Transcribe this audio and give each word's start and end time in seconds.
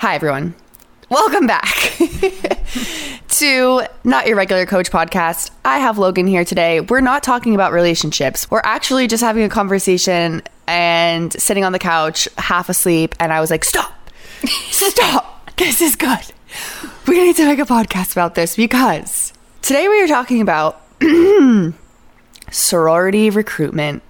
Hi, 0.00 0.14
everyone. 0.14 0.54
Welcome 1.10 1.46
back 1.46 1.66
to 3.28 3.82
Not 4.02 4.26
Your 4.26 4.34
Regular 4.34 4.64
Coach 4.64 4.90
podcast. 4.90 5.50
I 5.62 5.78
have 5.80 5.98
Logan 5.98 6.26
here 6.26 6.42
today. 6.42 6.80
We're 6.80 7.02
not 7.02 7.22
talking 7.22 7.54
about 7.54 7.74
relationships. 7.74 8.50
We're 8.50 8.62
actually 8.64 9.08
just 9.08 9.22
having 9.22 9.42
a 9.42 9.50
conversation 9.50 10.40
and 10.66 11.30
sitting 11.34 11.64
on 11.66 11.72
the 11.72 11.78
couch, 11.78 12.30
half 12.38 12.70
asleep. 12.70 13.14
And 13.20 13.30
I 13.30 13.42
was 13.42 13.50
like, 13.50 13.62
stop, 13.62 13.92
stop. 14.70 15.54
this 15.58 15.82
is 15.82 15.96
good. 15.96 16.32
We 17.06 17.22
need 17.22 17.36
to 17.36 17.44
make 17.44 17.58
a 17.58 17.66
podcast 17.66 18.12
about 18.12 18.34
this 18.34 18.56
because 18.56 19.34
today 19.60 19.86
we 19.86 20.02
are 20.02 20.08
talking 20.08 20.40
about 20.40 20.80
sorority 22.50 23.28
recruitment 23.28 24.02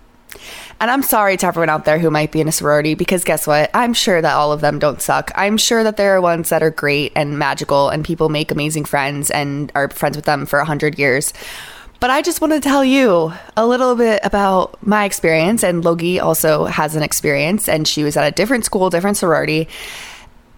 and 0.81 0.91
I'm 0.91 1.03
sorry 1.03 1.37
to 1.37 1.47
everyone 1.47 1.69
out 1.69 1.85
there 1.85 1.99
who 1.99 2.11
might 2.11 2.33
be 2.33 2.41
in 2.41 2.49
a 2.49 2.53
sorority 2.53 2.95
because 2.95 3.23
guess 3.23 3.47
what? 3.47 3.71
I'm 3.75 3.93
sure 3.93 4.23
that 4.23 4.35
all 4.35 4.51
of 4.51 4.62
them 4.62 4.79
don't 4.79 5.01
suck. 5.01 5.30
I'm 5.35 5.59
sure 5.59 5.85
that 5.85 5.99
there 5.99 6.17
are 6.17 6.21
ones 6.21 6.49
that 6.49 6.62
are 6.62 6.71
great 6.71 7.12
and 7.15 7.39
magical 7.39 7.91
and 7.91 8.05
people 8.05 8.30
make 8.30 8.51
amazing 8.51 8.87
friends 8.87 9.30
and 9.30 9.70
are 9.75 9.91
friends 9.91 10.16
with 10.16 10.25
them 10.25 10.47
for 10.47 10.59
a 10.59 10.65
hundred 10.65 10.98
years. 10.98 11.34
But 12.01 12.09
I 12.09 12.23
just 12.23 12.41
want 12.41 12.55
to 12.55 12.61
tell 12.61 12.83
you 12.83 13.30
a 13.59 13.66
little 13.66 13.95
bit 13.95 14.20
about 14.25 14.84
my 14.84 15.05
experience. 15.05 15.62
And 15.62 15.84
Logie 15.84 16.19
also 16.19 16.65
has 16.65 16.97
an 16.97 17.03
experience, 17.03 17.69
and 17.69 17.87
she 17.87 18.03
was 18.03 18.17
at 18.17 18.27
a 18.27 18.31
different 18.31 18.65
school, 18.65 18.89
different 18.89 19.19
sorority. 19.19 19.69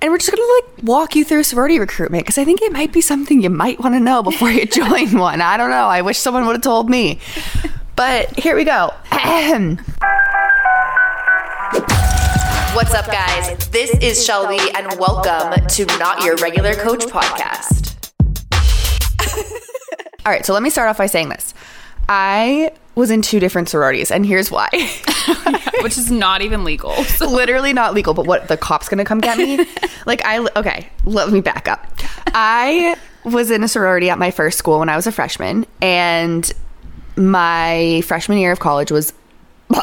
And 0.01 0.12
we're 0.12 0.19
just 0.19 0.31
gonna 0.31 0.53
like 0.55 0.84
walk 0.84 1.17
you 1.17 1.25
through 1.25 1.43
sorority 1.43 1.81
recruitment 1.81 2.25
because 2.25 2.39
I 2.39 2.45
think 2.45 2.62
it 2.62 2.73
might 2.73 2.93
be 2.93 3.01
something 3.01 3.43
you 3.43 3.51
might 3.51 3.81
want 3.81 3.97
to 3.97 4.01
know 4.01 4.23
before 4.23 4.51
you 4.51 4.67
join 4.67 5.19
one. 5.19 5.41
I 5.41 5.57
don't 5.57 5.70
know. 5.70 5.87
I 5.87 6.03
wish 6.03 6.19
someone 6.19 6.47
would 6.47 6.55
have 6.55 6.62
told 6.62 6.89
me. 6.89 7.19
But 7.97 8.39
here 8.39 8.57
we 8.57 8.65
go. 8.65 8.91
What's 12.75 12.95
up, 12.95 13.07
guys? 13.07 13.69
This 13.69 13.91
is 13.99 14.27
Shelbye, 14.27 14.75
and 14.75 14.99
welcome 14.99 15.67
to 15.67 15.87
Not 15.99 16.25
Your 16.25 16.37
Regular 16.37 16.75
Coach 16.75 17.05
podcast. 17.05 18.11
All 20.27 20.33
right, 20.33 20.45
so 20.45 20.53
let 20.55 20.62
me 20.62 20.71
start 20.71 20.89
off 20.89 20.99
by 20.99 21.07
saying 21.07 21.29
this. 21.29 21.53
I 22.09 22.73
was 22.95 23.11
in 23.11 23.21
two 23.23 23.41
different 23.41 23.69
sororities, 23.69 24.11
and 24.11 24.25
here's 24.25 24.51
why. 24.51 24.69
which 25.83 25.99
is 25.99 26.11
not 26.11 26.43
even 26.43 26.65
legal. 26.65 26.93
So. 27.12 27.29
Literally 27.29 27.73
not 27.73 27.95
legal, 27.95 28.15
but 28.15 28.27
what 28.27 28.49
the 28.49 28.56
cops 28.56 28.89
gonna 28.89 29.05
come 29.05 29.21
get 29.21 29.37
me? 29.37 29.65
like 30.06 30.25
I 30.25 30.39
okay, 30.56 30.89
let 31.05 31.31
me 31.31 31.41
back 31.41 31.69
up. 31.69 31.87
I 32.29 32.97
was 33.25 33.51
in 33.51 33.62
a 33.62 33.69
sorority 33.69 34.09
at 34.09 34.19
my 34.19 34.31
first 34.31 34.59
school 34.59 34.79
when 34.79 34.89
I 34.89 34.97
was 34.97 35.06
a 35.06 35.12
freshman, 35.12 35.67
and 35.81 36.51
my 37.17 38.03
freshman 38.07 38.39
year 38.39 38.53
of 38.53 38.61
college 38.61 38.91
was 38.91 39.13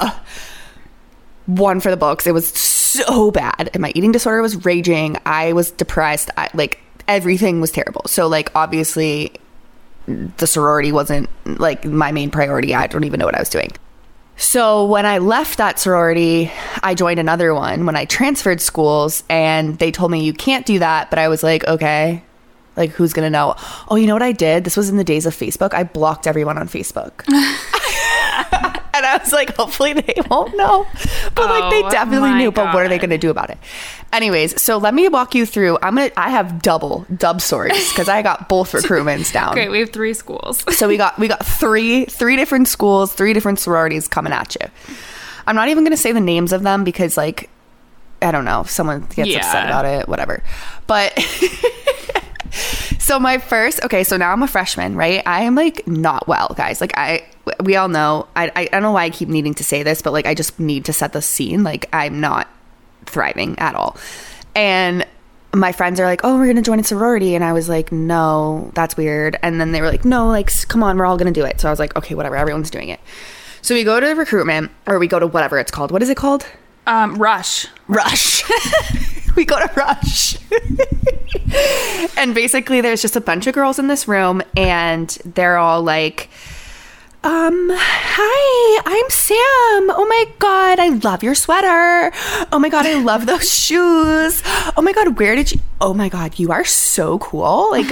one 1.46 1.80
for 1.80 1.90
the 1.90 1.98
books. 1.98 2.28
It 2.28 2.34
was 2.34 2.48
so 2.48 3.32
bad, 3.32 3.70
and 3.74 3.82
my 3.82 3.92
eating 3.96 4.12
disorder 4.12 4.42
was 4.42 4.66
raging. 4.66 5.18
I 5.26 5.54
was 5.54 5.72
depressed. 5.72 6.30
I, 6.38 6.50
like 6.54 6.80
everything 7.08 7.62
was 7.62 7.72
terrible. 7.72 8.04
So 8.06 8.28
like 8.28 8.52
obviously, 8.56 9.34
the 10.06 10.48
sorority 10.48 10.92
wasn't 10.92 11.30
like 11.46 11.86
my 11.86 12.12
main 12.12 12.32
priority. 12.32 12.74
I 12.74 12.88
don't 12.88 13.04
even 13.04 13.20
know 13.20 13.26
what 13.26 13.36
I 13.36 13.40
was 13.40 13.50
doing. 13.50 13.72
So 14.38 14.86
when 14.86 15.06
I 15.06 15.18
left 15.18 15.58
that 15.58 15.80
sorority, 15.80 16.50
I 16.82 16.96
joined 16.96 17.20
another 17.20 17.54
one 17.54 17.86
when 17.86 17.98
I 17.98 18.06
transferred 18.06 18.62
schools 18.62 19.24
and 19.30 19.78
they 19.80 19.92
told 19.92 20.12
me 20.12 20.24
you 20.24 20.32
can't 20.32 20.66
do 20.66 20.80
that, 20.80 21.10
but 21.10 21.20
I 21.20 21.28
was 21.28 21.44
like, 21.44 21.68
okay, 21.68 22.24
like, 22.80 22.90
who's 22.92 23.14
gonna 23.14 23.30
know? 23.30 23.56
Oh, 23.90 23.96
you 23.96 24.08
know 24.08 24.14
what 24.16 24.24
I 24.24 24.32
did? 24.32 24.64
This 24.64 24.76
was 24.76 24.90
in 24.90 24.98
the 24.98 25.04
days 25.04 25.26
of 25.28 25.36
Facebook. 25.36 25.74
I 25.76 25.84
blocked 25.84 26.26
everyone 26.26 26.58
on 26.58 26.68
Facebook. 26.68 27.24
and 28.92 29.06
I 29.06 29.18
was 29.22 29.32
like, 29.32 29.56
hopefully 29.56 29.94
they 29.94 30.16
won't 30.30 30.56
know. 30.58 30.88
But 31.36 31.50
like 31.50 31.72
they 31.72 31.84
Oh 31.84 31.90
definitely 31.90 32.34
knew, 32.34 32.52
but 32.52 32.74
what 32.74 32.84
are 32.84 32.90
they 32.90 32.98
gonna 32.98 33.18
do 33.18 33.30
about 33.30 33.50
it? 33.50 33.58
Anyways, 34.12 34.60
so 34.62 34.78
let 34.78 34.94
me 34.94 35.08
walk 35.08 35.36
you 35.36 35.46
through. 35.46 35.78
I'm 35.82 35.96
gonna 35.96 36.12
I 36.18 36.30
have 36.32 36.62
double 36.62 37.06
dub 37.16 37.42
stories 37.42 37.90
because 37.92 38.10
I 38.10 38.22
got 38.22 38.50
both 38.50 38.72
recruitments 38.72 39.32
down. 39.32 39.52
Okay, 39.52 39.70
we 39.70 39.80
have 39.80 39.92
three 39.92 40.14
schools. 40.14 40.64
So 40.76 40.88
we 40.88 40.98
got 40.98 41.18
we 41.20 41.28
got 41.28 41.46
three 41.46 42.06
three 42.06 42.36
different 42.36 42.68
schools, 42.68 43.14
three 43.14 43.34
different 43.34 43.60
sororities 43.60 44.08
coming 44.08 44.34
at 44.34 44.56
you. 44.56 44.68
I'm 45.46 45.56
not 45.56 45.68
even 45.70 45.84
going 45.84 45.92
to 45.92 45.98
say 45.98 46.12
the 46.12 46.20
names 46.20 46.54
of 46.54 46.62
them 46.64 46.84
because 46.84 47.18
like 47.18 47.50
I 48.22 48.32
don't 48.32 48.46
know, 48.46 48.62
if 48.62 48.70
someone 48.70 49.08
gets 49.16 49.30
Yeah. 49.30 49.38
upset 49.38 49.66
about 49.66 49.86
it, 49.86 50.08
whatever. 50.10 50.44
But 50.88 51.14
so 53.00 53.20
my 53.20 53.38
first, 53.38 53.84
okay, 53.84 54.04
so 54.04 54.18
now 54.18 54.32
I'm 54.32 54.44
a 54.44 54.48
freshman, 54.48 54.96
right? 54.96 55.22
I 55.26 55.44
am 55.44 55.56
like 55.56 55.88
not 55.88 56.28
well, 56.28 56.54
guys. 56.56 56.82
Like 56.82 56.98
I 56.98 57.26
we 57.64 57.76
all 57.76 57.88
know, 57.88 58.28
I 58.36 58.52
I, 58.56 58.66
don't 58.66 58.82
know 58.82 58.92
why 58.92 59.06
I 59.06 59.10
keep 59.10 59.30
needing 59.30 59.54
to 59.56 59.64
say 59.64 59.84
this, 59.84 60.02
but 60.02 60.14
like 60.14 60.26
I 60.26 60.34
just 60.34 60.60
need 60.60 60.86
to 60.86 60.94
set 60.94 61.14
the 61.14 61.22
scene. 61.22 61.64
Like 61.64 61.88
I'm 61.94 62.20
not 62.20 62.48
thriving 63.06 63.58
at 63.60 63.76
all. 63.76 63.98
And 64.56 65.06
my 65.54 65.72
friends 65.72 66.00
are 66.00 66.06
like, 66.06 66.22
"Oh, 66.24 66.38
we're 66.38 66.46
going 66.46 66.58
to 66.58 66.62
join 66.62 66.80
a 66.80 66.84
sorority." 66.84 67.36
And 67.36 67.44
I 67.44 67.54
was 67.54 67.70
like, 67.70 67.92
"No, 67.92 68.72
that's 68.76 68.96
weird." 68.96 69.38
And 69.42 69.60
then 69.60 69.72
they 69.72 69.82
were 69.82 69.90
like, 69.90 70.06
"No, 70.06 70.28
like 70.28 70.52
come 70.68 70.84
on, 70.84 70.98
we're 70.98 71.06
all 71.06 71.18
going 71.18 71.34
to 71.34 71.40
do 71.40 71.46
it." 71.46 71.60
So 71.60 71.68
I 71.68 71.72
was 71.72 71.80
like, 71.80 71.96
"Okay, 71.96 72.16
whatever. 72.16 72.36
Everyone's 72.36 72.70
doing 72.70 72.90
it." 72.90 73.00
So 73.62 73.74
we 73.76 73.84
go 73.84 74.00
to 74.00 74.06
the 74.06 74.16
recruitment 74.16 74.72
or 74.88 75.00
we 75.00 75.08
go 75.08 75.20
to 75.20 75.28
whatever 75.28 75.58
it's 75.60 75.72
called. 75.72 75.92
What 75.92 76.02
is 76.02 76.10
it 76.10 76.18
called? 76.18 76.46
Um, 76.88 77.16
Rush. 77.16 77.68
Rush. 77.88 78.44
we 79.40 79.46
go 79.46 79.58
to 79.58 79.74
Rush. 79.74 80.38
and 82.18 82.36
basically 82.36 82.82
there's 82.82 83.02
just 83.02 83.16
a 83.16 83.22
bunch 83.22 83.48
of 83.48 83.56
girls 83.56 83.80
in 83.80 83.88
this 83.88 84.06
room 84.06 84.42
and 84.58 85.10
they're 85.24 85.58
all 85.58 85.82
like 85.82 86.30
um, 87.22 87.70
hi, 87.74 88.82
I'm 88.86 89.10
Sam. 89.10 89.38
Oh 89.92 90.06
my 90.08 90.26
god, 90.40 90.80
I 90.80 90.90
love 90.90 91.22
your 91.22 91.36
sweater. 91.36 92.14
Oh 92.52 92.60
my 92.60 92.70
god, 92.70 92.86
I 92.86 92.94
love 92.94 93.26
those 93.26 93.54
shoes. 93.66 94.42
Oh 94.78 94.82
my 94.82 94.94
god, 94.94 95.20
where 95.20 95.36
did 95.36 95.52
you 95.52 95.60
Oh 95.82 95.94
my 95.94 96.08
god, 96.08 96.40
you 96.40 96.52
are 96.52 96.64
so 96.64 97.20
cool. 97.20 97.72
Like, 97.72 97.88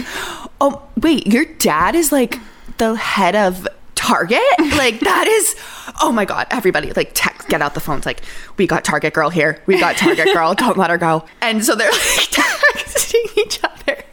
oh 0.61 0.81
wait, 0.97 1.27
your 1.27 1.45
dad 1.45 1.95
is 1.95 2.11
like 2.11 2.39
the 2.77 2.95
head 2.95 3.35
of 3.35 3.67
Target? 4.07 4.41
Like 4.77 5.01
that 5.01 5.27
is 5.27 5.55
Oh 6.01 6.13
my 6.13 6.23
god, 6.23 6.47
everybody 6.49 6.93
like 6.93 7.11
text 7.13 7.49
get 7.49 7.61
out 7.61 7.73
the 7.73 7.81
phones 7.81 8.05
like 8.05 8.21
we 8.55 8.65
got 8.65 8.85
Target 8.85 9.13
girl 9.13 9.29
here. 9.29 9.61
We 9.65 9.77
got 9.77 9.97
Target 9.97 10.33
girl. 10.33 10.53
Don't 10.53 10.77
let 10.77 10.89
her 10.89 10.97
go. 10.97 11.25
And 11.41 11.65
so 11.65 11.75
they're 11.75 11.91
like 11.91 11.99
texting 12.31 13.37
each 13.37 13.59
other. 13.63 14.03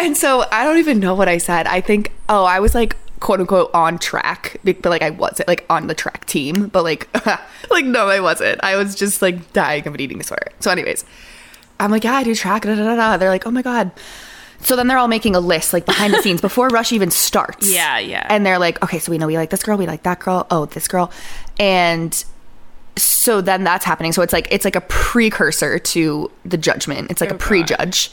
And 0.00 0.16
so 0.16 0.46
I 0.50 0.64
don't 0.64 0.78
even 0.78 0.98
know 0.98 1.14
what 1.14 1.28
I 1.28 1.38
said. 1.38 1.68
I 1.68 1.80
think, 1.80 2.10
oh, 2.28 2.44
I 2.44 2.58
was 2.58 2.74
like, 2.74 2.96
quote 3.20 3.38
unquote, 3.38 3.70
on 3.72 3.98
track, 3.98 4.56
but 4.64 4.86
like 4.86 5.02
I 5.02 5.10
wasn't 5.10 5.46
like 5.46 5.64
on 5.70 5.86
the 5.86 5.94
track 5.94 6.24
team, 6.24 6.66
but 6.66 6.82
like, 6.82 7.08
like 7.70 7.84
no, 7.84 8.08
I 8.08 8.18
wasn't. 8.18 8.58
I 8.64 8.74
was 8.74 8.96
just 8.96 9.22
like 9.22 9.52
dying 9.52 9.86
of 9.86 9.94
an 9.94 10.00
eating 10.00 10.18
disorder. 10.18 10.50
So, 10.58 10.72
anyways, 10.72 11.04
I'm 11.78 11.92
like, 11.92 12.02
yeah, 12.02 12.14
I 12.14 12.24
do 12.24 12.34
track. 12.34 12.62
Da, 12.62 12.74
da, 12.74 12.82
da, 12.82 12.96
da. 12.96 13.16
They're 13.18 13.30
like, 13.30 13.46
oh 13.46 13.52
my 13.52 13.62
god. 13.62 13.92
So 14.60 14.74
then 14.76 14.86
they're 14.88 14.98
all 14.98 15.08
making 15.08 15.36
a 15.36 15.40
list 15.40 15.72
like 15.72 15.86
behind 15.86 16.12
the 16.14 16.22
scenes 16.22 16.40
before 16.40 16.68
Rush 16.68 16.92
even 16.92 17.10
starts. 17.10 17.72
Yeah, 17.72 17.98
yeah. 17.98 18.26
And 18.28 18.44
they're 18.44 18.58
like, 18.58 18.82
okay, 18.82 18.98
so 18.98 19.10
we 19.12 19.18
know 19.18 19.26
we 19.26 19.36
like 19.36 19.50
this 19.50 19.62
girl, 19.62 19.76
we 19.76 19.86
like 19.86 20.02
that 20.04 20.18
girl. 20.20 20.46
Oh, 20.50 20.66
this 20.66 20.88
girl, 20.88 21.12
and 21.58 22.24
so 22.96 23.40
then 23.40 23.64
that's 23.64 23.84
happening. 23.84 24.12
So 24.12 24.22
it's 24.22 24.32
like 24.32 24.48
it's 24.50 24.64
like 24.64 24.76
a 24.76 24.80
precursor 24.82 25.78
to 25.78 26.30
the 26.44 26.56
judgment. 26.56 27.10
It's 27.10 27.20
like 27.20 27.30
oh, 27.30 27.34
a 27.34 27.36
Oh, 27.36 27.38
God. 27.38 27.46
prejudge. 27.46 28.10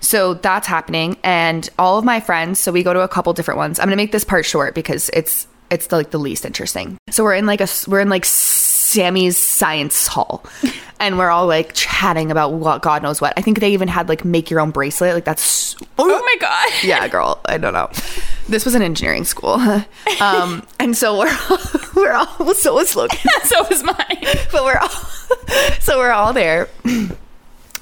So 0.00 0.34
that's 0.34 0.66
happening, 0.66 1.16
and 1.22 1.68
all 1.78 1.98
of 1.98 2.04
my 2.04 2.18
friends. 2.20 2.58
So 2.58 2.72
we 2.72 2.82
go 2.82 2.92
to 2.92 3.00
a 3.00 3.08
couple 3.08 3.32
different 3.34 3.58
ones. 3.58 3.78
I'm 3.78 3.86
gonna 3.86 3.96
make 3.96 4.12
this 4.12 4.24
part 4.24 4.44
short 4.44 4.74
because 4.74 5.10
it's 5.10 5.46
it's 5.70 5.86
the, 5.86 5.96
like 5.96 6.10
the 6.10 6.18
least 6.18 6.44
interesting. 6.44 6.98
So 7.10 7.22
we're 7.24 7.34
in 7.34 7.46
like 7.46 7.60
a 7.60 7.68
we're 7.86 8.00
in 8.00 8.08
like 8.08 8.24
Sammy's 8.92 9.36
science 9.38 10.06
hall, 10.06 10.44
and 11.00 11.16
we're 11.16 11.30
all 11.30 11.46
like 11.46 11.72
chatting 11.72 12.30
about 12.30 12.52
what 12.52 12.82
God 12.82 13.02
knows 13.02 13.20
what. 13.20 13.32
I 13.36 13.40
think 13.40 13.60
they 13.60 13.72
even 13.72 13.88
had 13.88 14.08
like 14.08 14.24
make 14.24 14.50
your 14.50 14.60
own 14.60 14.70
bracelet. 14.70 15.14
Like 15.14 15.24
that's 15.24 15.76
Oh 15.98 16.06
my 16.06 16.36
god. 16.40 16.70
yeah, 16.84 17.08
girl. 17.08 17.40
I 17.46 17.56
don't 17.58 17.72
know. 17.72 17.90
This 18.48 18.64
was 18.64 18.74
an 18.74 18.82
engineering 18.82 19.24
school, 19.24 19.54
um, 20.20 20.66
and 20.78 20.96
so 20.96 21.18
we're 21.18 21.38
all, 21.50 21.58
we're 21.96 22.12
all 22.12 22.54
so 22.54 22.74
was 22.74 22.94
Logan 22.94 23.18
so 23.44 23.64
was 23.70 23.82
mine. 23.82 24.18
but 24.52 24.64
we're 24.64 24.78
all 24.78 24.88
so 25.80 25.98
we're 25.98 26.10
all 26.12 26.32
there 26.32 26.68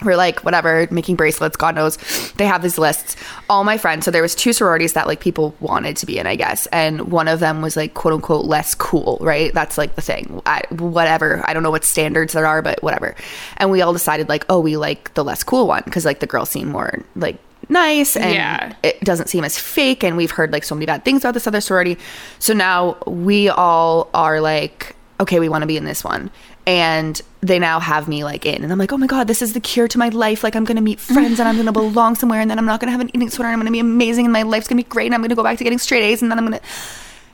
we're 0.03 0.16
like 0.16 0.41
whatever 0.41 0.87
making 0.91 1.16
bracelets 1.16 1.56
god 1.56 1.75
knows. 1.75 1.97
They 2.32 2.47
have 2.47 2.62
these 2.62 2.79
lists. 2.79 3.17
All 3.49 3.64
my 3.64 3.76
friends 3.79 4.05
so 4.05 4.11
there 4.11 4.23
was 4.23 4.35
two 4.35 4.52
sororities 4.52 4.94
that 4.94 5.06
like 5.06 5.20
people 5.20 5.55
wanted 5.61 5.97
to 5.99 6.06
be 6.06 6.19
in 6.19 6.26
i 6.26 6.37
guess. 6.37 6.67
And 6.67 7.11
one 7.12 7.29
of 7.29 7.41
them 7.41 7.62
was 7.62 7.76
like 7.76 7.94
quote 7.94 8.14
unquote 8.14 8.44
less 8.47 8.75
cool 8.75 9.19
right? 9.20 9.52
That's 9.52 9.76
like 9.79 9.94
the 9.97 10.02
thing. 10.02 10.41
I, 10.47 10.62
whatever. 10.70 11.43
I 11.47 11.52
don't 11.52 11.62
know 11.62 11.70
what 11.70 11.85
standards 11.85 12.32
there 12.32 12.47
are 12.47 12.62
but 12.62 12.82
whatever. 12.82 13.14
And 13.58 13.70
we 13.70 13.82
all 13.82 13.93
decided 13.93 14.29
like 14.29 14.44
oh 14.49 14.61
we 14.61 14.76
like 14.76 15.12
the 15.14 15.25
less 15.25 15.43
cool 15.43 15.67
one 15.67 15.82
because 15.85 16.05
like 16.05 16.20
the 16.20 16.26
girls 16.26 16.50
seem 16.50 16.69
more 16.69 17.05
like 17.17 17.38
nice 17.69 18.17
and 18.17 18.32
Yeah. 18.35 18.75
it 18.82 19.00
doesn't 19.02 19.29
seem 19.29 19.44
as 19.44 19.58
fake. 19.58 20.02
And 20.02 20.17
we've 20.17 20.31
heard 20.31 20.50
like 20.52 20.64
so 20.64 20.75
many 20.75 20.87
bad 20.87 21.05
things 21.05 21.23
about 21.25 21.35
this 21.35 21.47
other 21.47 21.61
sorority. 21.61 21.99
So 22.38 22.55
now 22.55 22.97
we 23.06 23.49
all 23.49 24.08
are 24.14 24.41
like 24.41 24.97
okay 25.20 25.38
we 25.38 25.50
want 25.50 25.61
to 25.62 25.67
be 25.67 25.76
in 25.76 25.85
this 25.85 26.02
one 26.02 26.31
and 26.67 27.21
they 27.41 27.59
now 27.59 27.81
have 27.81 28.07
me 28.09 28.23
like 28.25 28.45
in. 28.47 28.62
And 28.62 28.73
i'm 28.73 28.79
like 28.79 28.93
oh 28.93 28.97
my 28.97 29.07
god 29.07 29.27
this 29.27 29.43
is 29.43 29.53
the 29.53 29.61
cure 29.61 29.89
to 29.89 29.99
my 29.99 30.09
life. 30.09 30.45
Like 30.45 30.55
i'm 30.57 30.65
gonna 30.65 30.81
meet 30.81 31.01
friends 31.01 31.41
and 31.41 31.49
i'm 31.49 31.57
gonna 31.57 31.73
belong 31.73 32.15
somewhere 32.15 32.41
and 32.41 32.51
then 32.51 32.59
i'm 32.59 32.67
not 32.67 32.81
gonna 32.81 32.93
have 32.93 33.01
an 33.01 33.09
eating 33.09 33.29
disorder 33.29 33.49
and 33.49 33.55
i'm 33.55 33.61
gonna 33.61 33.71
be 33.71 33.81
amazing 33.81 34.27
and 34.27 34.33
my 34.33 34.43
life's 34.43 34.69
gonna 34.69 34.83
be 34.83 34.89
great 34.89 35.07
and 35.07 35.15
i'm 35.15 35.23
gonna 35.23 35.35
go 35.35 35.43
back 35.43 35.59
to 35.59 35.65
getting 35.65 35.79
straight 35.79 36.03
a's 36.03 36.23
and 36.23 36.31
then 36.31 36.39
i'm 36.39 36.45
gonna 36.45 36.61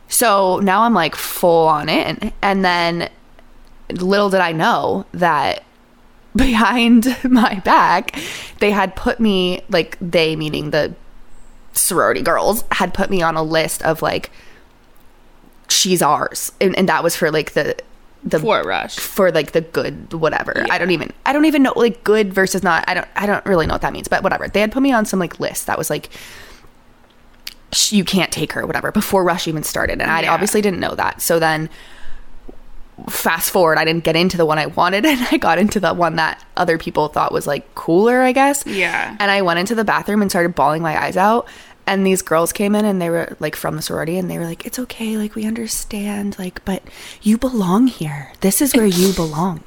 so 0.09 0.61
now 0.61 0.83
i'm 0.83 0.95
like 0.95 1.15
full 1.15 1.69
on 1.69 1.89
in. 1.89 2.33
And 2.43 2.65
then 2.65 3.11
little 3.91 4.31
did 4.31 4.41
i 4.41 4.53
know 4.53 5.07
that 5.13 5.63
behind 6.37 7.17
my 7.25 7.61
back, 7.61 8.19
they 8.61 8.71
had 8.71 8.95
put 8.95 9.19
me 9.19 9.63
like 9.71 9.97
they 10.01 10.37
meaning 10.37 10.71
the 10.71 10.95
sorority 11.73 12.23
girls 12.23 12.63
had 12.73 12.93
put 12.93 13.09
me 13.09 13.23
on 13.23 13.37
a 13.37 13.43
list 13.43 13.83
of 13.83 14.03
like 14.03 14.31
she's 15.69 16.03
ours, 16.03 16.53
and, 16.61 16.77
and 16.77 16.89
that 16.89 17.03
was 17.03 17.17
for 17.17 17.31
like 17.31 17.53
the 17.53 17.77
the 18.27 18.41
For 18.41 18.63
Rush. 18.63 18.97
for 18.99 19.31
like 19.31 19.53
the 19.53 19.61
good 19.63 20.13
whatever. 20.13 20.67
I 20.69 20.79
don't 20.79 20.91
even 20.91 21.13
I 21.25 21.33
don't 21.33 21.45
even 21.45 21.63
know 21.63 21.73
like 21.77 22.03
good 22.05 22.35
versus 22.35 22.63
not. 22.63 22.85
I 22.89 22.95
don't 22.95 23.09
I 23.17 23.25
don't 23.27 23.45
really 23.47 23.67
know 23.67 23.75
what 23.75 23.83
that 23.83 23.93
means, 23.93 24.09
but 24.09 24.23
whatever. 24.23 24.49
They 24.49 24.61
had 24.61 24.73
put 24.73 24.83
me 24.83 24.93
on 24.93 25.07
some 25.07 25.19
like 25.21 25.39
list 25.41 25.67
that 25.67 25.79
was 25.79 25.89
like 25.89 26.11
sh- 27.73 27.93
you 27.93 28.05
can't 28.05 28.33
take 28.33 28.53
her 28.53 28.67
whatever 28.67 28.91
before 28.93 29.23
Rush 29.25 29.47
even 29.47 29.63
started, 29.63 30.01
and 30.03 30.11
I 30.11 30.27
obviously 30.27 30.61
didn't 30.61 30.81
know 30.81 30.95
that. 30.97 31.23
So 31.23 31.39
then 31.39 31.71
fast 33.09 33.51
forward, 33.51 33.77
I 33.79 33.85
didn't 33.85 34.05
get 34.05 34.17
into 34.17 34.37
the 34.37 34.47
one 34.47 34.59
I 34.59 34.67
wanted, 34.67 35.05
and 35.07 35.21
I 35.31 35.37
got 35.37 35.59
into 35.59 35.79
the 35.79 35.95
one 35.95 36.17
that 36.17 36.45
other 36.57 36.79
people 36.79 37.09
thought 37.09 37.33
was 37.33 37.47
like 37.47 37.75
cooler, 37.75 38.23
I 38.23 38.33
guess. 38.33 38.67
Yeah. 38.67 39.17
And 39.21 39.31
I 39.31 39.43
went 39.43 39.59
into 39.61 39.75
the 39.75 39.85
bathroom 39.85 40.23
and 40.23 40.31
started 40.31 40.55
bawling 40.55 40.83
my 40.83 41.01
eyes 41.01 41.17
out. 41.17 41.47
And 41.87 42.05
these 42.05 42.21
girls 42.21 42.53
came 42.53 42.75
in 42.75 42.85
and 42.85 43.01
they 43.01 43.11
were 43.11 43.37
like 43.39 43.55
from 43.55 43.77
the 43.77 43.83
sorority 43.83 44.19
and 44.19 44.29
they 44.29 44.39
were 44.39 44.45
like, 44.45 44.67
it's 44.67 44.79
okay. 44.81 45.17
Like, 45.17 45.37
we 45.37 45.47
understand. 45.47 46.37
Like, 46.39 46.65
but 46.65 46.83
you 47.23 47.39
belong 47.39 47.87
here. 47.87 48.33
This 48.41 48.61
is 48.61 48.75
where 48.75 48.87
you 48.87 49.13
belong. 49.13 49.63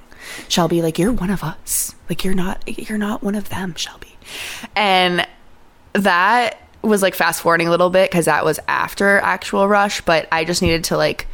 Shelbye, 0.50 0.84
like, 0.84 1.00
you're 1.00 1.14
one 1.14 1.30
of 1.30 1.44
us. 1.44 1.96
Like, 2.10 2.26
you're 2.26 2.36
not, 2.36 2.62
you're 2.68 2.98
not 2.98 3.24
one 3.24 3.36
of 3.36 3.50
them, 3.50 3.74
Shelbye. 3.74 4.16
And 4.76 5.26
that 5.94 6.58
was 6.82 7.02
like 7.02 7.16
fast 7.16 7.42
forwarding 7.42 7.68
a 7.68 7.72
little 7.72 7.90
bit 7.90 8.10
because 8.10 8.26
that 8.26 8.46
was 8.46 8.60
after 8.68 9.20
actual 9.20 9.68
rush. 9.68 10.02
But 10.02 10.28
I 10.32 10.46
just 10.46 10.62
needed 10.62 10.84
to 10.86 10.98
like 10.98 11.28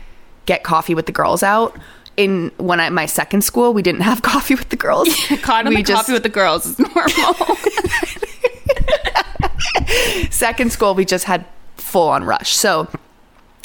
get 0.45 0.63
coffee 0.63 0.95
with 0.95 1.05
the 1.05 1.11
girls 1.11 1.43
out. 1.43 1.77
In 2.17 2.51
when 2.57 2.79
I 2.79 2.89
my 2.89 3.07
second 3.07 3.43
school, 3.43 3.73
we 3.73 3.81
didn't 3.81 4.01
have 4.01 4.21
coffee 4.21 4.55
with 4.55 4.69
the 4.69 4.77
girls. 4.77 5.07
In 5.29 5.67
we 5.67 5.83
the 5.83 5.93
coffee 5.93 6.13
with 6.13 6.23
the 6.23 6.29
girls 6.29 6.65
is 6.65 6.79
normal. 6.79 7.03
second 10.29 10.71
school 10.71 10.95
we 10.95 11.05
just 11.05 11.25
had 11.25 11.45
full 11.75 12.09
on 12.09 12.23
rush. 12.23 12.51
So 12.51 12.87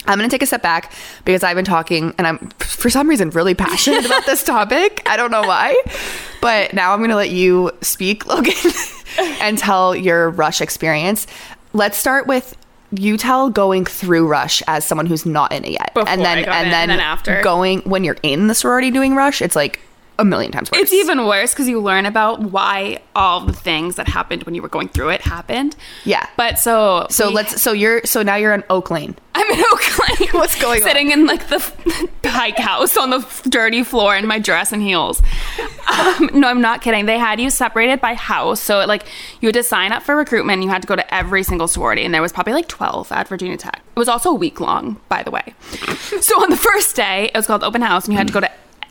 i'm 0.06 0.16
going 0.16 0.28
to 0.28 0.32
take 0.34 0.42
a 0.42 0.46
step 0.46 0.62
back 0.62 0.94
because 1.26 1.42
i've 1.42 1.56
been 1.56 1.64
talking 1.64 2.14
and 2.16 2.26
i'm 2.26 2.38
for 2.58 2.88
some 2.88 3.06
reason 3.06 3.28
really 3.30 3.54
passionate 3.54 4.06
about 4.06 4.24
this 4.24 4.42
topic. 4.42 5.02
I 5.04 5.18
don't 5.18 5.30
know 5.30 5.42
why 5.42 5.78
but 6.40 6.72
now 6.72 6.94
i'm 6.94 7.00
going 7.00 7.10
to 7.10 7.16
let 7.16 7.28
you 7.28 7.70
speak 7.82 8.24
logan 8.24 8.54
and 9.18 9.58
tell 9.58 9.94
your 9.94 10.30
rush 10.30 10.60
experience. 10.62 11.26
Let's 11.74 11.98
start 11.98 12.26
with 12.26 12.56
you 12.92 13.16
tell 13.18 13.50
going 13.50 13.84
through 13.84 14.26
rush 14.26 14.62
as 14.66 14.86
someone 14.86 15.06
who's 15.06 15.26
not 15.26 15.52
in 15.52 15.64
it 15.64 15.72
yet. 15.72 15.92
Before 15.94 16.08
and 16.08 16.22
then 16.22 16.38
and 16.38 16.46
in, 16.46 16.70
then 16.70 16.90
and 16.90 16.90
then 16.92 17.00
after. 17.00 17.42
going 17.42 17.80
when 17.80 18.02
you're 18.02 18.16
in 18.22 18.46
the 18.46 18.54
sorority 18.54 18.90
doing 18.90 19.14
rush 19.14 19.42
it's 19.42 19.54
like 19.54 19.80
a 20.20 20.24
million 20.24 20.52
times 20.52 20.70
worse 20.70 20.82
It's 20.82 20.92
even 20.92 21.26
worse 21.26 21.52
because 21.52 21.68
you 21.68 21.80
learn 21.80 22.06
about 22.06 22.40
why 22.40 23.00
all 23.16 23.40
the 23.40 23.52
things 23.52 23.96
that 23.96 24.06
happened 24.06 24.44
when 24.44 24.54
you 24.54 24.62
were 24.62 24.68
going 24.68 24.88
through 24.88 25.08
it 25.10 25.20
happened. 25.22 25.74
Yeah. 26.04 26.26
But 26.36 26.58
so 26.58 27.06
so 27.10 27.28
we- 27.28 27.34
let's 27.34 27.60
so 27.60 27.72
you're 27.72 28.04
so 28.04 28.22
now 28.22 28.36
you're 28.36 28.54
in 28.54 28.64
oak 28.70 28.90
lane 28.90 29.16
I'm 29.32 29.48
in 29.52 29.64
Oak 29.72 29.98
Lane. 30.20 30.28
What's 30.32 30.60
going 30.60 30.82
on? 30.82 30.88
Sitting 30.88 31.12
in 31.12 31.24
like 31.26 31.48
the 31.48 32.08
Pike 32.22 32.58
house 32.58 32.96
on 32.96 33.10
the 33.10 33.24
dirty 33.48 33.84
floor 33.84 34.16
in 34.16 34.26
my 34.26 34.40
dress 34.40 34.72
and 34.72 34.82
heels. 34.82 35.22
Um, 35.88 36.30
no, 36.34 36.48
I'm 36.48 36.60
not 36.60 36.82
kidding. 36.82 37.06
They 37.06 37.18
had 37.18 37.40
you 37.40 37.48
separated 37.48 38.00
by 38.00 38.14
house. 38.14 38.60
So 38.60 38.84
like 38.86 39.04
you 39.40 39.46
had 39.46 39.54
to 39.54 39.62
sign 39.62 39.92
up 39.92 40.02
for 40.02 40.16
recruitment. 40.16 40.56
And 40.56 40.64
you 40.64 40.70
had 40.70 40.82
to 40.82 40.88
go 40.88 40.96
to 40.96 41.14
every 41.14 41.42
single 41.44 41.68
sorority, 41.68 42.04
and 42.04 42.12
there 42.12 42.20
was 42.22 42.32
probably 42.32 42.52
like 42.54 42.66
12 42.66 43.12
at 43.12 43.28
Virginia 43.28 43.56
Tech. 43.56 43.80
It 43.94 43.98
was 43.98 44.08
also 44.08 44.30
a 44.30 44.34
week 44.34 44.60
long, 44.60 45.00
by 45.08 45.22
the 45.22 45.30
way. 45.30 45.54
so 46.20 46.42
on 46.42 46.50
the 46.50 46.56
first 46.56 46.96
day, 46.96 47.30
it 47.32 47.36
was 47.36 47.46
called 47.46 47.62
open 47.62 47.82
house, 47.82 48.06
and 48.06 48.12
you 48.12 48.18
had 48.18 48.26
to 48.26 48.32
go 48.32 48.40
to 48.40 48.50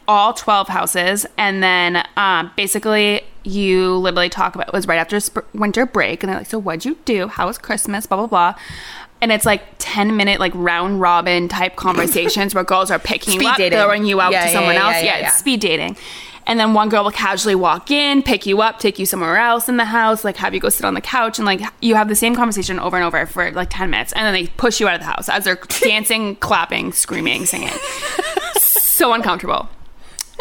all 0.09 0.33
12 0.33 0.67
houses 0.69 1.25
and 1.37 1.61
then 1.61 2.03
um, 2.17 2.49
basically 2.57 3.21
you 3.43 3.95
literally 3.97 4.27
talk 4.27 4.55
about 4.55 4.67
it 4.67 4.73
was 4.73 4.87
right 4.87 4.97
after 4.97 5.19
sp- 5.21 5.45
winter 5.53 5.85
break 5.85 6.23
and 6.23 6.31
they're 6.31 6.39
like 6.39 6.47
so 6.49 6.57
what'd 6.57 6.83
you 6.83 6.97
do 7.05 7.27
how 7.27 7.45
was 7.45 7.59
christmas 7.59 8.07
blah 8.07 8.17
blah 8.17 8.25
blah 8.25 8.53
and 9.21 9.31
it's 9.31 9.45
like 9.45 9.61
10 9.77 10.17
minute 10.17 10.39
like 10.39 10.51
round 10.55 10.99
robin 10.99 11.47
type 11.47 11.75
conversations 11.75 12.55
where 12.55 12.63
girls 12.63 12.89
are 12.89 12.97
picking 12.97 13.33
Speed 13.35 13.43
you 13.43 13.49
up 13.49 13.57
dating. 13.57 13.77
throwing 13.77 14.03
you 14.05 14.19
out 14.19 14.31
Yeah, 14.31 14.41
to 14.41 14.47
yeah, 14.47 14.53
someone 14.53 14.73
yeah, 14.73 14.83
else 14.83 15.03
yeah, 15.03 15.15
it's 15.17 15.21
yeah. 15.21 15.29
speed 15.31 15.59
dating 15.59 15.95
and 16.47 16.59
then 16.59 16.73
one 16.73 16.89
girl 16.89 17.03
will 17.03 17.11
casually 17.11 17.53
walk 17.53 17.91
in 17.91 18.23
pick 18.23 18.47
you 18.47 18.61
up 18.61 18.79
take 18.79 18.97
you 18.97 19.05
somewhere 19.05 19.37
else 19.37 19.69
in 19.69 19.77
the 19.77 19.85
house 19.85 20.23
like 20.23 20.37
have 20.37 20.55
you 20.55 20.59
go 20.59 20.69
sit 20.69 20.85
on 20.85 20.95
the 20.95 21.01
couch 21.01 21.37
and 21.37 21.45
like 21.45 21.61
you 21.81 21.93
have 21.93 22.07
the 22.07 22.15
same 22.15 22.35
conversation 22.35 22.79
over 22.79 22.97
and 22.97 23.05
over 23.05 23.27
for 23.27 23.51
like 23.51 23.67
10 23.69 23.91
minutes 23.91 24.11
and 24.13 24.25
then 24.25 24.33
they 24.33 24.47
push 24.57 24.79
you 24.79 24.87
out 24.87 24.95
of 24.95 25.01
the 25.01 25.05
house 25.05 25.29
as 25.29 25.43
they're 25.43 25.59
dancing 25.81 26.35
clapping 26.37 26.91
screaming 26.91 27.45
singing 27.45 27.69
so 28.57 29.13
uncomfortable. 29.13 29.69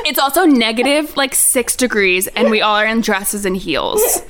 It's 0.04 0.18
also 0.18 0.44
negative 0.44 1.16
like 1.16 1.34
six 1.34 1.76
degrees, 1.76 2.26
and 2.28 2.50
we 2.50 2.60
all 2.60 2.76
are 2.76 2.86
in 2.86 3.00
dresses 3.00 3.44
and 3.44 3.56
heels. 3.56 4.22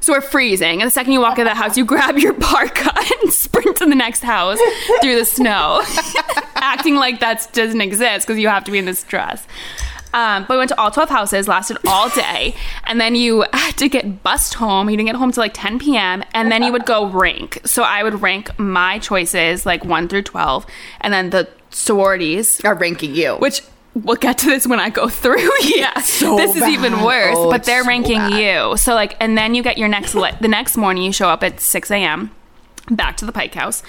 So 0.00 0.12
we're 0.12 0.20
freezing. 0.20 0.82
And 0.82 0.86
the 0.86 0.92
second 0.92 1.12
you 1.12 1.20
walk 1.20 1.38
out 1.38 1.46
of 1.46 1.52
the 1.52 1.54
house, 1.54 1.78
you 1.78 1.84
grab 1.84 2.18
your 2.18 2.34
parka 2.34 2.92
and 3.22 3.32
sprint 3.32 3.78
to 3.78 3.86
the 3.86 3.94
next 3.94 4.22
house 4.22 4.58
through 5.00 5.16
the 5.16 5.24
snow, 5.24 5.82
acting 6.56 6.96
like 6.96 7.20
that 7.20 7.48
doesn't 7.54 7.80
exist 7.80 8.26
because 8.26 8.38
you 8.38 8.48
have 8.48 8.64
to 8.64 8.70
be 8.70 8.78
in 8.78 8.84
this 8.84 9.02
dress. 9.02 9.46
Um, 10.12 10.44
but 10.46 10.50
we 10.50 10.58
went 10.58 10.68
to 10.68 10.78
all 10.78 10.92
12 10.92 11.08
houses, 11.08 11.48
lasted 11.48 11.78
all 11.88 12.08
day, 12.10 12.54
and 12.84 13.00
then 13.00 13.16
you 13.16 13.44
had 13.52 13.72
to 13.78 13.88
get 13.88 14.22
bussed 14.22 14.54
home. 14.54 14.88
You 14.88 14.96
didn't 14.96 15.08
get 15.08 15.16
home 15.16 15.32
till 15.32 15.42
like 15.42 15.54
10 15.54 15.80
p.m., 15.80 16.22
and 16.34 16.52
then 16.52 16.62
you 16.62 16.70
would 16.70 16.86
go 16.86 17.06
rank. 17.06 17.60
So 17.64 17.82
I 17.82 18.04
would 18.04 18.22
rank 18.22 18.56
my 18.58 19.00
choices 19.00 19.66
like 19.66 19.84
1 19.84 20.08
through 20.08 20.22
12, 20.22 20.66
and 21.00 21.12
then 21.12 21.30
the 21.30 21.48
sororities 21.70 22.60
are 22.64 22.76
ranking 22.76 23.16
you 23.16 23.34
which 23.38 23.60
we'll 23.94 24.16
get 24.16 24.38
to 24.38 24.46
this 24.46 24.66
when 24.66 24.80
I 24.80 24.90
go 24.90 25.08
through. 25.22 25.48
yeah, 25.62 25.98
so 26.00 26.36
this 26.36 26.56
is 26.56 26.62
even 26.64 27.02
worse. 27.02 27.36
Oh, 27.36 27.50
but 27.50 27.64
they're 27.64 27.84
ranking 27.84 28.18
bad. 28.18 28.40
you. 28.72 28.76
So 28.76 28.94
like, 28.94 29.16
and 29.20 29.36
then 29.38 29.54
you 29.54 29.62
get 29.62 29.78
your 29.78 29.88
next 29.88 30.14
li- 30.14 30.32
the 30.40 30.48
next 30.48 30.76
morning. 30.76 31.02
You 31.02 31.12
show 31.12 31.28
up 31.28 31.42
at 31.42 31.60
six 31.60 31.90
a.m. 31.90 32.30
back 32.90 33.16
to 33.18 33.24
the 33.26 33.32
Pike 33.32 33.54
House, 33.54 33.82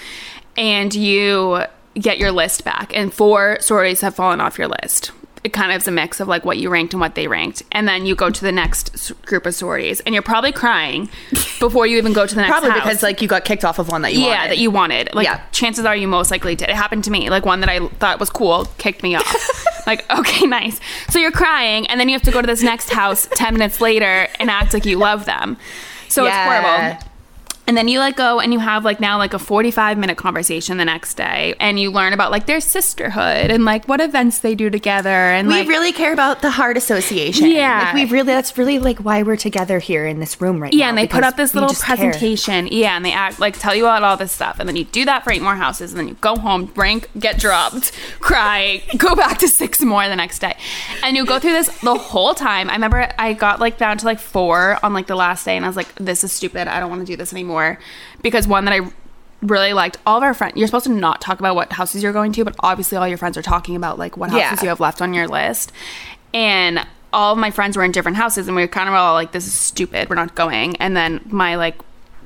and 0.58 0.94
you 0.94 1.64
get 1.96 2.18
your 2.18 2.32
list 2.32 2.64
back. 2.64 2.96
And 2.96 3.14
four 3.14 3.58
stories 3.62 4.02
have 4.02 4.16
fallen 4.16 4.42
off 4.42 4.58
your 4.58 4.68
list. 4.68 5.12
It 5.46 5.54
kind 5.54 5.72
of 5.72 5.82
is 5.82 5.88
a 5.88 5.92
mix 5.92 6.20
of 6.20 6.28
like 6.28 6.44
what 6.44 6.58
you 6.58 6.72
ranked 6.72 6.94
and 6.94 7.00
what 7.00 7.14
they 7.14 7.28
ranked, 7.28 7.62
and 7.72 7.88
then 7.88 8.06
you 8.08 8.16
go 8.16 8.32
to 8.32 8.42
the 8.42 8.52
next 8.52 9.12
group 9.28 9.46
of 9.46 9.54
sororities, 9.54 10.00
and 10.02 10.14
you're 10.16 10.24
probably 10.24 10.52
crying 10.52 11.08
before 11.60 11.86
you 11.86 11.98
even 11.98 12.14
go 12.14 12.26
to 12.26 12.34
the 12.34 12.42
next. 12.42 12.52
Probably 12.52 12.72
house 12.72 12.84
because 12.84 13.04
like 13.04 13.22
you 13.22 13.28
got 13.28 13.46
kicked 13.46 13.64
off 13.64 13.78
of 13.78 13.88
one 13.90 14.02
that 14.02 14.14
you 14.14 14.22
yeah, 14.22 14.38
wanted. 14.38 14.50
that 14.50 14.58
you 14.58 14.72
wanted. 14.72 15.14
Like 15.14 15.26
Yeah. 15.28 15.42
chances 15.52 15.86
are 15.86 15.96
you 15.96 16.08
most 16.08 16.32
likely 16.32 16.56
did. 16.56 16.70
It 16.70 16.76
happened 16.76 17.04
to 17.04 17.12
me. 17.12 17.30
Like 17.30 17.46
one 17.46 17.60
that 17.60 17.70
I 17.70 17.88
thought 17.88 18.20
was 18.20 18.32
cool 18.32 18.66
kicked 18.80 19.04
me 19.04 19.14
off. 19.16 19.86
like, 19.88 20.04
okay, 20.12 20.48
nice. 20.48 20.80
So 21.10 21.20
you're 21.20 21.32
crying 21.32 21.86
and 21.88 22.00
then 22.00 22.10
you 22.10 22.14
have 22.14 22.24
to 22.24 22.32
go 22.32 22.42
to 22.42 22.48
this 22.48 22.64
next 22.64 22.90
house 22.90 23.28
10 23.36 23.54
minutes 23.54 23.80
later 23.80 24.28
and 24.40 24.50
act 24.50 24.74
like 24.74 24.86
you 24.86 24.98
love 24.98 25.26
them. 25.26 25.58
So 26.10 26.26
it's 26.26 26.36
horrible. 26.36 26.98
And 27.68 27.76
then 27.76 27.88
you 27.88 28.00
like 28.00 28.16
go 28.16 28.40
and 28.40 28.54
you 28.54 28.60
have 28.60 28.86
like 28.86 29.00
now 29.00 29.18
like 29.18 29.34
a 29.34 29.40
45 29.40 29.98
minute 29.98 30.18
conversation 30.18 30.78
the 30.78 30.86
next 30.86 31.16
day 31.16 31.56
and 31.60 31.80
you 31.80 31.92
learn 31.92 32.14
about 32.14 32.32
like 32.32 32.46
their 32.46 32.60
sisterhood 32.60 33.50
and 33.50 33.66
like 33.66 33.88
what 33.88 34.02
events 34.02 34.40
they 34.40 34.56
do 34.56 34.70
together 34.70 35.10
and 35.10 35.48
we 35.48 35.56
like 35.56 35.68
really 35.68 35.92
care 35.92 36.14
about 36.14 36.42
the 36.42 36.52
heart 36.52 36.78
association. 36.78 37.50
Yeah. 37.50 37.92
like 37.94 37.94
we 37.94 38.06
really 38.06 38.34
that's 38.34 38.58
really 38.58 38.80
like 38.80 39.00
why 39.00 39.24
we're 39.24 39.36
together 39.36 39.80
here 39.80 40.06
in 40.06 40.20
this 40.20 40.40
room 40.42 40.62
right 40.62 40.74
now. 40.74 40.78
Yeah, 40.78 40.90
and 40.90 40.98
they 40.98 41.08
put 41.08 41.24
up 41.24 41.38
this 41.38 41.54
little 41.54 41.70
just 41.70 41.84
care. 41.84 41.96
presentation. 41.96 42.68
Yeah, 42.72 42.96
and 42.96 43.06
they 43.06 43.12
act 43.12 43.40
like 43.40 43.58
tell 43.58 43.74
you 43.74 43.86
about 43.86 44.04
all 44.04 44.18
this 44.18 44.32
stuff, 44.32 44.60
and 44.60 44.68
then 44.68 44.76
you 44.76 44.84
do 44.84 45.06
that 45.06 45.24
for 45.24 45.32
eight 45.32 45.42
more 45.42 45.56
houses, 45.56 45.92
and 45.92 46.00
then 46.00 46.08
you 46.08 46.16
go 46.16 46.36
home, 46.36 46.72
rank, 46.76 47.10
get 47.18 47.40
dropped, 47.40 47.92
cry, 48.20 48.82
go 48.98 49.16
back 49.16 49.38
to 49.40 49.48
six 49.48 49.82
more 49.82 50.08
the 50.08 50.16
next 50.16 50.40
day, 50.40 50.58
and 51.04 51.16
you 51.16 51.26
go 51.26 51.40
through 51.40 51.54
this 51.54 51.68
the 51.80 51.96
whole 51.96 52.34
time. 52.34 52.70
I 52.70 52.74
remember 52.74 53.12
I 53.18 53.34
got 53.34 53.60
like 53.60 53.78
down 53.78 53.98
to 54.00 54.06
like 54.06 54.20
four 54.20 54.78
on 54.84 54.94
like 54.94 55.08
the 55.08 55.16
last 55.16 55.46
day, 55.46 55.56
and 55.56 55.66
I 55.66 55.70
was 55.70 55.78
like, 55.78 55.94
"This 55.96 56.24
is 56.24 56.32
stupid. 56.32 56.68
I 56.68 56.80
don't 56.80 56.90
want 56.90 57.02
to 57.02 57.06
do 57.06 57.16
this 57.16 57.32
anymore," 57.32 57.55
because 58.22 58.48
one 58.48 58.66
that 58.66 58.74
I 58.74 58.92
really 59.42 59.74
liked 59.74 59.98
all 60.06 60.18
of 60.18 60.24
our 60.24 60.34
friends 60.34 60.54
you're 60.56 60.68
supposed 60.68 60.86
to 60.86 60.92
not 60.92 61.22
talk 61.22 61.40
about 61.40 61.56
what 61.56 61.72
houses 61.74 62.02
you're 62.02 62.14
going 62.14 62.32
to 62.32 62.44
but 62.46 62.56
obviously 62.62 62.98
all 62.98 63.08
your 63.08 63.18
friends 63.18 63.38
are 63.38 63.42
talking 63.44 63.76
about 63.76 64.00
like 64.00 64.18
what 64.18 64.30
houses 64.32 64.60
Yeah. 64.60 64.64
you 64.64 64.70
have 64.70 64.80
left 64.80 65.02
on 65.02 65.14
your 65.14 65.28
list. 65.28 65.72
And 66.34 66.86
all 67.14 67.34
of 67.34 67.38
my 67.40 67.52
friends 67.52 67.78
were 67.78 67.84
in 67.84 67.92
different 67.92 68.18
houses 68.18 68.48
and 68.48 68.56
we 68.56 68.62
were 68.64 68.68
kind 68.68 68.90
of 68.90 68.96
all 68.96 69.14
like 69.14 69.32
this 69.32 69.46
is 69.48 69.54
stupid. 69.54 70.10
We're 70.10 70.16
not 70.16 70.36
going. 70.36 70.76
And 70.78 70.96
then 70.98 71.22
my 71.26 71.56
like 71.56 71.76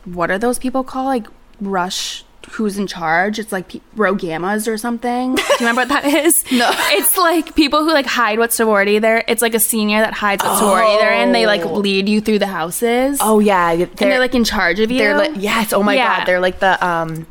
what 0.06 0.32
are 0.32 0.38
those 0.40 0.58
people 0.60 0.84
called? 0.84 1.08
Like 1.08 1.28
rush 1.62 2.24
who's 2.52 2.78
in 2.78 2.88
charge 2.88 3.40
it's 3.40 3.52
like 3.52 3.70
pe- 3.70 3.82
Rho 3.96 4.16
Gammas 4.16 4.68
or 4.68 4.78
something 4.78 5.36
do 5.36 5.42
you 5.42 5.56
remember 5.60 5.82
what 5.82 5.90
that 5.90 6.06
is 6.06 6.44
No. 6.52 6.70
it's 6.92 7.16
like 7.18 7.56
people 7.56 7.84
who 7.84 7.92
like 7.94 8.06
hide 8.06 8.40
what 8.40 8.52
sorority 8.54 9.00
they're 9.00 9.24
it's 9.28 9.42
like 9.42 9.54
a 9.54 9.60
senior 9.60 10.00
that 10.02 10.14
hides 10.14 10.44
what 10.44 10.58
sorority 10.60 10.98
they're 11.00 11.14
in 11.24 11.32
they 11.32 11.46
like 11.46 11.62
Oh. 11.62 11.74
lead 11.76 12.08
you 12.10 12.22
through 12.22 12.40
the 12.40 12.48
houses 12.48 13.18
Oh 13.22 13.40
yeah, 13.40 13.76
they're, 13.76 13.86
and 13.88 13.98
they're 13.98 14.20
like 14.20 14.36
in 14.36 14.44
charge 14.44 14.80
of 14.80 14.90
you 14.92 14.98
they're 15.00 15.18
like 15.18 15.34
yes. 15.38 15.74
Oh 15.74 15.84
my 15.84 15.94
Yeah. 15.96 16.20
god, 16.20 16.26
they're 16.26 16.40
like 16.40 16.60
the 16.60 16.84
um, 16.86 17.28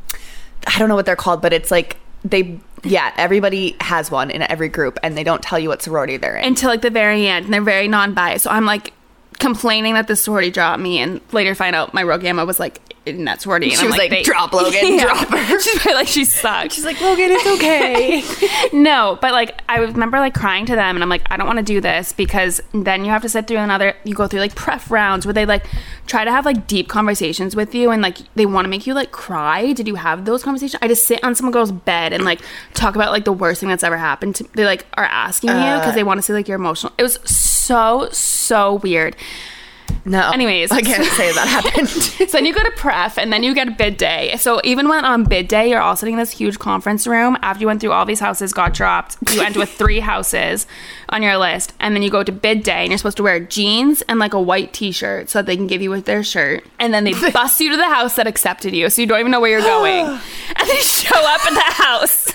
I 0.67 0.79
don't 0.79 0.89
know 0.89 0.95
what 0.97 1.07
they're 1.07 1.17
called, 1.17 1.41
but 1.43 1.53
it's 1.53 1.71
like 1.71 1.97
they 2.25 2.59
yeah. 2.85 3.13
Everybody 3.17 3.77
has 3.81 4.11
one 4.11 4.31
in 4.31 4.43
every 4.43 4.69
group, 4.69 4.99
and 5.03 5.17
they 5.17 5.25
don't 5.25 5.43
tell 5.43 5.59
you 5.59 5.69
what 5.69 5.83
sorority 5.83 6.17
they're 6.17 6.37
in. 6.37 6.45
until 6.45 6.69
like 6.71 6.83
the 6.83 6.91
very 6.91 7.27
end 7.27 7.45
and 7.47 7.53
they're 7.55 7.61
very 7.63 7.89
non-biased 7.89 8.45
so 8.45 8.51
i'm 8.51 8.65
like 8.67 8.93
complaining 9.39 9.95
that 9.95 10.07
the 10.09 10.17
sorority 10.17 10.51
dropped 10.51 10.81
me 10.81 10.99
and 10.99 11.21
later 11.33 11.55
find 11.55 11.75
out 11.77 11.95
my 11.95 12.03
Rho 12.03 12.19
Gamma 12.19 12.45
was 12.45 12.59
like 12.61 12.81
in 13.17 13.25
that 13.25 13.43
sorority. 13.43 13.67
And 13.67 13.77
She 13.77 13.85
I'm 13.85 13.91
was 13.91 13.99
like, 13.99 14.25
"Drop 14.25 14.53
Logan, 14.55 14.99
drop 14.99 15.29
her." 15.29 15.61
She's 15.61 15.87
like, 15.87 16.09
she 16.09 16.25
sucks. 16.25 16.75
She's 16.75 16.85
like, 16.85 17.00
Logan, 17.00 17.31
it's 17.31 17.47
okay. 17.47 18.23
no, 18.73 19.19
but 19.21 19.33
like 19.33 19.61
I 19.69 19.79
remember 19.79 20.19
like 20.19 20.35
crying 20.35 20.67
to 20.67 20.75
them, 20.75 20.97
and 20.97 21.03
I'm 21.03 21.09
like, 21.09 21.23
I 21.31 21.37
don't 21.37 21.47
want 21.47 21.59
to 21.59 21.65
do 21.65 21.81
this 21.81 22.12
because 22.12 22.61
then 22.73 23.05
you 23.05 23.11
have 23.11 23.23
to 23.23 23.29
sit 23.29 23.47
through 23.47 23.59
another. 23.59 23.95
You 24.05 24.15
go 24.15 24.27
through 24.27 24.41
like 24.41 24.55
pref 24.55 24.91
rounds 24.91 25.27
where 25.27 25.33
they 25.33 25.47
like 25.47 25.67
try 26.07 26.25
to 26.25 26.31
have 26.31 26.45
like 26.45 26.67
deep 26.67 26.88
conversations 26.88 27.55
with 27.57 27.75
you, 27.75 27.91
and 27.91 28.03
like 28.03 28.19
they 28.35 28.47
want 28.47 28.65
to 28.65 28.69
make 28.69 28.87
you 28.87 28.95
like 28.95 29.12
cry. 29.12 29.73
Did 29.73 29.87
you 29.88 29.97
have 29.97 30.25
those 30.25 30.43
conversations? 30.43 30.79
I 30.83 30.88
just 30.88 31.07
sit 31.07 31.23
on 31.25 31.35
some 31.35 31.50
girl's 31.50 31.73
bed 31.73 32.12
and 32.12 32.25
like 32.25 32.41
talk 32.75 32.95
about 32.95 33.12
like 33.12 33.25
the 33.25 33.33
worst 33.33 33.61
thing 33.61 33.69
that's 33.69 33.85
ever 33.85 33.97
happened. 33.97 34.37
to 34.37 34.45
They 34.55 34.65
like 34.65 34.87
are 34.95 35.05
asking 35.05 35.50
you 35.50 35.57
uh. 35.57 35.79
because 35.81 35.95
they 35.95 36.05
want 36.05 36.19
to 36.19 36.23
see 36.23 36.33
like 36.33 36.49
your 36.49 36.57
emotional. 36.57 36.93
It 36.99 37.03
was 37.03 37.19
so 37.25 38.09
so 38.12 38.75
weird. 38.75 39.17
No. 40.09 40.30
Anyways. 40.30 40.71
I 40.71 40.80
can't 40.80 41.04
say 41.12 41.33
that 41.33 41.47
happened. 41.64 41.88
So 41.88 42.25
then 42.26 42.47
you 42.47 42.54
go 42.54 42.62
to 42.62 42.71
pref 42.73 43.18
and 43.18 43.33
then 43.33 43.42
you 43.42 43.54
get 43.54 43.68
a 43.68 43.71
bid 43.71 43.97
day. 43.97 44.37
So 44.38 44.61
even 44.64 44.88
when 44.88 45.04
on 45.04 45.25
bid 45.25 45.49
day, 45.49 45.71
you're 45.71 45.80
all 45.80 45.97
sitting 45.97 46.14
in 46.14 46.18
this 46.18 46.30
huge 46.30 46.59
conference 46.59 47.07
room. 47.07 47.37
After 47.42 47.61
you 47.61 47.66
went 47.66 47.80
through 47.80 47.92
all 47.92 48.07
these 48.07 48.21
houses, 48.21 48.52
got 48.52 48.75
dropped, 48.75 49.16
you 49.33 49.42
end 49.42 49.57
with 49.57 49.71
three 49.71 50.00
houses 50.00 50.66
on 51.11 51.23
your 51.23 51.37
list. 51.37 51.75
And 51.80 51.95
then 51.95 52.02
you 52.02 52.11
go 52.11 52.23
to 52.23 52.33
bid 52.33 52.62
day 52.62 52.83
and 52.83 52.88
you're 52.88 52.99
supposed 52.99 53.18
to 53.18 53.23
wear 53.23 53.40
jeans 53.40 54.02
and 54.02 54.18
like 54.18 54.35
a 54.35 54.40
white 54.40 54.73
t-shirt 54.73 55.28
so 55.28 55.40
that 55.40 55.47
they 55.47 55.57
can 55.57 55.66
give 55.66 55.83
you 55.83 55.90
with 55.90 56.07
their 56.07 56.23
shirt. 56.23 56.64
And 56.78 56.92
then 56.92 57.04
they 57.04 57.12
bust 57.33 57.61
you 57.61 57.71
to 57.71 57.76
the 57.76 57.88
house 57.88 58.16
that 58.16 58.26
accepted 58.26 58.75
you. 58.75 58.88
So 58.90 59.02
you 59.02 59.09
don't 59.09 59.21
even 59.21 59.33
know 59.33 59.40
where 59.40 59.50
you're 59.50 59.61
going. 59.61 60.07
and 60.57 60.68
they 60.68 60.80
show 60.80 61.18
up 61.18 61.47
at 61.47 61.54
the 61.54 61.83
house 61.83 62.33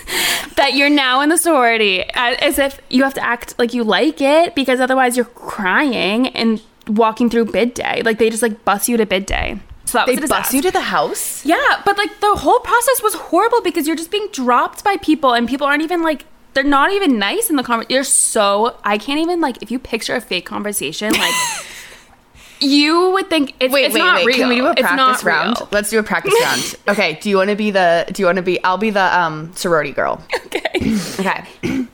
that 0.56 0.74
you're 0.74 0.90
now 0.90 1.20
in 1.20 1.28
the 1.28 1.38
sorority 1.38 2.04
as 2.14 2.58
if 2.58 2.80
you 2.88 3.02
have 3.02 3.14
to 3.14 3.24
act 3.24 3.58
like 3.58 3.74
you 3.74 3.84
like 3.84 4.20
it 4.20 4.54
because 4.54 4.80
otherwise 4.80 5.16
you're 5.16 5.24
crying 5.24 6.28
and 6.28 6.60
walking 6.88 7.30
through 7.30 7.46
bid 7.46 7.74
day. 7.74 8.02
Like 8.04 8.18
they 8.18 8.30
just 8.30 8.42
like 8.42 8.64
bus 8.64 8.88
you 8.88 8.96
to 8.96 9.06
bid 9.06 9.26
day. 9.26 9.58
So 9.86 9.98
that 9.98 10.06
they 10.06 10.16
was 10.16 10.24
a 10.24 10.28
bus 10.28 10.52
you 10.54 10.62
to 10.62 10.70
the 10.70 10.80
house? 10.80 11.44
Yeah, 11.44 11.82
but 11.84 11.96
like 11.98 12.20
the 12.20 12.34
whole 12.36 12.58
process 12.60 13.02
was 13.02 13.14
horrible 13.14 13.60
because 13.62 13.86
you're 13.86 13.96
just 13.96 14.10
being 14.10 14.28
dropped 14.32 14.82
by 14.82 14.96
people 14.96 15.32
and 15.34 15.48
people 15.48 15.66
aren't 15.66 15.82
even 15.82 16.02
like 16.02 16.24
they're 16.54 16.64
not 16.64 16.92
even 16.92 17.18
nice 17.18 17.50
in 17.50 17.56
the 17.56 17.62
conversation. 17.62 17.94
You're 17.94 18.04
so 18.04 18.76
I 18.84 18.98
can't 18.98 19.20
even 19.20 19.40
like 19.40 19.62
if 19.62 19.70
you 19.70 19.78
picture 19.78 20.14
a 20.14 20.20
fake 20.20 20.46
conversation 20.46 21.12
like 21.12 21.34
you 22.60 23.10
would 23.10 23.28
think 23.28 23.54
it's, 23.60 23.72
Wait, 23.72 23.86
it's 23.86 23.94
wait, 23.94 24.00
not 24.00 24.16
wait. 24.16 24.26
real. 24.26 24.36
Can 24.36 24.48
we 24.48 24.56
do 24.56 24.66
a 24.66 24.74
practice 24.74 25.24
round? 25.24 25.58
real. 25.58 25.68
Let's 25.70 25.90
do 25.90 25.98
a 25.98 26.02
practice 26.02 26.34
round. 26.42 26.74
Okay. 26.88 27.18
Do 27.20 27.28
you 27.28 27.36
want 27.36 27.50
to 27.50 27.56
be 27.56 27.70
the? 27.70 28.06
Do 28.12 28.22
you 28.22 28.26
want 28.26 28.36
to 28.36 28.42
be? 28.42 28.62
I'll 28.64 28.78
be 28.78 28.90
the 28.90 29.18
um 29.20 29.52
sorority 29.54 29.92
girl. 29.92 30.24
Okay. 30.46 30.62
Okay. 31.20 31.44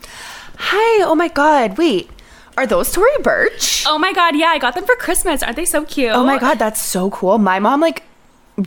Hi. 0.59 1.05
Oh 1.05 1.15
my 1.15 1.29
God. 1.29 1.77
Wait. 1.79 2.11
Are 2.61 2.67
those 2.67 2.93
Tory 2.93 3.09
Burch? 3.23 3.85
Oh 3.87 3.99
my 3.99 4.13
god, 4.13 4.37
yeah, 4.37 4.49
I 4.49 4.59
got 4.59 4.75
them 4.75 4.85
for 4.85 4.95
Christmas. 4.95 5.43
Aren't 5.43 5.57
they 5.57 5.65
so 5.65 5.83
cute? 5.87 6.13
Oh 6.13 6.23
my 6.25 6.37
God. 6.37 6.59
That's 6.59 6.79
so 6.79 7.09
cool. 7.09 7.39
My 7.39 7.59
mom 7.59 7.81
like 7.81 8.03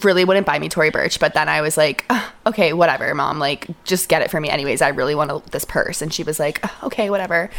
really 0.02 0.26
wouldn't 0.26 0.48
buy 0.48 0.58
me 0.58 0.68
Tory 0.68 0.90
Burch, 0.90 1.20
but 1.20 1.36
then 1.36 1.48
I 1.48 1.62
was 1.62 1.78
like, 1.78 2.04
"Ugh, 2.10 2.32
okay, 2.48 2.74
whatever, 2.74 3.14
mom. 3.14 3.38
Like, 3.38 3.68
just 3.84 4.10
get 4.10 4.24
it 4.24 4.32
for 4.32 4.40
me 4.42 4.50
anyways. 4.50 4.82
I 4.82 4.88
really 4.88 5.14
want 5.14 5.30
to, 5.30 5.48
this 5.52 5.64
purse, 5.64 6.02
and 6.02 6.12
she 6.12 6.24
was 6.24 6.40
like, 6.40 6.60
"Ugh, 6.64 6.72
okay, 6.86 7.12
whatever. 7.12 7.52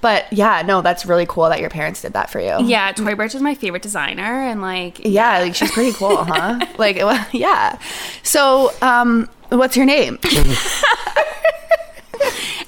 But 0.00 0.32
yeah, 0.32 0.62
no, 0.62 0.80
that's 0.80 1.04
really 1.04 1.26
cool 1.26 1.50
that 1.50 1.60
your 1.60 1.68
parents 1.68 2.00
did 2.00 2.14
that 2.14 2.30
for 2.30 2.40
you. 2.40 2.66
Yeah, 2.66 2.90
Tory 2.92 3.14
Burch 3.14 3.34
is 3.34 3.42
my 3.42 3.54
favorite 3.54 3.82
designer 3.82 4.22
and 4.40 4.62
like 4.62 5.00
Yeah, 5.04 5.40
like 5.40 5.54
she's 5.54 5.70
pretty 5.70 5.92
cool, 5.92 6.16
huh? 6.16 6.64
like, 6.78 6.96
well, 6.96 7.26
yeah. 7.32 7.78
So, 8.22 8.72
um, 8.80 9.28
what's 9.50 9.76
your 9.76 9.84
name? 9.84 10.18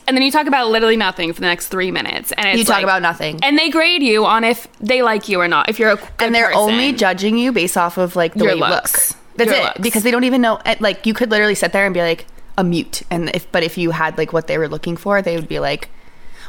and 0.06 0.16
then 0.16 0.22
you 0.22 0.30
talk 0.30 0.46
about 0.46 0.68
literally 0.70 0.96
nothing 0.96 1.32
for 1.32 1.40
the 1.40 1.46
next 1.46 1.68
three 1.68 1.90
minutes. 1.90 2.32
And 2.32 2.46
it's 2.48 2.58
You 2.58 2.64
talk 2.64 2.76
like- 2.76 2.84
about 2.84 3.02
nothing. 3.02 3.40
And 3.42 3.58
they 3.58 3.70
grade 3.70 4.02
you 4.02 4.24
on 4.26 4.44
if 4.44 4.66
they 4.80 5.02
like 5.02 5.28
you 5.28 5.40
or 5.40 5.48
not. 5.48 5.68
If 5.68 5.78
you're 5.78 5.92
a 5.92 5.98
and 6.18 6.34
they're 6.34 6.46
person. 6.46 6.60
only 6.60 6.92
judging 6.92 7.36
you 7.38 7.52
based 7.52 7.76
off 7.76 7.98
of 7.98 8.14
like 8.16 8.34
the 8.34 8.40
Your 8.44 8.48
way 8.48 8.54
you 8.54 8.60
looks. 8.60 9.10
look. 9.10 9.20
That's 9.36 9.50
Your 9.50 9.60
it. 9.60 9.64
looks. 9.64 9.80
Because 9.80 10.02
they 10.02 10.10
don't 10.10 10.24
even 10.24 10.40
know. 10.40 10.60
eh, 10.64 10.76
Like 10.80 11.06
you 11.06 11.14
could 11.14 11.30
literally 11.30 11.54
sit 11.54 11.72
there 11.72 11.84
and 11.84 11.92
be 11.94 12.00
like 12.00 12.26
a 12.58 12.64
mute, 12.64 13.02
and 13.10 13.30
if 13.34 13.50
but 13.52 13.62
if 13.62 13.76
you 13.76 13.90
had 13.90 14.16
like 14.16 14.32
what 14.32 14.46
they 14.46 14.56
were 14.56 14.68
looking 14.68 14.96
for, 14.96 15.20
they 15.20 15.36
would 15.36 15.48
be 15.48 15.58
like, 15.58 15.90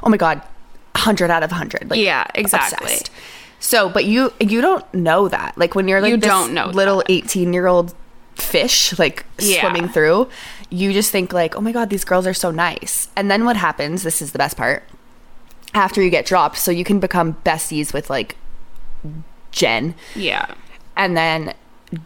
oh 0.04 0.10
my 0.10 0.16
god, 0.18 0.42
hundred 0.96 1.30
out 1.30 1.44
of 1.44 1.52
hundred. 1.52 1.90
Like 1.90 2.00
Yeah, 2.00 2.26
exactly. 2.34 2.86
obsessed. 2.86 3.10
So, 3.60 3.90
but 3.90 4.06
you 4.06 4.32
you 4.40 4.62
don't 4.62 4.86
know 4.94 5.28
that. 5.28 5.58
Like 5.58 5.76
when 5.76 5.88
you're 5.90 6.00
like 6.00 6.12
You 6.12 6.18
this 6.18 6.30
don't 6.30 6.54
know 6.54 6.68
little 6.68 7.04
eighteen 7.10 7.52
year 7.54 7.68
old 7.68 7.94
fish 8.36 8.98
like 9.00 9.26
Yeah. 9.40 9.62
swimming 9.62 9.90
through, 9.90 10.30
you 10.70 10.92
just 10.94 11.12
think 11.12 11.32
like, 11.34 11.56
oh 11.56 11.62
my 11.62 11.72
god, 11.72 11.90
these 11.90 12.04
girls 12.06 12.28
are 12.28 12.34
so 12.34 12.52
nice. 12.52 13.08
And 13.16 13.30
then 13.32 13.46
what 13.46 13.56
happens? 13.58 14.04
This 14.04 14.22
is 14.22 14.32
the 14.34 14.38
best 14.38 14.58
part. 14.58 14.84
After 15.74 16.02
you 16.02 16.10
get 16.10 16.26
dropped, 16.26 16.58
so 16.58 16.72
you 16.72 16.84
can 16.84 17.00
become 17.00 17.36
besties 17.46 17.94
with 17.94 18.10
like 18.10 18.36
Jen 19.52 19.96
Yeah. 20.16 20.54
and 20.96 21.16
then 21.16 21.54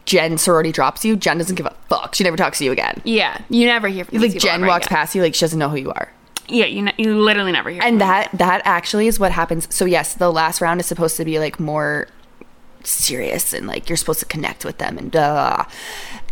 Jen 0.05 0.37
sorority 0.37 0.71
drops 0.71 1.03
you. 1.03 1.15
Jen 1.15 1.37
doesn't 1.39 1.55
give 1.55 1.65
a 1.65 1.75
fuck. 1.89 2.13
She 2.15 2.23
never 2.23 2.37
talks 2.37 2.59
to 2.59 2.65
you 2.65 2.71
again. 2.71 3.01
Yeah. 3.03 3.39
You 3.49 3.65
never 3.65 3.87
hear 3.87 4.05
from 4.05 4.19
Like 4.19 4.37
Jen 4.37 4.65
walks 4.65 4.85
again. 4.85 4.95
past 4.95 5.15
you, 5.15 5.21
like 5.21 5.33
she 5.35 5.41
doesn't 5.41 5.57
know 5.59 5.69
who 5.69 5.77
you 5.77 5.91
are. 5.91 6.11
Yeah, 6.47 6.65
you 6.65 6.87
you 6.97 7.17
literally 7.19 7.51
never 7.51 7.69
hear. 7.69 7.81
And 7.83 8.01
that 8.01 8.29
that 8.33 8.61
actually 8.65 9.07
is 9.07 9.19
what 9.19 9.31
happens. 9.31 9.73
So 9.73 9.85
yes, 9.85 10.13
the 10.15 10.31
last 10.31 10.59
round 10.61 10.79
is 10.79 10.85
supposed 10.85 11.17
to 11.17 11.25
be 11.25 11.39
like 11.39 11.59
more 11.59 12.07
serious 12.83 13.53
and 13.53 13.67
like 13.67 13.89
you're 13.89 13.97
supposed 13.97 14.19
to 14.19 14.25
connect 14.25 14.65
with 14.65 14.77
them 14.77 14.97
and 14.97 15.11
duh. 15.11 15.63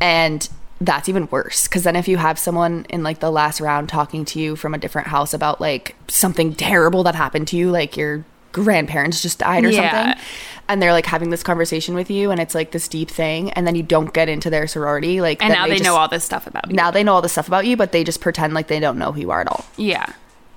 And 0.01 0.47
that's 0.81 1.09
even 1.09 1.27
worse 1.27 1.67
because 1.67 1.83
then 1.83 1.95
if 1.95 2.07
you 2.07 2.17
have 2.17 2.39
someone 2.39 2.85
in 2.89 3.03
like 3.03 3.19
the 3.19 3.29
last 3.31 3.59
round 3.59 3.89
talking 3.89 4.23
to 4.25 4.39
you 4.39 4.55
from 4.55 4.73
a 4.73 4.77
different 4.77 5.07
house 5.09 5.33
about 5.33 5.59
like 5.59 5.95
something 6.07 6.53
terrible 6.55 7.03
that 7.03 7.15
happened 7.15 7.47
to 7.49 7.57
you, 7.57 7.69
like 7.69 7.97
your 7.97 8.23
grandparents 8.51 9.21
just 9.21 9.39
died 9.39 9.65
or 9.65 9.69
Yeah. 9.69 9.91
something, 10.13 10.23
and 10.67 10.81
they're 10.81 10.93
like 10.93 11.05
having 11.05 11.29
this 11.31 11.43
conversation 11.43 11.95
with 11.95 12.09
you, 12.09 12.31
and 12.31 12.39
it's 12.39 12.55
like 12.55 12.71
this 12.71 12.87
deep 12.87 13.09
thing, 13.11 13.51
and 13.51 13.67
then 13.67 13.75
you 13.75 13.83
don't 13.83 14.13
get 14.13 14.29
into 14.29 14.49
their 14.49 14.67
sorority, 14.67 15.19
like 15.21 15.43
and 15.43 15.53
now 15.53 15.65
they, 15.67 15.73
just- 15.73 15.83
know 15.83 15.95
all 15.95 16.07
this 16.07 16.23
stuff 16.23 16.47
about 16.47 16.69
you. 16.69 16.75
now 16.75 16.89
they 16.91 17.03
know 17.03 17.13
all 17.13 17.21
this 17.21 17.33
stuff 17.33 17.47
about 17.47 17.65
you, 17.65 17.75
but 17.77 17.91
they 17.91 18.03
just 18.03 18.21
pretend 18.21 18.53
like 18.53 18.67
they 18.67 18.79
don't 18.79 18.97
know 18.97 19.11
who 19.11 19.21
you 19.21 19.31
are 19.31 19.41
at 19.41 19.47
all. 19.47 19.65
yeah. 19.77 20.13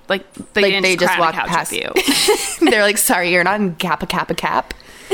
Like 0.08 0.30
they 0.54 0.62
Like 0.72 0.82
they 0.82 0.96
just 0.96 1.14
on 1.14 1.20
walk 1.20 1.34
past 1.34 1.72
you. 1.72 1.90
They're 2.70 2.82
like, 2.82 2.98
sorry, 2.98 3.30
you're 3.32 3.44
not 3.44 3.60
in 3.60 3.76
Kappa 3.76 4.06
Kappa 4.06 4.34
Cap. 4.34 4.74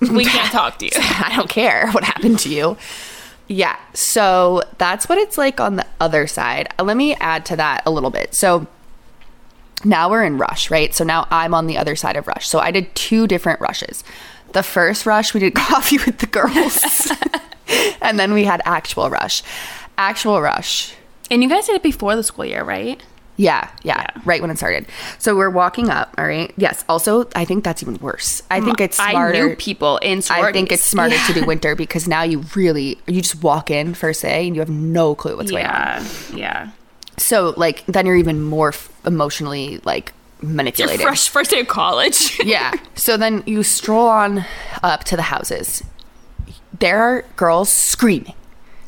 we 0.00 0.24
can't 0.24 0.52
talk 0.52 0.78
to 0.78 0.84
you. 0.84 0.90
I 0.96 1.32
don't 1.34 1.48
care 1.48 1.90
what 1.92 2.04
happened 2.04 2.38
to 2.40 2.48
you. 2.48 2.76
Yeah. 3.48 3.76
So 3.94 4.62
that's 4.76 5.08
what 5.08 5.18
it's 5.18 5.38
like 5.38 5.58
on 5.60 5.76
the 5.76 5.86
other 6.00 6.26
side. 6.26 6.72
Uh, 6.78 6.84
Let 6.84 6.96
me 6.96 7.14
add 7.14 7.46
to 7.46 7.56
that 7.56 7.82
a 7.86 7.90
little 7.90 8.10
bit. 8.10 8.34
So 8.34 8.66
now 9.84 10.10
we're 10.10 10.24
in 10.24 10.38
rush, 10.38 10.70
right? 10.70 10.94
So 10.94 11.02
now 11.04 11.26
I'm 11.30 11.54
on 11.54 11.66
the 11.66 11.78
other 11.78 11.96
side 11.96 12.16
of 12.16 12.26
rush. 12.26 12.46
So 12.46 12.58
I 12.58 12.70
did 12.70 12.94
two 12.94 13.26
different 13.26 13.60
rushes. 13.60 14.04
The 14.52 14.62
first 14.62 15.06
rush, 15.06 15.34
we 15.34 15.40
did 15.40 15.54
coffee 15.54 15.98
with 15.98 16.18
the 16.18 16.26
girls. 16.26 17.10
and 18.02 18.18
then 18.18 18.32
we 18.32 18.44
had 18.44 18.60
actual 18.64 19.08
rush. 19.10 19.42
Actual 19.96 20.40
rush. 20.42 20.94
And 21.30 21.42
you 21.42 21.48
guys 21.48 21.66
did 21.66 21.76
it 21.76 21.82
before 21.82 22.16
the 22.16 22.22
school 22.22 22.44
year, 22.44 22.64
right? 22.64 23.02
Yeah, 23.38 23.70
yeah, 23.84 24.00
Yeah. 24.00 24.22
right 24.24 24.42
when 24.42 24.50
it 24.50 24.58
started. 24.58 24.86
So 25.18 25.34
we're 25.36 25.48
walking 25.48 25.88
up, 25.90 26.12
all 26.18 26.26
right? 26.26 26.52
Yes. 26.56 26.84
Also, 26.88 27.26
I 27.36 27.44
think 27.44 27.62
that's 27.64 27.82
even 27.82 27.94
worse. 27.98 28.42
I 28.50 28.58
mm, 28.60 28.64
think 28.64 28.80
it's 28.80 28.96
smarter. 28.96 29.34
I 29.34 29.40
knew 29.48 29.56
people 29.56 29.96
in 29.98 30.20
sororities. 30.22 30.48
I 30.48 30.52
think 30.52 30.72
it's 30.72 30.84
smarter 30.84 31.16
to 31.28 31.32
do 31.32 31.46
winter 31.46 31.74
because 31.76 32.06
now 32.08 32.22
you 32.22 32.44
really 32.56 32.98
you 33.06 33.22
just 33.22 33.40
walk 33.42 33.70
in 33.70 33.94
first 33.94 34.22
day 34.22 34.46
and 34.46 34.56
you 34.56 34.60
have 34.60 34.68
no 34.68 35.14
clue 35.14 35.36
what's 35.36 35.50
going 35.52 35.64
on. 35.66 35.72
Yeah, 35.72 36.36
yeah. 36.36 36.70
So 37.16 37.54
like 37.56 37.86
then 37.86 38.06
you're 38.06 38.16
even 38.16 38.42
more 38.42 38.68
f- 38.70 38.90
emotionally 39.06 39.80
like 39.84 40.12
Your 40.42 40.50
manipulated. 40.50 41.00
fresh 41.02 41.28
first 41.28 41.50
day 41.52 41.60
of 41.60 41.68
college. 41.68 42.38
yeah. 42.44 42.72
So 42.96 43.16
then 43.16 43.42
you 43.46 43.62
stroll 43.62 44.08
on 44.08 44.44
up 44.82 45.04
to 45.04 45.16
the 45.16 45.22
houses. 45.22 45.82
There 46.78 46.98
are 47.00 47.22
girls 47.36 47.70
screaming, 47.70 48.34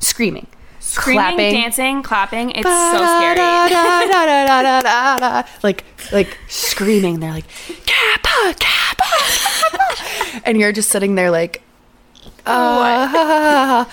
screaming, 0.01 0.47
Screaming, 0.91 1.23
clapping, 1.23 1.55
dancing, 1.55 2.03
clapping. 2.03 2.51
It's 2.51 2.67
so 2.67 2.97
scary. 3.19 3.39
Like 5.63 5.85
like 6.11 6.37
screaming. 6.49 7.21
They're 7.21 7.31
like 7.31 7.47
kappa 7.87 8.55
kappa, 8.59 9.05
kappa. 9.37 10.43
and 10.45 10.59
you're 10.59 10.73
just 10.73 10.89
sitting 10.91 11.15
there 11.15 11.31
like 11.31 11.63
uh, 12.45 13.85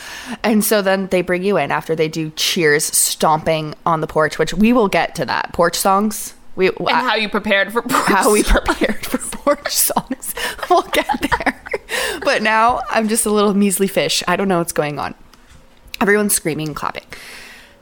and 0.44 0.64
so 0.64 0.82
then 0.82 1.06
they 1.08 1.22
bring 1.22 1.44
you 1.44 1.58
in 1.58 1.70
after 1.70 1.96
they 1.96 2.08
do 2.08 2.32
cheers 2.32 2.86
stomping 2.86 3.76
on 3.86 4.02
the 4.02 4.08
porch 4.08 4.40
which 4.40 4.56
we 4.56 4.74
will 4.74 4.88
get 4.88 5.14
to 5.16 5.26
that. 5.26 5.54
Porch 5.54 5.76
songs? 5.76 6.34
We 6.56 6.70
And 6.70 6.90
how 6.90 7.14
you 7.14 7.30
prepared 7.30 7.72
for 7.72 7.84
how 7.88 8.34
we 8.34 8.42
prepared 8.42 9.06
for 9.06 9.20
porch 9.20 9.76
songs. 9.76 10.34
We'll 10.70 10.82
get 10.82 11.08
there. 11.22 11.62
But 12.24 12.42
now 12.42 12.82
i'm 12.90 13.08
just 13.08 13.28
a 13.28 13.30
little 13.30 13.54
measly 13.54 13.88
fish. 13.88 14.24
I 14.28 14.36
don't 14.36 14.48
know 14.48 14.58
what's 14.58 14.74
going 14.74 14.98
on 14.98 15.14
everyone's 16.02 16.34
screaming 16.34 16.68
and 16.68 16.76
clapping. 16.76 17.06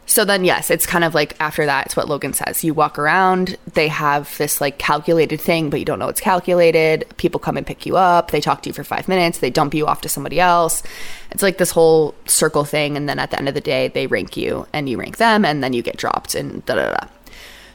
So 0.07 0.23
then 0.23 0.45
yes 0.45 0.69
it's 0.69 0.85
kind 0.85 1.03
of 1.03 1.15
like 1.15 1.35
after 1.39 1.65
that 1.65 1.87
it's 1.87 1.95
what 1.95 2.07
logan 2.07 2.33
says. 2.33 2.63
You 2.63 2.73
walk 2.73 2.99
around 2.99 3.57
they 3.73 3.87
have 3.87 4.37
this 4.37 4.61
like 4.61 4.77
calculated 4.77 5.41
thing 5.41 5.69
but 5.69 5.79
you 5.79 5.85
don't 5.85 5.99
know 5.99 6.09
it's 6.09 6.21
calculated. 6.21 7.05
People 7.17 7.39
come 7.39 7.57
and 7.57 7.65
pick 7.65 7.85
you 7.85 7.97
up. 7.97 8.31
They 8.31 8.39
talk 8.39 8.61
to 8.63 8.69
you 8.69 8.73
for 8.73 8.83
five 8.83 9.07
minutes. 9.07 9.39
They 9.39 9.49
dump 9.49 9.73
you 9.73 9.87
off 9.87 10.01
to 10.01 10.09
somebody 10.09 10.39
else. 10.39 10.83
It's 11.31 11.41
like 11.41 11.57
this 11.57 11.71
whole 11.71 12.13
circle 12.25 12.65
thing 12.65 12.95
and 12.95 13.09
then 13.09 13.17
at 13.17 13.31
the 13.31 13.39
end 13.39 13.47
of 13.47 13.55
the 13.55 13.61
day 13.61 13.87
they 13.87 14.05
rank 14.05 14.37
you 14.37 14.67
and 14.73 14.87
you 14.87 14.97
rank 14.97 15.17
them 15.17 15.43
and 15.43 15.63
then 15.63 15.73
you 15.73 15.81
get 15.81 15.97
dropped 15.97 16.35
and 16.35 16.63
da 16.65 16.75
da 16.75 16.91
da. 16.91 17.07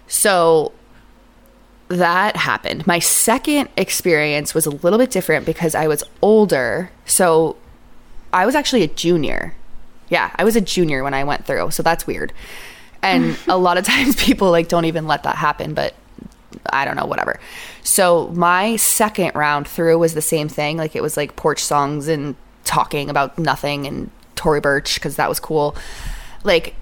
So 0.06 0.72
that 1.88 2.36
happened. 2.36 2.86
My 2.86 3.00
second 3.00 3.68
experience 3.76 4.54
was 4.54 4.64
a 4.64 4.70
little 4.70 4.98
bit 4.98 5.10
different 5.10 5.44
because 5.44 5.74
I 5.74 5.88
was 5.88 6.04
older. 6.22 6.92
So 7.04 7.56
I 8.32 8.46
was 8.46 8.54
actually 8.54 8.84
a 8.84 8.88
junior 8.88 9.56
Yeah, 10.10 10.30
I 10.36 10.44
was 10.44 10.56
a 10.56 10.60
junior 10.60 11.02
when 11.02 11.14
I 11.14 11.24
went 11.24 11.46
through, 11.46 11.70
so 11.70 11.82
that's 11.82 12.06
weird. 12.06 12.32
And 13.02 13.38
a 13.48 13.56
lot 13.56 13.78
of 13.78 13.84
times 13.86 14.16
people 14.16 14.50
like 14.50 14.68
don't 14.68 14.84
even 14.84 15.06
let 15.06 15.22
that 15.22 15.36
happen, 15.36 15.72
but 15.72 15.94
I 16.70 16.84
don't 16.84 16.96
know, 16.96 17.06
whatever. 17.06 17.40
So 17.82 18.28
my 18.28 18.76
second 18.76 19.32
round 19.34 19.66
through 19.66 19.98
was 19.98 20.14
the 20.14 20.22
same 20.22 20.48
thing. 20.48 20.76
Like 20.76 20.94
it 20.94 21.02
was 21.02 21.16
like 21.16 21.36
porch 21.36 21.62
songs 21.62 22.08
and 22.08 22.36
talking 22.64 23.08
about 23.08 23.38
nothing 23.38 23.86
and 23.86 24.10
Tory 24.36 24.60
Burch 24.60 24.94
because 24.94 25.16
that 25.16 25.28
was 25.28 25.40
cool. 25.40 25.76
Like 26.44 26.74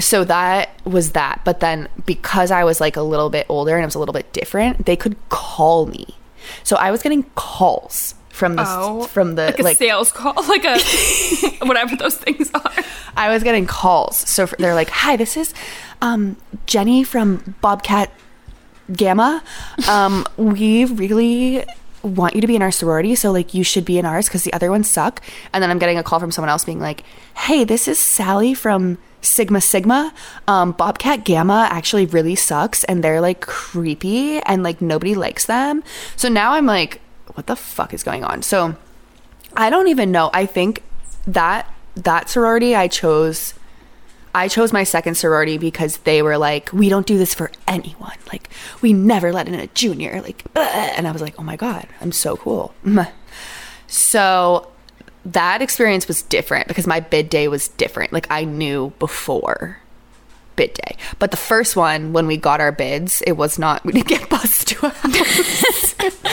so 0.00 0.24
that 0.24 0.70
was 0.84 1.12
that. 1.12 1.40
But 1.44 1.60
then 1.60 1.88
because 2.06 2.50
I 2.50 2.64
was 2.64 2.80
like 2.80 2.96
a 2.96 3.02
little 3.02 3.30
bit 3.30 3.46
older 3.48 3.74
and 3.74 3.82
it 3.82 3.86
was 3.86 3.94
a 3.94 3.98
little 3.98 4.12
bit 4.12 4.32
different, 4.32 4.86
they 4.86 4.96
could 4.96 5.16
call 5.28 5.86
me. 5.86 6.16
So 6.62 6.76
I 6.76 6.90
was 6.90 7.02
getting 7.02 7.24
calls 7.34 8.14
from 8.38 8.54
the 8.54 8.64
Oh, 8.66 9.02
from 9.02 9.34
the 9.34 9.46
like 9.46 9.58
like 9.58 9.76
sales 9.76 10.12
call, 10.12 10.32
like 10.48 10.64
a 10.64 10.78
whatever 11.66 11.96
those 11.96 12.16
things 12.16 12.50
are. 12.54 12.72
I 13.16 13.28
was 13.30 13.42
getting 13.42 13.66
calls. 13.66 14.16
So 14.16 14.46
they're 14.46 14.74
like, 14.74 14.88
"Hi, 14.90 15.16
this 15.16 15.36
is 15.36 15.52
um, 16.00 16.36
Jenny 16.66 17.04
from 17.04 17.56
Bobcat 17.60 18.12
Gamma. 18.92 19.42
Um, 19.88 20.24
we 20.36 20.84
really 20.86 21.64
want 22.02 22.34
you 22.36 22.40
to 22.40 22.46
be 22.46 22.54
in 22.54 22.62
our 22.62 22.70
sorority, 22.70 23.16
so 23.16 23.32
like 23.32 23.52
you 23.52 23.64
should 23.64 23.84
be 23.84 23.98
in 23.98 24.06
ours 24.06 24.28
because 24.28 24.44
the 24.44 24.52
other 24.52 24.70
ones 24.70 24.88
suck." 24.88 25.20
And 25.52 25.62
then 25.62 25.70
I'm 25.70 25.78
getting 25.78 25.98
a 25.98 26.02
call 26.02 26.20
from 26.20 26.30
someone 26.30 26.48
else 26.48 26.64
being 26.64 26.80
like, 26.80 27.02
"Hey, 27.36 27.64
this 27.64 27.88
is 27.88 27.98
Sally 27.98 28.54
from." 28.54 28.98
Sigma 29.20 29.60
Sigma, 29.60 30.14
um, 30.46 30.70
Bobcat 30.70 31.24
Gamma 31.24 31.66
actually 31.72 32.06
really 32.06 32.36
sucks 32.36 32.84
and 32.84 33.02
they're 33.02 33.20
like 33.20 33.40
creepy 33.40 34.38
and 34.42 34.62
like 34.62 34.80
nobody 34.80 35.16
likes 35.16 35.46
them. 35.46 35.82
So 36.14 36.28
now 36.28 36.52
I'm 36.52 36.66
like, 36.66 37.00
what 37.38 37.46
the 37.46 37.54
fuck 37.56 37.94
is 37.94 38.02
going 38.02 38.24
on? 38.24 38.42
So 38.42 38.74
I 39.56 39.70
don't 39.70 39.86
even 39.86 40.10
know. 40.10 40.28
I 40.34 40.44
think 40.44 40.82
that 41.24 41.72
that 41.94 42.28
sorority 42.28 42.74
I 42.74 42.88
chose 42.88 43.54
I 44.34 44.48
chose 44.48 44.72
my 44.72 44.82
second 44.82 45.14
sorority 45.14 45.56
because 45.56 45.98
they 45.98 46.20
were 46.20 46.36
like, 46.36 46.72
we 46.72 46.88
don't 46.88 47.06
do 47.06 47.16
this 47.16 47.34
for 47.34 47.50
anyone. 47.66 48.16
Like, 48.30 48.50
we 48.82 48.92
never 48.92 49.32
let 49.32 49.48
in 49.48 49.54
a 49.54 49.68
junior. 49.68 50.20
Like, 50.20 50.44
and 50.54 51.08
I 51.08 51.12
was 51.12 51.22
like, 51.22 51.34
oh 51.38 51.42
my 51.42 51.56
God, 51.56 51.86
I'm 52.00 52.12
so 52.12 52.36
cool. 52.36 52.74
So 53.90 54.70
that 55.24 55.62
experience 55.62 56.06
was 56.06 56.20
different 56.20 56.68
because 56.68 56.86
my 56.86 57.00
bid 57.00 57.30
day 57.30 57.48
was 57.48 57.68
different. 57.68 58.12
Like, 58.12 58.26
I 58.30 58.44
knew 58.44 58.92
before 58.98 59.78
bid 60.58 60.74
day. 60.74 60.96
But 61.18 61.30
the 61.30 61.38
first 61.38 61.74
one, 61.74 62.12
when 62.12 62.26
we 62.26 62.36
got 62.36 62.60
our 62.60 62.72
bids, 62.72 63.22
it 63.26 63.32
was 63.32 63.58
not, 63.58 63.82
we 63.86 63.92
didn't 63.92 64.08
get 64.08 64.28
bused 64.28 64.68
to 64.68 64.86
a 64.86 64.90
house. 64.90 65.94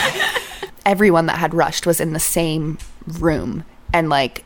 Everyone 0.85 1.25
that 1.25 1.37
had 1.37 1.53
rushed 1.53 1.85
was 1.85 1.99
in 1.99 2.13
the 2.13 2.19
same 2.19 2.77
room. 3.19 3.63
And 3.93 4.09
like, 4.09 4.43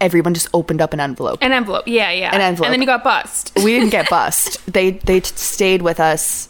everyone 0.00 0.34
just 0.34 0.48
opened 0.54 0.80
up 0.80 0.92
an 0.92 1.00
envelope. 1.00 1.38
An 1.42 1.52
envelope, 1.52 1.84
yeah, 1.86 2.10
yeah. 2.10 2.34
An 2.34 2.40
envelope. 2.40 2.66
and 2.66 2.74
then 2.74 2.80
you 2.80 2.86
got 2.86 3.02
bust. 3.02 3.52
we 3.56 3.72
didn't 3.72 3.90
get 3.90 4.08
bust. 4.10 4.64
They 4.72 4.92
they 4.92 5.20
stayed 5.20 5.82
with 5.82 6.00
us. 6.00 6.48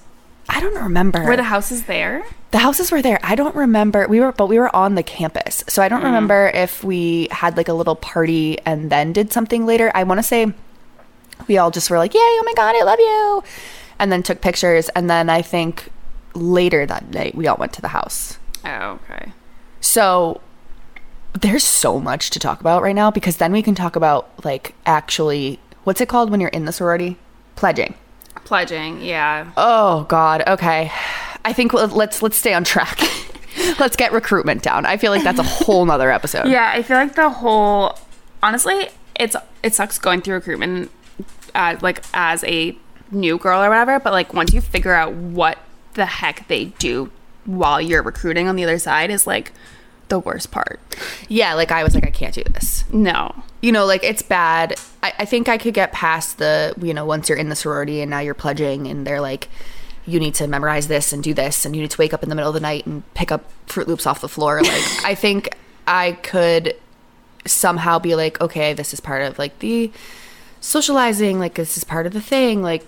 I 0.48 0.60
don't 0.60 0.74
remember. 0.74 1.24
Were 1.24 1.36
the 1.36 1.44
houses 1.44 1.84
there? 1.84 2.24
the 2.54 2.60
houses 2.60 2.92
were 2.92 3.02
there. 3.02 3.18
I 3.24 3.34
don't 3.34 3.56
remember. 3.56 4.06
We 4.06 4.20
were 4.20 4.30
but 4.30 4.46
we 4.46 4.60
were 4.60 4.74
on 4.74 4.94
the 4.94 5.02
campus. 5.02 5.64
So 5.66 5.82
I 5.82 5.88
don't 5.88 5.98
mm-hmm. 5.98 6.06
remember 6.06 6.52
if 6.54 6.84
we 6.84 7.26
had 7.32 7.56
like 7.56 7.66
a 7.66 7.72
little 7.72 7.96
party 7.96 8.60
and 8.64 8.90
then 8.90 9.12
did 9.12 9.32
something 9.32 9.66
later. 9.66 9.90
I 9.92 10.04
want 10.04 10.20
to 10.20 10.22
say 10.22 10.52
we 11.48 11.58
all 11.58 11.72
just 11.72 11.90
were 11.90 11.98
like, 11.98 12.14
"Yay, 12.14 12.20
oh 12.20 12.42
my 12.46 12.54
god, 12.54 12.76
I 12.76 12.84
love 12.84 13.00
you." 13.00 13.42
And 13.98 14.12
then 14.12 14.22
took 14.22 14.40
pictures 14.40 14.88
and 14.90 15.10
then 15.10 15.28
I 15.28 15.42
think 15.42 15.90
later 16.34 16.86
that 16.86 17.10
night 17.10 17.34
we 17.34 17.48
all 17.48 17.56
went 17.56 17.72
to 17.72 17.82
the 17.82 17.88
house. 17.88 18.38
Oh, 18.64 19.00
okay. 19.10 19.32
So 19.80 20.40
there's 21.32 21.64
so 21.64 22.00
much 22.00 22.30
to 22.30 22.38
talk 22.38 22.60
about 22.60 22.82
right 22.82 22.94
now 22.94 23.10
because 23.10 23.36
then 23.36 23.52
we 23.52 23.62
can 23.62 23.74
talk 23.74 23.96
about 23.96 24.44
like 24.44 24.74
actually 24.86 25.58
what's 25.84 26.00
it 26.00 26.08
called 26.08 26.30
when 26.30 26.40
you're 26.40 26.48
in 26.50 26.64
the 26.64 26.72
sorority? 26.72 27.16
Pledging. 27.56 27.94
Pledging, 28.44 29.02
yeah. 29.02 29.52
Oh 29.56 30.04
God. 30.04 30.42
Okay. 30.46 30.90
I 31.44 31.52
think 31.52 31.72
let's 31.72 32.22
let's 32.22 32.36
stay 32.36 32.54
on 32.54 32.64
track. 32.64 33.00
let's 33.78 33.96
get 33.96 34.12
recruitment 34.12 34.62
down. 34.62 34.86
I 34.86 34.96
feel 34.96 35.10
like 35.10 35.22
that's 35.22 35.38
a 35.38 35.44
whole 35.44 35.84
nother 35.84 36.10
episode. 36.10 36.48
Yeah, 36.48 36.70
I 36.74 36.82
feel 36.82 36.96
like 36.96 37.14
the 37.14 37.30
whole 37.30 37.98
honestly, 38.42 38.88
it's 39.18 39.36
it 39.62 39.74
sucks 39.74 39.98
going 39.98 40.22
through 40.22 40.34
recruitment 40.36 40.90
uh, 41.54 41.76
like 41.82 42.02
as 42.14 42.44
a 42.44 42.76
new 43.10 43.38
girl 43.38 43.62
or 43.62 43.68
whatever, 43.68 44.00
but 44.00 44.12
like 44.12 44.32
once 44.34 44.52
you 44.52 44.60
figure 44.60 44.94
out 44.94 45.12
what 45.12 45.58
the 45.94 46.06
heck 46.06 46.48
they 46.48 46.66
do 46.66 47.10
while 47.46 47.80
you're 47.80 48.02
recruiting 48.02 48.48
on 48.48 48.56
the 48.56 48.64
other 48.64 48.78
side 48.78 49.10
is 49.10 49.26
like 49.26 49.52
the 50.08 50.18
worst 50.18 50.50
part. 50.50 50.80
Yeah. 51.28 51.54
Like 51.54 51.72
I 51.72 51.82
was 51.82 51.94
like, 51.94 52.06
I 52.06 52.10
can't 52.10 52.34
do 52.34 52.44
this. 52.44 52.84
No. 52.92 53.34
You 53.60 53.72
know, 53.72 53.86
like 53.86 54.04
it's 54.04 54.22
bad. 54.22 54.74
I, 55.02 55.12
I 55.20 55.24
think 55.24 55.48
I 55.48 55.58
could 55.58 55.74
get 55.74 55.92
past 55.92 56.38
the 56.38 56.74
you 56.80 56.94
know 56.94 57.04
once 57.04 57.28
you're 57.28 57.38
in 57.38 57.48
the 57.48 57.56
sorority 57.56 58.00
and 58.00 58.10
now 58.10 58.20
you're 58.20 58.34
pledging 58.34 58.86
and 58.86 59.06
they're 59.06 59.20
like. 59.20 59.48
You 60.06 60.20
need 60.20 60.34
to 60.34 60.46
memorize 60.46 60.86
this 60.86 61.14
and 61.14 61.24
do 61.24 61.32
this, 61.32 61.64
and 61.64 61.74
you 61.74 61.80
need 61.80 61.90
to 61.92 61.98
wake 61.98 62.12
up 62.12 62.22
in 62.22 62.28
the 62.28 62.34
middle 62.34 62.50
of 62.50 62.54
the 62.54 62.60
night 62.60 62.84
and 62.84 63.02
pick 63.14 63.32
up 63.32 63.42
Fruit 63.64 63.88
Loops 63.88 64.06
off 64.06 64.20
the 64.20 64.28
floor. 64.28 64.60
Like, 64.60 64.82
I 65.02 65.14
think 65.14 65.56
I 65.86 66.12
could 66.12 66.76
somehow 67.46 67.98
be 67.98 68.14
like, 68.14 68.38
okay, 68.40 68.74
this 68.74 68.92
is 68.92 69.00
part 69.00 69.22
of 69.22 69.38
like 69.38 69.58
the 69.60 69.90
socializing, 70.60 71.38
like 71.38 71.54
this 71.54 71.76
is 71.76 71.84
part 71.84 72.06
of 72.06 72.12
the 72.12 72.20
thing, 72.20 72.62
like 72.62 72.84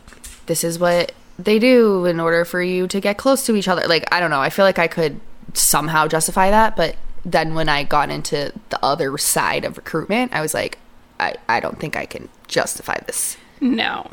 this 0.46 0.64
is 0.64 0.78
what 0.78 1.12
they 1.38 1.58
do 1.58 2.04
in 2.06 2.20
order 2.20 2.44
for 2.44 2.62
you 2.62 2.86
to 2.88 3.00
get 3.00 3.18
close 3.18 3.44
to 3.46 3.54
each 3.56 3.68
other. 3.68 3.86
Like 3.86 4.06
I 4.12 4.20
don't 4.20 4.30
know, 4.30 4.40
I 4.40 4.50
feel 4.50 4.64
like 4.64 4.78
I 4.78 4.88
could 4.88 5.20
somehow 5.54 6.06
justify 6.06 6.50
that, 6.50 6.76
but 6.76 6.96
then 7.24 7.54
when 7.54 7.68
I 7.68 7.82
got 7.82 8.10
into 8.10 8.52
the 8.68 8.84
other 8.84 9.16
side 9.18 9.64
of 9.64 9.76
recruitment, 9.76 10.32
I 10.32 10.40
was 10.40 10.54
like, 10.54 10.78
I, 11.18 11.34
I 11.48 11.60
don't 11.60 11.78
think 11.78 11.96
I 11.96 12.06
can 12.06 12.28
justify 12.46 12.98
this. 13.06 13.36
No. 13.60 14.08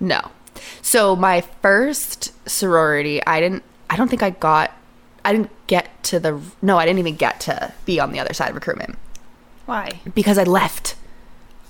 No. 0.00 0.30
So 0.82 1.14
my 1.16 1.42
first 1.62 2.32
sorority, 2.48 3.24
I 3.26 3.40
didn't 3.40 3.62
I 3.90 3.96
don't 3.96 4.08
think 4.08 4.22
I 4.22 4.30
got 4.30 4.72
I 5.24 5.32
didn't 5.32 5.50
get 5.66 6.02
to 6.04 6.20
the 6.20 6.40
no, 6.62 6.78
I 6.78 6.86
didn't 6.86 6.98
even 6.98 7.16
get 7.16 7.40
to 7.40 7.72
be 7.84 8.00
on 8.00 8.12
the 8.12 8.20
other 8.20 8.34
side 8.34 8.50
of 8.50 8.54
recruitment 8.54 8.96
Why? 9.66 10.00
because 10.14 10.38
I 10.38 10.44
left. 10.44 10.96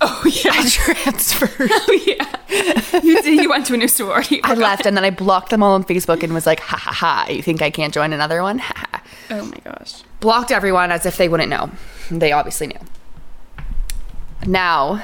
Oh 0.00 0.22
yeah. 0.44 0.52
I 0.54 0.68
transferred. 0.68 1.70
Oh 1.72 2.00
yeah. 2.06 3.00
you 3.02 3.22
did 3.22 3.40
you 3.42 3.48
went 3.50 3.66
to 3.66 3.74
a 3.74 3.76
new 3.76 3.88
sorority. 3.88 4.40
I 4.44 4.54
left 4.54 4.86
and 4.86 4.96
then 4.96 5.04
I 5.04 5.10
blocked 5.10 5.50
them 5.50 5.62
all 5.62 5.74
on 5.74 5.84
Facebook 5.84 6.22
and 6.22 6.32
was 6.34 6.46
like, 6.46 6.60
ha 6.60 6.76
ha 6.76 6.92
ha, 6.92 7.26
you 7.30 7.42
think 7.42 7.62
I 7.62 7.70
can't 7.70 7.92
join 7.94 8.12
another 8.12 8.42
one? 8.42 8.58
Ha 8.58 8.72
ha. 8.76 9.02
Oh 9.30 9.44
my 9.44 9.58
gosh. 9.64 10.02
Blocked 10.20 10.50
everyone 10.50 10.90
as 10.92 11.06
if 11.06 11.16
they 11.16 11.28
wouldn't 11.28 11.48
know. 11.50 11.70
They 12.10 12.32
obviously 12.32 12.66
knew. 12.68 12.78
Now, 14.46 15.02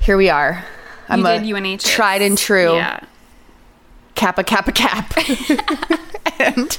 here 0.00 0.16
we 0.16 0.30
are. 0.30 0.64
I'm 1.08 1.20
you 1.20 1.26
a 1.26 1.38
did 1.38 1.54
UNH. 1.54 1.78
tried 1.84 2.22
and 2.22 2.36
true 2.36 2.74
Yeah. 2.74 3.00
kappa 4.14 4.42
kappa 4.44 4.72
cap. 4.72 5.14
and 6.40 6.76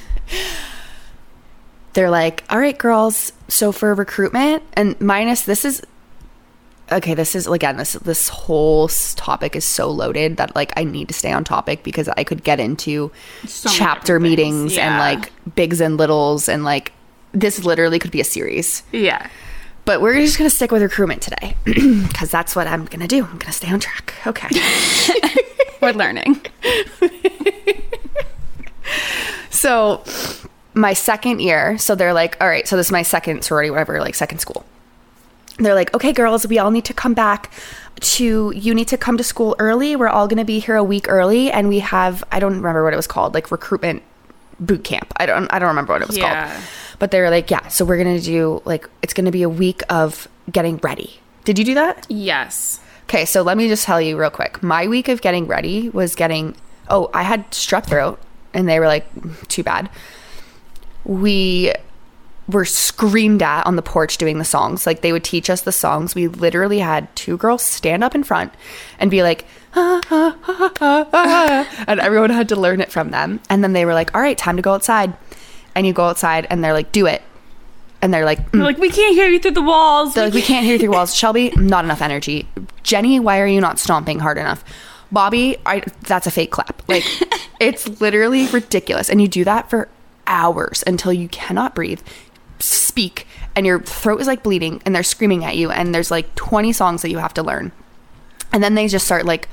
they're 1.93 2.09
like, 2.09 2.43
all 2.49 2.59
right, 2.59 2.77
girls, 2.77 3.31
so 3.47 3.71
for 3.71 3.93
recruitment 3.95 4.63
and 4.73 4.99
minus 5.01 5.41
this 5.43 5.65
is 5.65 5.81
okay, 6.91 7.13
this 7.13 7.35
is 7.35 7.47
again 7.47 7.77
this 7.77 7.93
this 7.93 8.29
whole 8.29 8.87
topic 9.15 9.55
is 9.55 9.65
so 9.65 9.89
loaded 9.89 10.37
that 10.37 10.55
like 10.55 10.73
I 10.77 10.83
need 10.83 11.07
to 11.09 11.13
stay 11.13 11.31
on 11.31 11.43
topic 11.43 11.83
because 11.83 12.07
I 12.09 12.23
could 12.23 12.43
get 12.43 12.59
into 12.59 13.11
So 13.45 13.69
chapter 13.69 14.19
meetings 14.19 14.77
and 14.77 14.97
like 14.97 15.31
bigs 15.55 15.81
and 15.81 15.97
littles 15.97 16.49
and 16.49 16.63
like 16.63 16.91
this 17.31 17.63
literally 17.63 17.99
could 17.99 18.11
be 18.11 18.21
a 18.21 18.25
series. 18.25 18.83
Yeah. 18.91 19.29
But 19.85 20.01
we're 20.01 20.15
just 20.19 20.37
gonna 20.37 20.49
stick 20.49 20.71
with 20.71 20.81
recruitment 20.81 21.21
today 21.21 21.55
because 21.65 22.31
that's 22.31 22.55
what 22.55 22.67
I'm 22.67 22.85
gonna 22.85 23.07
do. 23.07 23.25
I'm 23.25 23.37
gonna 23.37 23.51
stay 23.51 23.71
on 23.71 23.79
track. 23.79 24.13
Okay. 24.27 24.49
We're 25.81 25.93
learning. 25.93 26.41
So 29.59 30.03
my 30.73 30.93
second 30.93 31.41
year, 31.41 31.77
so 31.77 31.93
they're 31.93 32.13
like, 32.13 32.37
all 32.39 32.47
right, 32.47 32.65
so 32.65 32.77
this 32.77 32.87
is 32.87 32.91
my 32.93 33.01
second 33.01 33.43
sorority, 33.43 33.69
whatever, 33.69 33.99
like 33.99 34.15
second 34.15 34.39
school. 34.39 34.65
They're 35.59 35.75
like, 35.75 35.93
okay, 35.93 36.13
girls, 36.13 36.47
we 36.47 36.57
all 36.57 36.71
need 36.71 36.85
to 36.85 36.93
come 36.93 37.13
back 37.13 37.51
to, 37.99 38.51
you 38.55 38.73
need 38.73 38.87
to 38.87 38.97
come 38.97 39.17
to 39.17 39.23
school 39.23 39.55
early. 39.59 39.95
We're 39.95 40.07
all 40.07 40.27
going 40.27 40.37
to 40.37 40.45
be 40.45 40.59
here 40.59 40.75
a 40.75 40.83
week 40.83 41.07
early. 41.09 41.51
And 41.51 41.67
we 41.67 41.79
have, 41.79 42.23
I 42.31 42.39
don't 42.39 42.55
remember 42.55 42.83
what 42.83 42.93
it 42.93 42.95
was 42.95 43.07
called, 43.07 43.33
like 43.33 43.51
recruitment 43.51 44.01
boot 44.59 44.83
camp. 44.83 45.13
I 45.17 45.25
don't, 45.25 45.51
I 45.53 45.59
don't 45.59 45.67
remember 45.69 45.93
what 45.93 46.01
it 46.01 46.07
was 46.07 46.17
Yeah. 46.17 46.49
called. 46.49 46.63
But 46.97 47.11
they 47.11 47.21
were 47.21 47.29
like, 47.29 47.49
yeah, 47.51 47.67
so 47.67 47.85
we're 47.85 48.01
going 48.01 48.17
to 48.17 48.23
do, 48.23 48.61
like, 48.65 48.89
it's 49.01 49.13
going 49.13 49.25
to 49.25 49.31
be 49.31 49.43
a 49.43 49.49
week 49.49 49.81
of 49.89 50.27
getting 50.51 50.77
ready. 50.77 51.19
Did 51.45 51.57
you 51.59 51.65
do 51.65 51.73
that? 51.75 52.05
Yes. 52.09 52.79
Okay, 53.03 53.25
so 53.25 53.41
let 53.41 53.57
me 53.57 53.67
just 53.67 53.85
tell 53.85 53.99
you 54.01 54.17
real 54.19 54.29
quick. 54.29 54.61
My 54.61 54.87
week 54.87 55.07
of 55.07 55.21
getting 55.21 55.47
ready 55.47 55.89
was 55.89 56.13
getting. 56.15 56.55
Oh, 56.89 57.09
I 57.13 57.23
had 57.23 57.49
strep 57.51 57.85
throat, 57.85 58.19
and 58.53 58.67
they 58.67 58.79
were 58.79 58.87
like, 58.87 59.05
too 59.47 59.63
bad. 59.63 59.89
We 61.05 61.73
were 62.49 62.65
screamed 62.65 63.43
at 63.43 63.65
on 63.67 63.75
the 63.75 63.81
porch 63.81 64.17
doing 64.17 64.39
the 64.39 64.45
songs. 64.45 64.85
Like, 64.87 65.01
they 65.01 65.11
would 65.11 65.23
teach 65.23 65.49
us 65.49 65.61
the 65.61 65.71
songs. 65.71 66.15
We 66.15 66.27
literally 66.27 66.79
had 66.79 67.13
two 67.15 67.37
girls 67.37 67.61
stand 67.61 68.03
up 68.03 68.15
in 68.15 68.23
front 68.23 68.53
and 68.99 69.11
be 69.11 69.21
like, 69.23 69.45
"Ah, 69.75 70.01
ah, 70.09 70.35
ah, 70.47 70.71
ah, 70.81 71.07
ah," 71.13 71.83
and 71.87 71.99
everyone 71.99 72.31
had 72.31 72.49
to 72.49 72.55
learn 72.55 72.81
it 72.81 72.91
from 72.91 73.11
them. 73.11 73.39
And 73.49 73.63
then 73.63 73.73
they 73.73 73.85
were 73.85 73.93
like, 73.93 74.15
all 74.15 74.21
right, 74.21 74.37
time 74.37 74.55
to 74.55 74.61
go 74.61 74.73
outside. 74.73 75.13
And 75.75 75.85
you 75.85 75.93
go 75.93 76.05
outside, 76.05 76.47
and 76.49 76.63
they're 76.63 76.73
like, 76.73 76.91
do 76.91 77.05
it. 77.05 77.21
and 78.01 78.13
they're 78.13 78.25
like, 78.25 78.51
They're 78.51 78.63
like, 78.63 78.77
we 78.79 78.89
can't 78.89 79.13
hear 79.13 79.27
you 79.27 79.39
through 79.39 79.51
the 79.51 79.61
walls. 79.61 80.13
they're 80.13 80.25
like, 80.25 80.33
we 80.33 80.41
can't 80.41 80.65
hear 80.65 80.73
you 80.73 80.79
through 80.79 80.91
walls. 80.91 81.13
Shelbye, 81.13 81.55
not 81.57 81.85
enough 81.85 82.01
energy. 82.01 82.47
Jenny, 82.81 83.19
why 83.19 83.39
are 83.39 83.45
you 83.47 83.61
not 83.61 83.77
stomping 83.77 84.19
hard 84.19 84.37
enough? 84.37 84.63
Bobby, 85.11 85.57
I, 85.65 85.83
that's 86.07 86.25
a 86.25 86.31
fake 86.31 86.51
clap. 86.51 86.81
Like, 86.87 87.03
it's 87.59 88.01
literally 88.01 88.47
ridiculous. 88.47 89.09
And 89.09 89.21
you 89.21 89.27
do 89.27 89.43
that 89.43 89.69
for 89.69 89.89
hours 90.27 90.83
until 90.87 91.11
you 91.11 91.27
cannot 91.27 91.75
breathe, 91.75 92.01
speak, 92.59 93.27
and 93.55 93.65
your 93.65 93.79
throat 93.81 94.21
is 94.21 94.27
like 94.27 94.43
bleeding, 94.43 94.81
and 94.85 94.95
they're 94.95 95.03
screaming 95.03 95.45
at 95.45 95.57
you. 95.57 95.71
And 95.71 95.93
there's 95.93 96.11
like 96.11 96.33
20 96.35 96.73
songs 96.73 97.01
that 97.01 97.09
you 97.09 97.17
have 97.17 97.33
to 97.35 97.43
learn. 97.43 97.71
And 98.51 98.63
then 98.63 98.75
they 98.75 98.87
just 98.87 99.05
start 99.05 99.25
like 99.25 99.47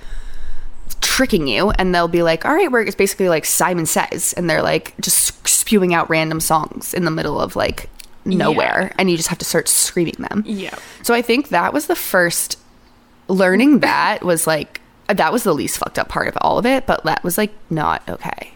tricking 1.01 1.47
you, 1.47 1.71
and 1.71 1.95
they'll 1.95 2.09
be 2.09 2.23
like, 2.23 2.45
all 2.45 2.55
right, 2.55 2.71
we're, 2.71 2.83
it's 2.83 2.97
basically 2.97 3.29
like 3.29 3.45
Simon 3.45 3.87
Says. 3.87 4.33
And 4.37 4.49
they're 4.49 4.63
like 4.63 4.95
just 5.01 5.47
spewing 5.47 5.95
out 5.95 6.09
random 6.11 6.41
songs 6.41 6.95
in 6.95 7.05
the 7.05 7.11
middle 7.11 7.41
of 7.41 7.57
like 7.57 7.89
nowhere. 8.25 8.93
And 8.99 9.11
you 9.11 9.17
just 9.17 9.29
have 9.29 9.39
to 9.39 9.45
start 9.45 9.69
screaming 9.69 10.17
them. 10.19 10.45
Yeah. 10.47 10.77
So 11.03 11.15
I 11.15 11.23
think 11.23 11.49
that 11.49 11.73
was 11.73 11.87
the 11.87 11.97
first 11.97 12.59
learning 13.29 13.81
that 13.81 14.23
was 14.23 14.47
like 14.47 14.81
that 15.09 15.33
was 15.33 15.45
the 15.45 15.55
least 15.55 15.79
fucked 15.79 15.99
up 15.99 16.09
part 16.09 16.29
of 16.29 16.37
all 16.41 16.59
of 16.59 16.67
it, 16.67 16.87
but 16.87 17.05
that 17.05 17.23
was 17.23 17.39
like 17.39 17.53
not 17.71 18.03
okay. 18.09 18.53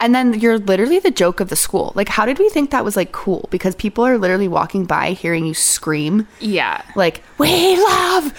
And 0.00 0.14
then 0.14 0.34
you're 0.40 0.58
literally 0.58 0.98
the 0.98 1.10
joke 1.10 1.40
of 1.40 1.48
the 1.48 1.56
school. 1.56 1.92
Like 1.94 2.08
how 2.08 2.24
did 2.26 2.38
we 2.38 2.48
think 2.48 2.70
that 2.70 2.84
was 2.84 2.96
like 2.96 3.12
cool? 3.12 3.48
Because 3.50 3.74
people 3.74 4.04
are 4.06 4.18
literally 4.18 4.48
walking 4.48 4.84
by 4.84 5.12
hearing 5.12 5.46
you 5.46 5.54
scream 5.54 6.26
Yeah. 6.40 6.82
like, 6.96 7.22
"We 7.38 7.76
love 7.76 8.32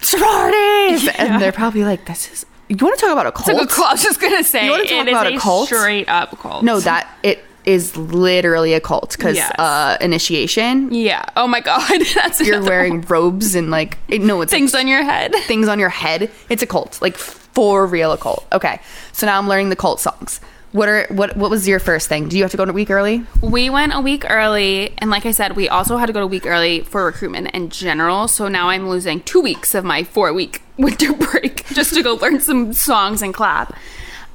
sororities." 0.00 1.08
And 1.18 1.40
they're 1.40 1.52
probably 1.52 1.84
like, 1.84 2.06
"This 2.06 2.30
is 2.32 2.46
you 2.68 2.76
want 2.80 2.98
to 2.98 3.04
talk 3.04 3.12
about 3.12 3.26
a 3.26 3.32
cult?" 3.32 3.48
It's 3.48 3.58
like 3.58 3.70
a 3.70 3.72
cult. 3.72 3.88
I 3.88 3.92
was 3.92 4.02
just 4.02 4.20
gonna 4.20 4.44
say 4.44 4.64
You 4.64 4.70
wanna 4.70 4.84
talk 4.86 5.08
about 5.08 5.26
a 5.32 5.38
cult? 5.38 5.66
straight 5.68 6.08
up 6.08 6.38
cult. 6.38 6.62
No, 6.64 6.80
that 6.80 7.08
it 7.22 7.42
is 7.64 7.96
literally 7.96 8.74
a 8.74 8.80
cult 8.80 9.16
cuz 9.18 9.36
Yes. 9.36 9.50
uh 9.58 9.96
initiation 10.00 10.92
Yeah. 10.92 11.24
Oh 11.36 11.46
my 11.48 11.60
god. 11.60 12.00
That's 12.14 12.40
you're 12.40 12.62
wearing 12.62 13.00
robes 13.02 13.54
and 13.54 13.70
like 13.70 13.98
it, 14.08 14.20
no 14.22 14.40
it's 14.42 14.52
things 14.52 14.74
on 14.74 14.86
your 14.86 15.02
head. 15.02 15.34
things 15.46 15.66
on 15.68 15.78
your 15.78 15.88
head. 15.88 16.30
It's 16.48 16.62
a 16.62 16.66
cult, 16.66 16.98
like 17.02 17.16
for 17.16 17.86
real 17.86 18.12
a 18.12 18.18
cult. 18.18 18.46
Okay, 18.52 18.80
so 19.12 19.26
now 19.26 19.38
I'm 19.38 19.48
learning 19.48 19.70
the 19.70 19.76
cult 19.76 19.98
songs. 20.00 20.40
What 20.72 20.88
are 20.88 21.06
what 21.10 21.36
what 21.36 21.50
was 21.50 21.66
your 21.66 21.78
first 21.78 22.08
thing? 22.08 22.28
Do 22.28 22.36
you 22.36 22.42
have 22.42 22.50
to 22.50 22.56
go 22.56 22.64
a 22.64 22.72
week 22.72 22.90
early? 22.90 23.24
We 23.40 23.70
went 23.70 23.94
a 23.94 24.00
week 24.00 24.24
early, 24.28 24.92
and 24.98 25.10
like 25.10 25.24
I 25.24 25.30
said, 25.30 25.56
we 25.56 25.68
also 25.68 25.96
had 25.96 26.06
to 26.06 26.12
go 26.12 26.22
a 26.22 26.26
week 26.26 26.44
early 26.44 26.80
for 26.80 27.04
recruitment 27.04 27.50
in 27.52 27.70
general. 27.70 28.28
So 28.28 28.48
now 28.48 28.68
I'm 28.68 28.88
losing 28.88 29.20
two 29.20 29.40
weeks 29.40 29.74
of 29.74 29.84
my 29.84 30.04
four 30.04 30.32
week 30.32 30.62
winter 30.76 31.12
break 31.12 31.66
just 31.68 31.94
to 31.94 32.02
go 32.02 32.14
learn 32.14 32.40
some 32.40 32.72
songs 32.72 33.22
and 33.22 33.32
clap. 33.32 33.76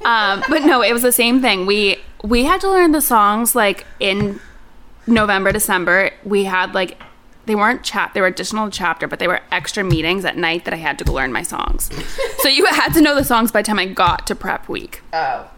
Um, 0.04 0.42
but 0.48 0.62
no, 0.62 0.82
it 0.82 0.92
was 0.92 1.02
the 1.02 1.12
same 1.12 1.40
thing. 1.40 1.66
We 1.66 1.98
we 2.24 2.44
had 2.44 2.60
to 2.62 2.70
learn 2.70 2.92
the 2.92 3.02
songs 3.02 3.54
like 3.54 3.86
in 4.00 4.40
November, 5.06 5.52
December. 5.52 6.10
We 6.24 6.44
had 6.44 6.74
like 6.74 7.00
they 7.46 7.54
weren't 7.54 7.82
chap 7.82 8.14
they 8.14 8.20
were 8.20 8.26
additional 8.26 8.70
chapter, 8.70 9.06
but 9.06 9.18
they 9.18 9.28
were 9.28 9.40
extra 9.50 9.84
meetings 9.84 10.24
at 10.24 10.36
night 10.36 10.64
that 10.64 10.74
I 10.74 10.78
had 10.78 10.98
to 10.98 11.04
go 11.04 11.12
learn 11.12 11.32
my 11.32 11.42
songs. 11.42 11.90
so 12.38 12.48
you 12.48 12.64
had 12.66 12.92
to 12.94 13.00
know 13.00 13.14
the 13.14 13.24
songs 13.24 13.52
by 13.52 13.62
the 13.62 13.66
time 13.66 13.78
I 13.78 13.86
got 13.86 14.26
to 14.28 14.34
prep 14.34 14.68
week. 14.68 15.02
Oh, 15.12 15.48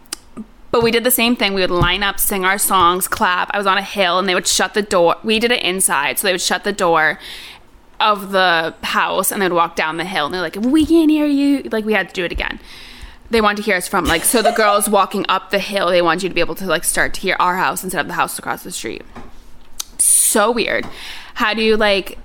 But 0.74 0.82
we 0.82 0.90
did 0.90 1.04
the 1.04 1.10
same 1.12 1.36
thing. 1.36 1.54
We 1.54 1.60
would 1.60 1.70
line 1.70 2.02
up, 2.02 2.18
sing 2.18 2.44
our 2.44 2.58
songs, 2.58 3.06
clap. 3.06 3.48
I 3.54 3.58
was 3.58 3.66
on 3.68 3.78
a 3.78 3.82
hill 3.82 4.18
and 4.18 4.28
they 4.28 4.34
would 4.34 4.48
shut 4.48 4.74
the 4.74 4.82
door. 4.82 5.14
We 5.22 5.38
did 5.38 5.52
it 5.52 5.62
inside. 5.62 6.18
So 6.18 6.26
they 6.26 6.32
would 6.32 6.40
shut 6.40 6.64
the 6.64 6.72
door 6.72 7.20
of 8.00 8.32
the 8.32 8.74
house 8.82 9.30
and 9.30 9.40
they'd 9.40 9.52
walk 9.52 9.76
down 9.76 9.98
the 9.98 10.04
hill 10.04 10.24
and 10.24 10.34
they're 10.34 10.40
like, 10.40 10.56
we 10.56 10.84
can't 10.84 11.12
hear 11.12 11.26
you. 11.26 11.62
Like 11.70 11.84
we 11.84 11.92
had 11.92 12.08
to 12.08 12.12
do 12.12 12.24
it 12.24 12.32
again. 12.32 12.58
They 13.30 13.40
wanted 13.40 13.58
to 13.58 13.62
hear 13.62 13.76
us 13.76 13.86
from 13.86 14.04
like, 14.06 14.24
so 14.24 14.42
the 14.42 14.50
girls 14.50 14.88
walking 14.88 15.24
up 15.28 15.50
the 15.50 15.60
hill, 15.60 15.90
they 15.90 16.02
want 16.02 16.24
you 16.24 16.28
to 16.28 16.34
be 16.34 16.40
able 16.40 16.56
to 16.56 16.66
like 16.66 16.82
start 16.82 17.14
to 17.14 17.20
hear 17.20 17.36
our 17.38 17.56
house 17.56 17.84
instead 17.84 18.00
of 18.00 18.08
the 18.08 18.14
house 18.14 18.36
across 18.36 18.64
the 18.64 18.72
street. 18.72 19.02
So 19.98 20.50
weird. 20.50 20.88
How 21.34 21.54
do 21.54 21.62
you 21.62 21.76
like 21.76 22.18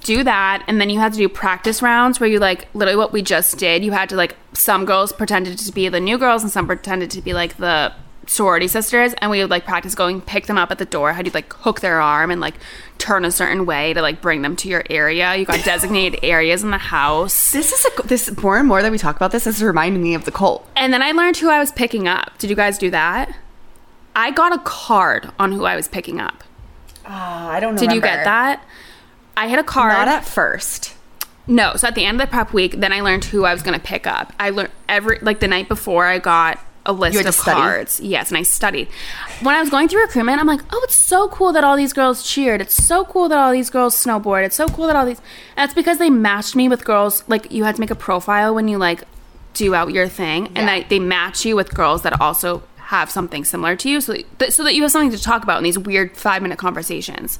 do 0.00 0.24
that 0.24 0.64
and 0.66 0.80
then 0.80 0.90
you 0.90 0.98
had 0.98 1.12
to 1.12 1.18
do 1.18 1.28
practice 1.28 1.80
rounds 1.82 2.18
where 2.18 2.28
you 2.28 2.38
like 2.38 2.66
literally 2.74 2.96
what 2.96 3.12
we 3.12 3.22
just 3.22 3.58
did 3.58 3.84
you 3.84 3.92
had 3.92 4.08
to 4.08 4.16
like 4.16 4.34
some 4.52 4.84
girls 4.84 5.12
pretended 5.12 5.56
to 5.58 5.70
be 5.72 5.88
the 5.88 6.00
new 6.00 6.18
girls 6.18 6.42
and 6.42 6.50
some 6.50 6.66
pretended 6.66 7.10
to 7.10 7.20
be 7.22 7.32
like 7.32 7.56
the 7.58 7.92
sorority 8.26 8.66
sisters 8.68 9.14
and 9.18 9.30
we 9.30 9.40
would 9.40 9.48
like 9.50 9.64
practice 9.64 9.94
going 9.94 10.20
pick 10.20 10.46
them 10.46 10.58
up 10.58 10.70
at 10.70 10.78
the 10.78 10.84
door 10.84 11.12
how 11.12 11.22
do 11.22 11.28
you 11.28 11.32
like 11.32 11.50
hook 11.54 11.80
their 11.80 12.00
arm 12.00 12.30
and 12.30 12.40
like 12.40 12.54
turn 12.98 13.24
a 13.24 13.30
certain 13.30 13.64
way 13.64 13.94
to 13.94 14.02
like 14.02 14.20
bring 14.20 14.42
them 14.42 14.54
to 14.56 14.68
your 14.68 14.82
area 14.90 15.34
you 15.36 15.44
got 15.44 15.64
designated 15.64 16.18
areas 16.22 16.62
in 16.62 16.70
the 16.70 16.76
house 16.78 17.52
this 17.52 17.72
is 17.72 17.86
a 17.86 18.06
this 18.06 18.36
more 18.42 18.58
and 18.58 18.66
more 18.68 18.82
that 18.82 18.90
we 18.92 18.98
talk 18.98 19.16
about 19.16 19.30
this. 19.30 19.44
This 19.44 19.56
is 19.56 19.62
reminding 19.62 20.02
me 20.02 20.14
of 20.14 20.24
the 20.24 20.32
cult. 20.32 20.68
and 20.76 20.92
then 20.92 21.02
i 21.02 21.12
learned 21.12 21.36
who 21.38 21.48
i 21.48 21.58
was 21.58 21.72
picking 21.72 22.06
up 22.08 22.36
did 22.38 22.50
you 22.50 22.56
guys 22.56 22.76
do 22.78 22.90
that 22.90 23.34
i 24.16 24.30
got 24.30 24.52
a 24.52 24.58
card 24.58 25.30
on 25.38 25.52
who 25.52 25.64
i 25.64 25.76
was 25.76 25.86
picking 25.88 26.20
up 26.20 26.42
Ah, 27.10 27.48
I 27.52 27.60
don't 27.60 27.74
know. 27.76 27.80
did 27.80 27.92
you 27.92 28.02
get 28.02 28.24
that 28.24 28.62
i 29.38 29.46
had 29.46 29.58
a 29.58 29.64
card 29.64 29.92
Not 29.92 30.08
at 30.08 30.24
first. 30.24 30.94
No, 31.46 31.76
so 31.76 31.88
at 31.88 31.94
the 31.94 32.04
end 32.04 32.20
of 32.20 32.28
the 32.28 32.30
prep 32.30 32.52
week, 32.52 32.72
then 32.78 32.92
I 32.92 33.00
learned 33.00 33.24
who 33.24 33.44
I 33.46 33.54
was 33.54 33.62
going 33.62 33.78
to 33.78 33.84
pick 33.84 34.06
up. 34.06 34.34
I 34.38 34.50
learned 34.50 34.70
every 34.88 35.18
like 35.20 35.40
the 35.40 35.48
night 35.48 35.66
before 35.68 36.04
I 36.04 36.18
got 36.18 36.58
a 36.84 36.92
list 36.92 37.24
of 37.24 37.34
study? 37.34 37.58
cards. 37.60 38.00
Yes, 38.00 38.28
and 38.28 38.36
I 38.36 38.42
studied. 38.42 38.88
When 39.42 39.54
I 39.54 39.60
was 39.60 39.70
going 39.70 39.88
through 39.88 40.02
recruitment, 40.02 40.40
I'm 40.40 40.46
like, 40.46 40.60
"Oh, 40.72 40.80
it's 40.84 40.94
so 40.96 41.28
cool 41.28 41.52
that 41.52 41.64
all 41.64 41.76
these 41.76 41.94
girls 41.94 42.22
cheered. 42.22 42.60
It's 42.60 42.74
so 42.74 43.04
cool 43.06 43.28
that 43.30 43.38
all 43.38 43.50
these 43.52 43.70
girls 43.70 43.94
snowboard. 43.96 44.44
It's 44.44 44.56
so 44.56 44.68
cool 44.68 44.86
that 44.88 44.96
all 44.96 45.06
these." 45.06 45.20
That's 45.56 45.72
because 45.74 45.96
they 45.98 46.10
matched 46.10 46.54
me 46.54 46.68
with 46.68 46.84
girls 46.84 47.24
like 47.28 47.50
you 47.50 47.64
had 47.64 47.76
to 47.76 47.80
make 47.80 47.90
a 47.90 47.94
profile 48.08 48.54
when 48.54 48.68
you 48.68 48.76
like 48.76 49.04
do 49.54 49.74
out 49.74 49.90
your 49.92 50.06
thing, 50.08 50.48
and 50.48 50.66
Yeah. 50.66 50.66
they, 50.80 50.82
they 50.84 50.98
match 50.98 51.44
you 51.46 51.56
with 51.56 51.72
girls 51.74 52.02
that 52.02 52.20
also 52.20 52.62
have 52.76 53.10
something 53.10 53.44
similar 53.44 53.74
to 53.76 53.88
you, 53.88 54.00
so 54.02 54.16
that, 54.38 54.52
so 54.52 54.62
that 54.64 54.74
you 54.74 54.82
have 54.82 54.90
something 54.92 55.10
to 55.16 55.22
talk 55.22 55.42
about 55.42 55.58
in 55.58 55.64
these 55.64 55.78
weird 55.78 56.14
five 56.16 56.42
minute 56.42 56.58
conversations. 56.58 57.38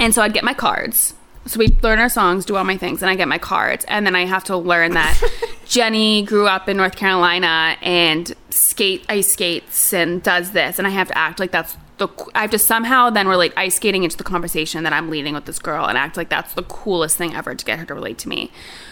And 0.00 0.14
so 0.14 0.22
I'd 0.22 0.32
get 0.32 0.42
my 0.42 0.54
cards. 0.54 1.14
So 1.46 1.58
we 1.58 1.68
learn 1.82 1.98
our 1.98 2.08
songs, 2.08 2.44
do 2.44 2.56
all 2.56 2.64
my 2.64 2.76
things, 2.76 3.02
and 3.02 3.10
I 3.10 3.14
get 3.14 3.28
my 3.28 3.38
cards. 3.38 3.84
And 3.86 4.06
then 4.06 4.16
I 4.16 4.24
have 4.24 4.44
to 4.44 4.56
learn 4.56 4.92
that 4.92 5.20
Jenny 5.66 6.22
grew 6.22 6.46
up 6.46 6.68
in 6.68 6.76
North 6.76 6.96
Carolina 6.96 7.76
and 7.82 8.32
skate 8.50 9.04
ice 9.08 9.32
skates 9.32 9.92
and 9.92 10.22
does 10.22 10.52
this. 10.52 10.78
And 10.78 10.86
I 10.86 10.90
have 10.90 11.08
to 11.08 11.16
act 11.16 11.38
like 11.38 11.50
that's 11.50 11.76
the 11.98 12.08
I 12.34 12.40
have 12.42 12.50
to 12.50 12.58
somehow 12.58 13.10
then 13.10 13.28
relate 13.28 13.52
ice 13.56 13.76
skating 13.76 14.04
into 14.04 14.16
the 14.16 14.24
conversation 14.24 14.84
that 14.84 14.92
I'm 14.92 15.10
leading 15.10 15.34
with 15.34 15.44
this 15.44 15.58
girl 15.58 15.86
and 15.86 15.96
act 15.96 16.16
like 16.16 16.30
that's 16.30 16.54
the 16.54 16.62
coolest 16.62 17.16
thing 17.16 17.34
ever 17.34 17.54
to 17.54 17.64
get 17.64 17.78
her 17.78 17.84
to 17.86 17.94
relate 17.94 18.18
to 18.18 18.28
me. 18.28 18.50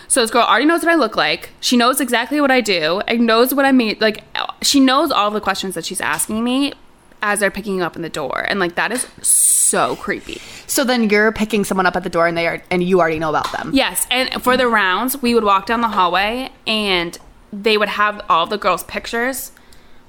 So 0.09 0.21
this 0.21 0.31
girl 0.31 0.43
already 0.43 0.67
knows 0.67 0.83
what 0.85 0.93
I 0.93 0.95
look 0.95 1.17
like. 1.17 1.51
She 1.61 1.77
knows 1.77 2.01
exactly 2.01 2.41
what 2.41 2.51
I 2.51 2.61
do 2.61 3.01
and 3.09 3.27
knows 3.27 3.55
what 3.55 3.65
I 3.65 3.73
mean. 3.73 3.97
Like 4.01 4.25
she 4.63 4.79
knows 4.79 5.11
all 5.11 5.31
the 5.31 5.41
questions 5.41 5.75
that 5.75 5.85
she's 5.85 6.01
asking 6.01 6.45
me 6.45 6.75
as 7.23 7.41
they're 7.41 7.51
picking 7.51 7.77
you 7.77 7.83
up 7.83 7.97
in 7.97 8.03
the 8.03 8.09
door. 8.09 8.45
And 8.49 8.61
like 8.61 8.75
that 8.77 8.93
is 8.93 9.07
so 9.23 9.97
creepy. 9.97 10.41
So 10.67 10.85
then 10.85 11.11
you're 11.11 11.33
picking 11.33 11.65
someone 11.65 11.87
up 11.87 11.97
at 11.97 12.03
the 12.05 12.11
door, 12.11 12.27
and 12.27 12.37
they 12.37 12.47
are, 12.47 12.63
and 12.71 12.83
you 12.83 13.01
already 13.01 13.19
know 13.19 13.31
about 13.31 13.51
them. 13.53 13.71
Yes, 13.73 14.07
and 14.11 14.43
for 14.43 14.57
the 14.57 14.69
rounds, 14.69 15.21
we 15.21 15.35
would 15.35 15.45
walk 15.45 15.67
down 15.67 15.81
the 15.81 15.89
hallway 15.89 16.51
and 16.67 17.19
they 17.53 17.79
would 17.79 17.89
have 17.89 18.21
all 18.29 18.47
the 18.47 18.59
girls' 18.59 18.85
pictures 18.85 19.53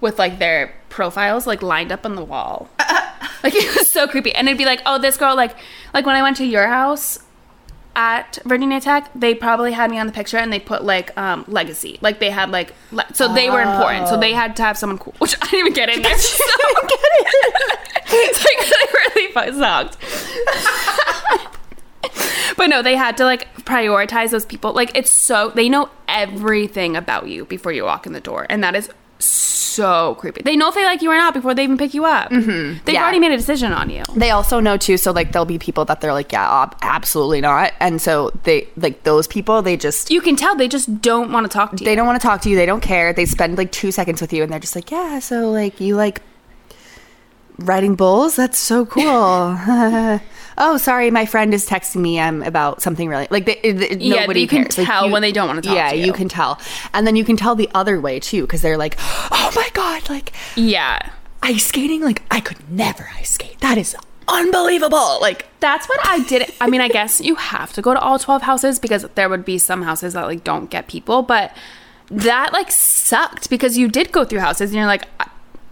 with 0.02 0.20
like 0.20 0.40
their 0.40 0.74
profiles 0.90 1.46
like 1.48 1.62
lined 1.62 1.92
up 1.92 2.06
on 2.06 2.16
the 2.16 2.24
wall. 2.24 2.70
like 3.44 3.56
it 3.56 3.76
was 3.76 3.90
so 3.90 4.08
creepy. 4.08 4.34
And 4.34 4.48
it'd 4.48 4.58
be 4.58 4.66
like, 4.66 4.82
"Oh, 4.86 4.98
this 4.98 5.18
girl 5.18 5.36
like 5.36 5.56
like 5.94 6.06
when 6.06 6.16
I 6.16 6.22
went 6.22 6.38
to 6.38 6.46
your 6.46 6.68
house 6.68 7.20
at 7.96 8.40
Virginia 8.46 8.80
Tech, 8.80 9.10
they 9.14 9.34
probably 9.36 9.72
had 9.74 9.90
me 9.92 9.98
on 10.00 10.08
the 10.08 10.14
picture 10.14 10.38
and 10.38 10.52
they 10.54 10.60
put 10.60 10.84
like 10.84 11.16
um 11.18 11.44
legacy. 11.48 11.98
Like 12.02 12.20
they 12.20 12.30
had 12.30 12.50
like 12.52 12.74
le- 12.92 13.08
so 13.14 13.34
they 13.34 13.50
were 13.50 13.62
important. 13.62 14.08
So 14.08 14.20
they 14.20 14.34
had 14.34 14.56
to 14.58 14.64
have 14.64 14.78
someone 14.78 14.98
cool, 15.00 15.16
which 15.20 15.36
I 15.42 15.46
didn't 15.46 15.60
even 15.60 15.74
get 15.74 15.90
in 15.90 16.02
there. 16.02 16.16
So 18.12 18.16
it's 18.22 18.44
like 18.44 19.16
really 19.16 19.54
sucked. 19.60 19.98
But 22.58 22.68
no, 22.68 22.82
they 22.82 22.96
had 22.96 23.16
to 23.18 23.24
like 23.24 23.54
prioritize 23.66 24.32
those 24.32 24.46
people. 24.46 24.74
Like 24.74 24.92
it's 24.98 25.12
so 25.12 25.52
they 25.54 25.70
know 25.70 25.90
everything 26.08 26.96
about 26.96 27.28
you 27.28 27.46
before 27.46 27.72
you 27.72 27.84
walk 27.84 28.06
in 28.08 28.14
the 28.14 28.20
door, 28.20 28.48
and 28.50 28.64
that 28.64 28.76
is 28.76 28.90
so 29.20 30.16
creepy. 30.16 30.42
They 30.44 30.56
know 30.56 30.70
if 30.70 30.76
they 30.76 30.84
like 30.86 31.02
you 31.02 31.12
or 31.12 31.16
not 31.16 31.34
before 31.34 31.54
they 31.54 31.64
even 31.64 31.78
pick 31.78 31.94
you 31.94 32.06
up. 32.06 32.32
Mm-hmm. 32.32 32.80
They've 32.86 32.96
Yeah. 32.96 33.04
already 33.04 33.20
made 33.20 33.32
a 33.32 33.38
decision 33.38 33.72
on 33.72 33.90
you. 33.90 34.04
They 34.16 34.32
also 34.32 34.60
know 34.60 34.78
too, 34.78 34.98
so 34.98 35.12
like 35.12 35.32
there'll 35.32 35.46
be 35.46 35.60
people 35.60 35.86
that 35.86 36.02
they're 36.02 36.14
like, 36.14 36.32
yeah, 36.32 36.50
ob- 36.50 36.76
absolutely 36.82 37.42
not, 37.42 37.74
and 37.80 38.02
so 38.02 38.32
they 38.44 38.68
like 38.78 39.04
those 39.04 39.28
people. 39.28 39.62
They 39.62 39.78
just 39.78 40.10
You 40.10 40.22
can 40.22 40.36
tell 40.36 40.56
they 40.56 40.68
just 40.68 41.02
don't 41.02 41.32
want 41.32 41.46
to 41.46 41.50
talk 41.54 41.72
to 41.72 41.78
you. 41.80 41.86
they 41.86 41.96
don't 41.96 42.08
want 42.08 42.20
to 42.22 42.26
talk 42.28 42.42
to 42.42 42.50
you. 42.50 42.56
They 42.56 42.66
don't 42.66 42.82
care. 42.82 43.14
They 43.14 43.26
spend 43.26 43.58
like 43.58 43.72
two 43.72 43.92
seconds 43.92 44.22
with 44.22 44.34
you, 44.34 44.42
and 44.44 44.52
they're 44.52 44.60
just 44.60 44.76
like, 44.76 44.90
yeah, 44.92 45.20
so 45.20 45.52
like 45.52 45.80
you 45.80 45.96
like 45.96 46.22
riding 47.58 47.96
bulls. 47.96 48.36
That's 48.38 48.58
so 48.58 48.86
cool. 48.86 49.04
oh, 50.60 50.78
sorry, 50.78 51.10
my 51.10 51.26
friend 51.26 51.54
is 51.54 51.68
texting 51.68 52.02
me 52.02 52.20
um, 52.20 52.44
about 52.44 52.82
something 52.82 53.08
really 53.10 53.28
like 53.32 53.46
they, 53.46 53.58
it- 53.58 54.02
Yeah, 54.02 54.22
nobody 54.22 54.42
you 54.42 54.48
can 54.48 54.64
cares. 54.64 54.78
Like, 54.78 54.88
tell 54.88 55.10
when 55.10 55.22
they 55.22 55.32
don't 55.32 55.48
wanna 55.48 55.62
talk 55.62 55.76
Yeah, 55.76 55.90
to 55.92 55.96
you. 55.98 56.06
you 56.06 56.14
can 56.14 56.30
tell, 56.30 56.60
and 56.94 57.08
then 57.08 57.16
you 57.16 57.24
can 57.26 57.38
tell 57.38 57.56
the 57.56 57.70
other 57.74 58.00
way 58.00 58.20
too 58.20 58.42
because 58.44 58.62
they're 58.62 58.78
like, 58.78 58.96
oh 59.00 59.52
my 59.56 59.70
god, 59.74 60.10
like 60.10 60.34
yeah. 60.56 61.12
ice 61.42 61.66
skating. 61.66 62.02
Like 62.02 62.22
I 62.30 62.40
could 62.40 62.70
never 62.70 63.10
ice 63.18 63.32
skate. 63.32 63.60
That 63.62 63.78
is 63.78 63.96
unbelievable. 64.28 65.18
Like 65.22 65.46
That's 65.60 65.88
what 65.90 66.00
I 66.06 66.20
did. 66.24 66.52
I 66.62 66.68
mean, 66.70 66.82
I 66.82 66.88
guess 66.88 67.20
you 67.22 67.36
have 67.36 67.74
to 67.74 67.82
go 67.82 67.94
to 67.94 68.00
all 68.00 68.20
12 68.20 68.42
houses 68.44 68.80
because 68.80 69.04
there 69.16 69.28
would 69.30 69.44
be 69.46 69.58
some 69.58 69.82
houses 69.82 70.14
that 70.14 70.26
like 70.28 70.44
don't 70.44 70.70
get 70.70 70.88
people, 70.88 71.22
but 71.24 71.56
that 72.12 72.54
like 72.54 72.72
sucked 72.72 73.50
because 73.50 73.78
you 73.78 73.88
did 73.88 74.12
go 74.12 74.24
through 74.26 74.40
houses 74.40 74.70
and 74.72 74.78
you're 74.78 74.86
like, 74.86 75.06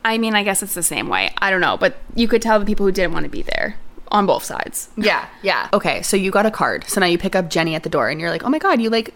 I 0.06 0.18
mean, 0.18 0.36
I 0.36 0.44
guess 0.44 0.64
it's 0.64 0.74
the 0.74 0.84
same 0.84 1.08
way. 1.10 1.32
I 1.40 1.52
don't 1.52 1.62
know, 1.62 1.78
but 1.78 1.98
you 2.16 2.28
could 2.28 2.42
tell 2.42 2.60
the 2.60 2.66
people 2.66 2.86
who 2.86 2.92
didn't 2.92 3.14
want 3.14 3.26
to 3.26 3.30
be 3.30 3.42
there 3.42 3.76
on 4.12 4.26
both 4.26 4.44
sides. 4.44 4.90
Yeah, 4.98 5.28
yeah. 5.42 5.70
Okay, 5.74 6.02
so 6.02 6.16
you 6.18 6.32
got 6.32 6.46
a 6.46 6.52
card. 6.52 6.86
So 6.88 7.00
now 7.00 7.08
you 7.08 7.18
pick 7.18 7.36
up 7.36 7.50
Jenny 7.50 7.76
at 7.76 7.84
the 7.84 7.90
door 7.90 8.10
and 8.10 8.20
you're 8.22 8.30
like, 8.30 8.44
"Oh 8.44 8.50
my 8.50 8.60
god, 8.60 8.82
you 8.82 8.90
like 8.90 9.14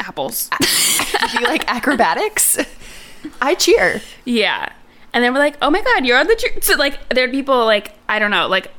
Apples. 0.00 0.50
you 1.34 1.40
like 1.46 1.68
acrobatics?" 1.70 2.58
I 3.40 3.54
cheer. 3.54 4.00
Yeah. 4.24 4.68
And 5.14 5.22
then 5.22 5.32
we're 5.32 5.38
like, 5.40 5.56
oh 5.62 5.70
my 5.70 5.82
God, 5.82 6.04
you're 6.06 6.18
on 6.18 6.26
the 6.26 6.34
cheer. 6.34 6.52
So, 6.62 6.74
like, 6.76 6.98
there 7.10 7.28
are 7.28 7.30
people, 7.30 7.64
like, 7.66 7.92
I 8.08 8.18
don't 8.18 8.30
know, 8.30 8.48
like, 8.48 8.72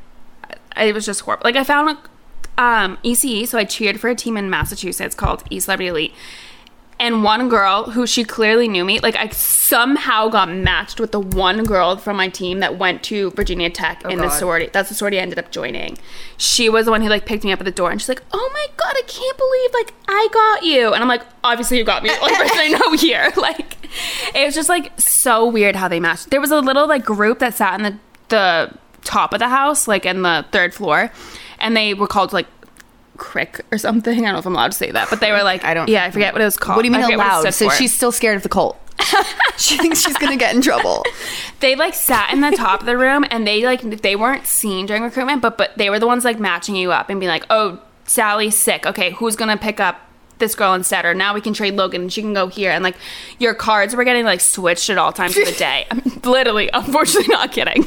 I- 0.75 0.85
it 0.85 0.93
was 0.93 1.05
just 1.05 1.21
horrible. 1.21 1.43
Like, 1.45 1.55
I 1.55 1.63
found 1.63 1.97
um, 2.57 2.97
ECE, 3.05 3.47
so 3.47 3.57
I 3.57 3.65
cheered 3.65 3.99
for 3.99 4.09
a 4.09 4.15
team 4.15 4.35
in 4.35 4.49
Massachusetts 4.49 5.13
called 5.15 5.43
E 5.51 5.59
Celebrity 5.59 5.89
Elite. 5.89 6.13
And 6.99 7.23
one 7.23 7.49
girl 7.49 7.91
who 7.91 8.07
she 8.07 8.23
clearly 8.23 8.67
knew 8.67 8.85
me, 8.85 8.99
like, 8.99 9.15
I 9.15 9.29
somehow 9.29 10.29
got 10.29 10.49
matched 10.49 10.99
with 10.99 11.11
the 11.11 11.19
one 11.19 11.63
girl 11.63 11.97
from 11.97 12.17
my 12.17 12.29
team 12.29 12.59
that 12.59 12.77
went 12.77 13.03
to 13.03 13.31
Virginia 13.31 13.69
Tech 13.69 14.03
oh 14.05 14.09
in 14.09 14.19
the 14.19 14.29
sorority. 14.29 14.69
That's 14.71 14.89
the 14.89 14.95
sorority 14.95 15.19
I 15.19 15.21
ended 15.21 15.39
up 15.39 15.51
joining. 15.51 15.97
She 16.37 16.69
was 16.69 16.85
the 16.85 16.91
one 16.91 17.01
who, 17.01 17.09
like, 17.09 17.25
picked 17.25 17.43
me 17.43 17.51
up 17.51 17.59
at 17.59 17.65
the 17.65 17.71
door 17.71 17.91
and 17.91 17.99
she's 17.99 18.09
like, 18.09 18.23
oh 18.31 18.49
my 18.53 18.67
God, 18.77 18.93
I 18.95 19.01
can't 19.07 19.37
believe, 19.37 19.73
like, 19.73 19.93
I 20.07 20.27
got 20.31 20.63
you. 20.63 20.93
And 20.93 21.01
I'm 21.01 21.09
like, 21.09 21.23
obviously 21.43 21.77
you 21.77 21.83
got 21.83 22.03
me. 22.03 22.09
Like, 22.09 22.33
person 22.33 22.57
I 22.57 22.67
know 22.69 22.93
here. 22.93 23.31
Like, 23.43 23.75
it 24.33 24.45
was 24.45 24.55
just 24.55 24.69
like 24.69 24.97
so 24.97 25.45
weird 25.45 25.75
how 25.75 25.87
they 25.87 25.99
matched. 25.99 26.29
There 26.29 26.39
was 26.39 26.51
a 26.51 26.59
little 26.61 26.87
like 26.87 27.03
group 27.03 27.39
that 27.39 27.53
sat 27.53 27.79
in 27.79 27.83
the 27.83 27.97
the 28.29 28.77
top 29.03 29.33
of 29.33 29.39
the 29.39 29.49
house, 29.49 29.87
like 29.87 30.05
in 30.05 30.21
the 30.21 30.45
third 30.51 30.73
floor, 30.73 31.11
and 31.59 31.75
they 31.75 31.93
were 31.93 32.07
called 32.07 32.31
like 32.31 32.47
Crick 33.17 33.61
or 33.71 33.77
something. 33.77 34.19
I 34.19 34.21
don't 34.23 34.33
know 34.33 34.39
if 34.39 34.45
I'm 34.45 34.53
allowed 34.53 34.71
to 34.71 34.77
say 34.77 34.91
that, 34.91 35.09
but 35.09 35.19
they 35.19 35.31
were 35.31 35.43
like, 35.43 35.63
I 35.63 35.73
don't- 35.73 35.87
Yeah, 35.89 36.03
I 36.05 36.11
forget 36.11 36.33
what 36.33 36.41
it 36.41 36.45
was 36.45 36.57
called. 36.57 36.77
What 36.77 36.81
do 36.83 36.87
you 36.87 36.91
mean 36.91 37.01
I 37.01 37.05
forget 37.05 37.17
what 37.17 37.25
it 37.25 37.29
allowed? 37.45 37.53
So 37.53 37.69
for. 37.69 37.75
she's 37.75 37.93
still 37.93 38.11
scared 38.11 38.37
of 38.37 38.43
the 38.43 38.49
cult. 38.49 38.79
she 39.57 39.77
thinks 39.77 40.01
she's 40.01 40.17
gonna 40.17 40.37
get 40.37 40.55
in 40.55 40.61
trouble. 40.61 41.03
they 41.59 41.75
like 41.75 41.93
sat 41.93 42.31
in 42.31 42.41
the 42.41 42.51
top 42.51 42.79
of 42.81 42.85
the 42.85 42.95
room 42.97 43.25
and 43.31 43.45
they 43.45 43.65
like 43.65 43.81
they 44.01 44.15
weren't 44.15 44.45
seen 44.45 44.85
during 44.85 45.01
recruitment 45.03 45.41
but 45.41 45.57
but 45.57 45.75
they 45.77 45.89
were 45.89 45.99
the 45.99 46.05
ones 46.07 46.23
like 46.23 46.39
matching 46.39 46.75
you 46.75 46.91
up 46.91 47.09
and 47.09 47.19
being 47.19 47.29
like 47.29 47.45
oh 47.49 47.79
sally's 48.05 48.55
sick 48.57 48.85
okay 48.85 49.11
who's 49.11 49.35
gonna 49.35 49.57
pick 49.57 49.79
up 49.79 49.99
this 50.37 50.53
girl 50.55 50.73
instead 50.75 51.05
or 51.05 51.13
now 51.15 51.33
we 51.33 51.41
can 51.41 51.53
trade 51.53 51.73
logan 51.73 52.01
and 52.01 52.13
she 52.13 52.21
can 52.21 52.33
go 52.33 52.47
here 52.47 52.69
and 52.71 52.83
like 52.83 52.95
your 53.39 53.53
cards 53.55 53.95
were 53.95 54.03
getting 54.03 54.25
like 54.25 54.39
switched 54.41 54.89
at 54.89 54.97
all 54.97 55.11
times 55.11 55.35
of 55.37 55.45
the 55.45 55.51
day 55.53 55.85
i'm 55.89 56.01
literally 56.23 56.69
unfortunately 56.73 57.27
not 57.33 57.51
kidding 57.51 57.83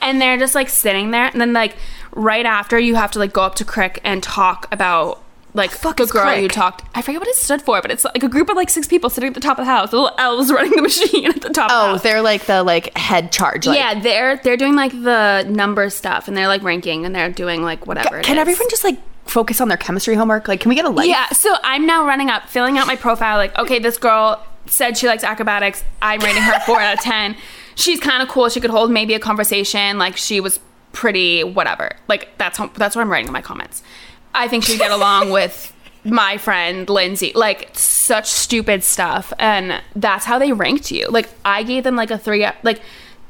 and 0.00 0.20
they're 0.22 0.38
just 0.38 0.54
like 0.54 0.68
sitting 0.68 1.10
there 1.10 1.26
and 1.26 1.40
then 1.40 1.52
like 1.52 1.74
right 2.12 2.46
after 2.46 2.78
you 2.78 2.94
have 2.94 3.10
to 3.12 3.18
like 3.18 3.32
go 3.32 3.42
up 3.42 3.54
to 3.56 3.64
crick 3.64 4.00
and 4.04 4.22
talk 4.22 4.66
about 4.72 5.22
like 5.54 5.70
Fuck 5.70 5.96
the 5.96 6.06
girl 6.06 6.32
you 6.34 6.42
Crick? 6.42 6.52
talked 6.52 6.84
i 6.94 7.00
forget 7.02 7.20
what 7.20 7.28
it 7.28 7.34
stood 7.34 7.62
for 7.62 7.80
but 7.82 7.90
it's 7.90 8.04
like 8.04 8.22
a 8.22 8.28
group 8.28 8.48
of 8.50 8.56
like 8.56 8.68
six 8.68 8.86
people 8.86 9.08
sitting 9.10 9.28
at 9.28 9.34
the 9.34 9.40
top 9.40 9.58
of 9.58 9.64
the 9.64 9.70
house 9.70 9.92
little 9.92 10.10
elves 10.18 10.52
running 10.52 10.72
the 10.72 10.82
machine 10.82 11.26
at 11.26 11.40
the 11.40 11.48
top 11.48 11.70
of 11.70 11.74
the 11.74 11.74
Oh, 11.74 11.86
house. 11.92 12.02
they're 12.02 12.22
like 12.22 12.44
the 12.44 12.62
like 12.62 12.96
head 12.96 13.32
charge. 13.32 13.66
Like, 13.66 13.78
yeah, 13.78 13.98
they're 14.00 14.36
they're 14.44 14.56
doing 14.58 14.74
like 14.76 14.92
the 14.92 15.44
number 15.48 15.88
stuff 15.90 16.28
and 16.28 16.36
they're 16.36 16.48
like 16.48 16.62
ranking 16.62 17.04
and 17.06 17.14
they're 17.14 17.30
doing 17.30 17.62
like 17.62 17.86
whatever. 17.86 18.18
it 18.18 18.24
Can 18.26 18.36
is. 18.36 18.40
everyone 18.42 18.68
just 18.70 18.84
like 18.84 18.98
focus 19.24 19.60
on 19.60 19.68
their 19.68 19.76
chemistry 19.78 20.14
homework? 20.14 20.48
Like, 20.48 20.60
can 20.60 20.68
we 20.68 20.74
get 20.74 20.84
a 20.84 20.90
life? 20.90 21.06
Yeah, 21.06 21.28
so 21.30 21.54
I'm 21.62 21.86
now 21.86 22.06
running 22.06 22.30
up, 22.30 22.48
filling 22.48 22.78
out 22.78 22.86
my 22.86 22.96
profile. 22.96 23.36
Like, 23.36 23.56
okay, 23.58 23.78
this 23.78 23.96
girl 23.98 24.44
said 24.66 24.96
she 24.98 25.06
likes 25.06 25.24
acrobatics. 25.24 25.82
I'm 26.02 26.20
rating 26.20 26.42
her 26.42 26.60
four 26.60 26.80
out 26.80 26.94
of 26.94 27.00
ten. 27.00 27.36
She's 27.74 28.00
kind 28.00 28.22
of 28.22 28.28
cool. 28.28 28.48
She 28.48 28.60
could 28.60 28.70
hold 28.70 28.90
maybe 28.90 29.14
a 29.14 29.18
conversation. 29.20 29.98
Like, 29.98 30.16
she 30.16 30.40
was 30.40 30.58
pretty, 30.92 31.44
whatever. 31.44 31.92
Like, 32.08 32.36
that's 32.38 32.58
how, 32.58 32.68
that's 32.68 32.96
what 32.96 33.02
I'm 33.02 33.10
writing 33.10 33.26
in 33.28 33.32
my 33.32 33.42
comments. 33.42 33.82
I 34.34 34.48
think 34.48 34.64
she'd 34.64 34.78
get 34.78 34.90
along 34.90 35.30
with 35.38 35.72
my 36.04 36.38
friend 36.38 36.88
Lindsay. 36.88 37.32
Like, 37.34 37.70
such 37.74 38.26
stupid 38.28 38.82
stuff, 38.84 39.32
and 39.38 39.80
that's 39.96 40.24
how 40.24 40.38
they 40.38 40.52
ranked 40.52 40.90
you. 40.90 41.06
Like, 41.08 41.28
I 41.44 41.62
gave 41.62 41.84
them 41.84 41.96
like 41.96 42.10
a 42.10 42.18
three. 42.18 42.46
Like, 42.62 42.80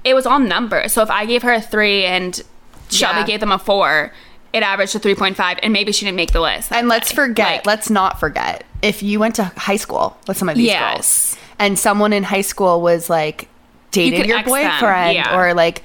it 0.04 0.14
was 0.14 0.26
all 0.26 0.38
numbers. 0.38 0.92
So 0.92 1.02
if 1.02 1.10
I 1.10 1.26
gave 1.26 1.42
her 1.42 1.52
a 1.52 1.60
three 1.60 2.04
and 2.04 2.34
Shelbye 2.88 3.00
Yeah. 3.20 3.26
gave 3.26 3.40
them 3.40 3.52
a 3.52 3.58
four. 3.58 4.12
It 4.50 4.62
averaged 4.62 4.92
to 4.92 4.98
3.5, 4.98 5.58
and 5.62 5.74
maybe 5.74 5.92
she 5.92 6.06
didn't 6.06 6.16
make 6.16 6.32
the 6.32 6.40
list. 6.40 6.72
And 6.72 6.88
let's 6.88 7.10
day. 7.10 7.14
forget, 7.16 7.46
Like, 7.56 7.66
let's 7.66 7.90
not 7.90 8.18
forget, 8.18 8.64
if 8.80 9.02
you 9.02 9.20
went 9.20 9.34
to 9.34 9.44
high 9.44 9.76
school 9.76 10.16
with 10.26 10.38
some 10.38 10.48
of 10.48 10.54
these 10.56 10.68
Yes. 10.68 10.80
girls 11.34 11.36
and 11.58 11.78
someone 11.78 12.14
in 12.14 12.22
high 12.22 12.40
school 12.40 12.80
was 12.80 13.10
like 13.10 13.46
dating 13.90 14.20
could 14.20 14.28
your 14.28 14.38
X 14.38 14.48
boyfriend 14.48 15.16
yeah. 15.16 15.38
or 15.38 15.52
like 15.52 15.82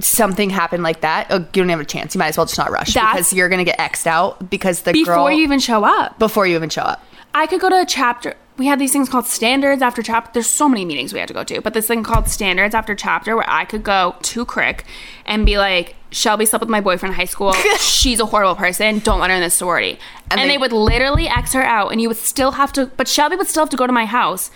something 0.00 0.50
happened 0.50 0.82
like 0.82 1.02
that, 1.02 1.26
oh, 1.30 1.38
you 1.38 1.46
don't 1.62 1.68
have 1.68 1.80
a 1.80 1.84
chance. 1.84 2.14
You 2.14 2.18
might 2.18 2.28
as 2.28 2.36
well 2.36 2.46
just 2.46 2.58
not 2.58 2.70
rush 2.70 2.94
That's- 2.94 3.12
because 3.14 3.32
you're 3.32 3.48
going 3.48 3.58
to 3.58 3.64
get 3.64 3.78
X'd 3.80 4.06
out 4.08 4.50
because 4.50 4.82
the 4.82 4.92
before 4.92 5.14
girl, 5.14 5.30
you 5.30 5.42
even 5.42 5.58
show 5.58 5.84
up. 5.84 6.18
before 6.18 6.46
you 6.46 6.56
even 6.56 6.70
show 6.70 6.82
up. 6.82 7.04
I 7.34 7.46
could 7.46 7.60
go 7.60 7.68
to 7.68 7.80
a 7.82 7.86
chapter. 7.86 8.34
We 8.56 8.66
had 8.66 8.80
these 8.80 8.90
things 8.92 9.08
called 9.08 9.26
standards 9.26 9.82
after 9.82 10.02
chapter. 10.02 10.30
There's 10.32 10.48
so 10.48 10.68
many 10.68 10.84
meetings 10.84 11.12
we 11.12 11.20
had 11.20 11.28
to 11.28 11.34
go 11.34 11.44
to, 11.44 11.60
but 11.60 11.74
this 11.74 11.86
thing 11.86 12.02
called 12.02 12.28
standards 12.28 12.74
after 12.74 12.94
chapter 12.94 13.36
where 13.36 13.48
I 13.48 13.64
could 13.64 13.84
go 13.84 14.16
to 14.20 14.44
Crick 14.44 14.84
and 15.26 15.46
be 15.46 15.58
like, 15.58 15.94
Shelbye 16.10 16.48
slept 16.48 16.62
with 16.62 16.70
my 16.70 16.80
boyfriend 16.80 17.12
in 17.12 17.16
high 17.18 17.26
school. 17.26 17.52
She's 17.78 18.18
a 18.18 18.26
horrible 18.26 18.56
person. 18.56 18.98
Don't 19.00 19.20
let 19.20 19.30
her 19.30 19.36
in 19.36 19.42
this 19.42 19.54
sorority. 19.54 19.98
And, 20.30 20.40
And 20.40 20.50
they, 20.50 20.54
they- 20.54 20.58
would 20.58 20.72
literally 20.72 21.28
X 21.28 21.52
her 21.52 21.62
out, 21.62 21.92
and 21.92 22.00
you 22.00 22.08
would 22.08 22.16
still 22.16 22.52
have 22.52 22.72
to, 22.72 22.86
but 22.86 23.06
Shelbye 23.06 23.36
would 23.38 23.46
still 23.46 23.62
have 23.62 23.70
to 23.70 23.76
go 23.76 23.86
to 23.86 23.92
my 23.92 24.06
house 24.06 24.50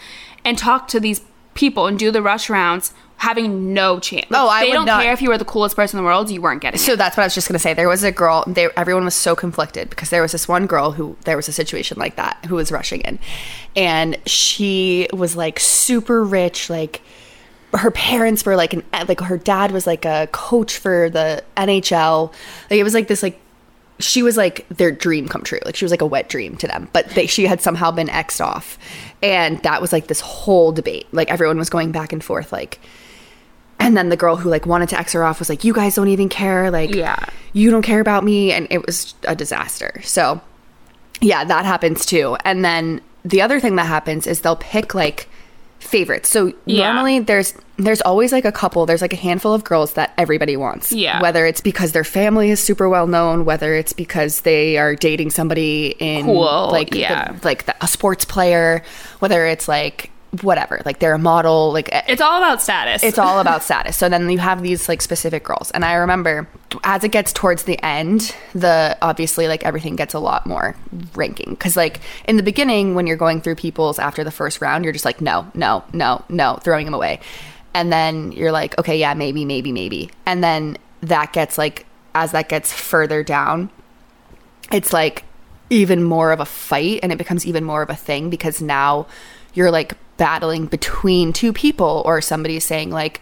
and 0.45 0.57
talk 0.59 0.89
to 0.89 0.99
these 0.99 1.21
people 1.55 1.87
and 1.87 1.99
do 1.99 2.11
the 2.11 2.23
rush 2.23 2.49
rounds, 2.51 2.95
having 3.23 3.73
no 3.73 4.01
chance. 4.01 4.29
Like, 4.31 4.41
Oh, 4.41 4.49
I 4.49 4.63
they 4.65 4.69
would 4.71 4.75
don't 4.75 4.87
not- 4.87 5.03
care 5.05 5.13
if 5.13 5.23
you 5.23 5.29
were 5.29 5.39
the 5.39 5.45
coolest 5.45 5.77
person 5.77 5.97
in 5.99 6.05
the 6.05 6.07
world. 6.07 6.29
You 6.29 6.43
weren't 6.43 6.61
getting 6.61 6.79
it. 6.81 6.83
So 6.83 6.97
that's 6.97 7.17
what 7.17 7.23
I 7.23 7.27
was 7.27 7.35
just 7.35 7.47
gonna 7.49 7.61
say. 7.61 7.73
There 7.73 7.89
was 7.89 8.03
a 8.03 8.11
girl. 8.11 8.43
They, 8.47 8.69
everyone 8.77 9.05
was 9.05 9.15
so 9.15 9.37
conflicted 9.37 9.89
because 9.91 10.11
there 10.11 10.21
was 10.23 10.33
this 10.33 10.49
one 10.49 10.67
girl 10.67 10.91
who 10.91 11.17
there 11.25 11.37
was 11.37 11.49
a 11.49 11.53
situation 11.53 11.99
like 11.99 12.17
that 12.17 12.45
who 12.47 12.57
was 12.57 12.73
rushing 12.73 13.01
in, 13.03 13.19
and 13.77 14.19
she 14.27 15.09
was 15.13 15.37
like 15.37 15.61
super 15.61 16.25
rich. 16.25 16.69
Like 16.69 17.01
her 17.75 17.91
parents 17.93 18.45
were 18.45 18.57
like 18.57 18.73
an 18.75 18.83
like 19.09 19.21
her 19.21 19.39
dad 19.39 19.71
was 19.71 19.87
like 19.87 20.05
a 20.05 20.29
coach 20.33 20.77
for 20.77 21.09
the 21.09 21.45
NHL. 21.57 22.33
Like 22.71 22.81
it 22.81 22.83
was 22.85 22.93
like 22.95 23.07
this 23.09 23.23
like 23.23 23.39
she 24.01 24.25
was 24.25 24.37
like 24.37 24.67
their 24.69 24.91
dream 24.91 25.29
come 25.29 25.43
true. 25.45 25.61
Like 25.65 25.77
she 25.77 25.85
was 25.85 25.93
like 25.93 26.03
a 26.03 26.07
wet 26.07 26.29
dream 26.29 26.57
to 26.57 26.67
them. 26.67 26.89
But 26.93 27.09
they, 27.11 27.27
she 27.29 27.47
had 27.47 27.61
somehow 27.61 27.93
been 27.93 28.09
xed 28.09 28.45
off, 28.45 28.79
and 29.23 29.63
that 29.63 29.81
was 29.81 29.93
like 29.93 30.09
this 30.09 30.21
whole 30.21 30.73
debate. 30.73 31.07
Like 31.13 31.31
everyone 31.31 31.57
was 31.59 31.71
going 31.71 31.93
back 31.93 32.13
and 32.13 32.23
forth. 32.25 32.51
Like 32.51 32.81
and 33.83 33.97
then 33.97 34.09
the 34.09 34.17
girl 34.17 34.37
who 34.37 34.49
like 34.49 34.65
wanted 34.67 34.89
to 34.91 34.99
X 34.99 35.13
her 35.13 35.25
off 35.25 35.39
was 35.39 35.49
like, 35.49 35.65
"You 35.65 35.73
guys 35.73 35.95
don't 35.95 36.09
even 36.09 36.29
care. 36.29 36.71
Like, 36.71 36.95
Yeah. 36.95 37.17
you 37.53 37.71
don't 37.71 37.83
care 37.83 38.01
about 38.01 38.25
me," 38.25 38.53
and 38.53 38.67
it 38.71 38.87
was 38.87 39.15
a 39.27 39.35
disaster. 39.37 40.01
So, 40.05 40.41
yeah, 41.21 41.45
that 41.45 41.65
happens 41.65 42.07
too. 42.07 42.37
And 42.45 42.65
then 42.65 43.01
the 43.25 43.43
other 43.43 43.61
thing 43.61 43.77
that 43.77 43.87
happens 43.87 44.27
is 44.27 44.41
they'll 44.41 44.57
pick 44.57 44.95
like 44.95 45.29
favorites. 45.79 46.29
So 46.31 46.53
Yeah. 46.65 46.87
normally 46.93 47.19
there's 47.21 47.55
there's 47.79 48.01
always 48.03 48.31
like 48.31 48.45
a 48.45 48.53
couple. 48.53 48.87
There's 48.87 49.03
like 49.03 49.13
a 49.13 49.17
handful 49.17 49.53
of 49.53 49.65
girls 49.65 49.95
that 49.95 50.13
everybody 50.17 50.57
wants. 50.57 50.93
Yeah. 50.93 51.21
Whether 51.21 51.47
it's 51.47 51.61
because 51.61 51.91
their 51.93 52.05
family 52.05 52.51
is 52.51 52.61
super 52.61 52.89
well 52.89 53.09
known, 53.09 53.45
whether 53.45 53.75
it's 53.75 53.93
because 53.93 54.43
they 54.43 54.77
are 54.79 54.95
dating 54.95 55.31
somebody 55.31 55.97
in 55.99 56.25
Cool, 56.27 56.69
like 56.71 56.91
the- 56.91 57.01
yeah. 57.01 57.35
like 57.43 57.67
the, 57.67 57.75
a 57.81 57.89
sports 57.89 58.25
player, 58.25 58.83
whether 59.19 59.45
it's 59.47 59.67
like 59.67 60.11
whatever, 60.41 60.81
like 60.87 60.99
they're 60.99 61.15
a 61.15 61.19
model, 61.19 61.73
like 61.73 61.93
eh, 61.93 62.03
it's 62.09 62.23
all 62.23 62.39
about 62.39 62.63
status. 62.63 63.03
it's 63.03 63.19
all 63.19 63.39
about 63.39 63.63
status. 63.69 63.97
So 63.97 64.09
then 64.09 64.29
you 64.31 64.39
have 64.39 64.63
these 64.63 64.89
like 64.89 65.03
specific 65.03 65.45
girls. 65.45 65.71
And 65.73 65.85
I 65.85 65.95
remember 65.95 66.49
as 66.85 67.05
it 67.05 67.11
gets 67.11 67.33
towards 67.33 67.65
the 67.65 67.83
end, 67.85 68.35
the 68.55 68.97
obviously 69.03 69.47
like 69.47 69.65
everything 69.65 69.95
gets 69.95 70.15
a 70.15 70.19
lot 70.19 70.47
more 70.47 70.75
ranking. 71.15 71.55
Cause 71.57 71.77
like 71.77 72.01
in 72.27 72.39
the 72.39 72.43
beginning, 72.43 72.95
when 72.95 73.07
you're 73.07 73.17
going 73.17 73.43
through 73.43 73.57
people's 73.57 73.99
after 73.99 74.25
the 74.25 74.31
first 74.31 74.63
round, 74.63 74.85
you're 74.85 74.93
just 74.95 75.05
like, 75.05 75.21
no, 75.21 75.51
no, 75.55 75.85
no, 75.93 76.25
no, 76.31 76.59
throwing 76.63 76.87
them 76.87 76.95
away. 76.95 77.21
And 77.75 77.93
then 77.93 78.33
you're 78.33 78.53
like, 78.53 78.79
okay, 78.79 78.99
yeah, 78.99 79.15
maybe, 79.15 79.45
maybe, 79.45 79.71
maybe. 79.71 80.11
And 80.25 80.43
then 80.43 80.79
that 81.03 81.33
gets 81.33 81.59
like, 81.59 81.87
as 82.15 82.33
that 82.33 82.49
gets 82.49 82.73
further 82.73 83.23
down, 83.23 83.71
it's 84.71 84.93
like 84.93 85.25
even 85.69 86.03
more 86.03 86.33
of 86.33 86.41
a 86.41 86.45
fight 86.45 87.01
and 87.03 87.13
it 87.13 87.19
becomes 87.19 87.47
even 87.47 87.65
more 87.65 87.83
of 87.83 87.91
a 87.91 87.97
thing 87.97 88.29
because 88.29 88.61
now 88.61 89.07
you're 89.55 89.71
like 89.71 89.95
battling 90.17 90.67
between 90.67 91.33
two 91.33 91.53
people 91.53 92.03
or 92.05 92.21
somebody 92.21 92.61
saying 92.61 92.91
like 92.91 93.21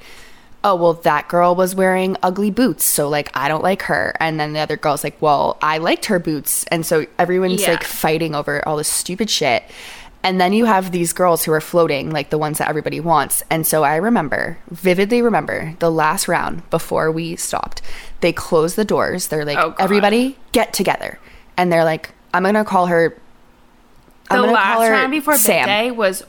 oh 0.62 0.75
well 0.75 0.93
that 0.93 1.27
girl 1.29 1.55
was 1.55 1.75
wearing 1.75 2.16
ugly 2.23 2.51
boots 2.51 2.85
so 2.85 3.09
like 3.09 3.31
i 3.35 3.49
don't 3.49 3.62
like 3.62 3.83
her. 3.83 4.14
And 4.21 4.38
then 4.38 4.53
the 4.53 4.59
other 4.61 4.77
girl's 4.77 5.03
like 5.05 5.21
well 5.23 5.57
i 5.62 5.79
liked 5.79 6.07
her 6.07 6.19
boots. 6.19 6.64
And 6.64 6.85
so 6.85 7.07
everyone's 7.19 7.62
Yeah. 7.62 7.71
like 7.73 7.85
fighting 7.85 8.35
over 8.35 8.66
all 8.69 8.77
this 8.77 8.88
stupid 8.88 9.31
shit. 9.31 9.62
And 10.23 10.38
then 10.38 10.53
you 10.53 10.66
have 10.66 10.90
these 10.93 11.14
girls 11.14 11.45
who 11.45 11.53
are 11.53 11.62
floating 11.62 12.11
like 12.11 12.29
the 12.29 12.37
ones 12.37 12.59
that 12.59 12.69
everybody 12.69 13.01
wants. 13.01 13.43
And 13.49 13.66
so 13.66 13.85
i 13.85 13.97
remember 13.97 14.59
vividly 14.71 15.23
remember 15.23 15.75
the 15.79 15.90
last 15.90 16.29
round 16.29 16.69
before 16.69 17.11
we 17.11 17.37
stopped 17.37 17.81
they 18.21 18.33
closed 18.33 18.77
the 18.77 18.85
doors. 18.85 19.29
They're 19.29 19.47
like 19.47 19.57
Oh, 19.57 19.75
everybody 19.79 20.37
get 20.53 20.75
together. 20.75 21.19
And 21.57 21.73
they're 21.73 21.85
like 21.85 22.11
i'm 22.35 22.43
gonna 22.43 22.64
call 22.66 22.87
her 22.88 23.16
the 24.31 24.43
last 24.43 24.79
round 24.88 25.11
before 25.11 25.37
Sam. 25.37 25.61
big 25.61 25.66
day 25.66 25.90
was 25.90 26.23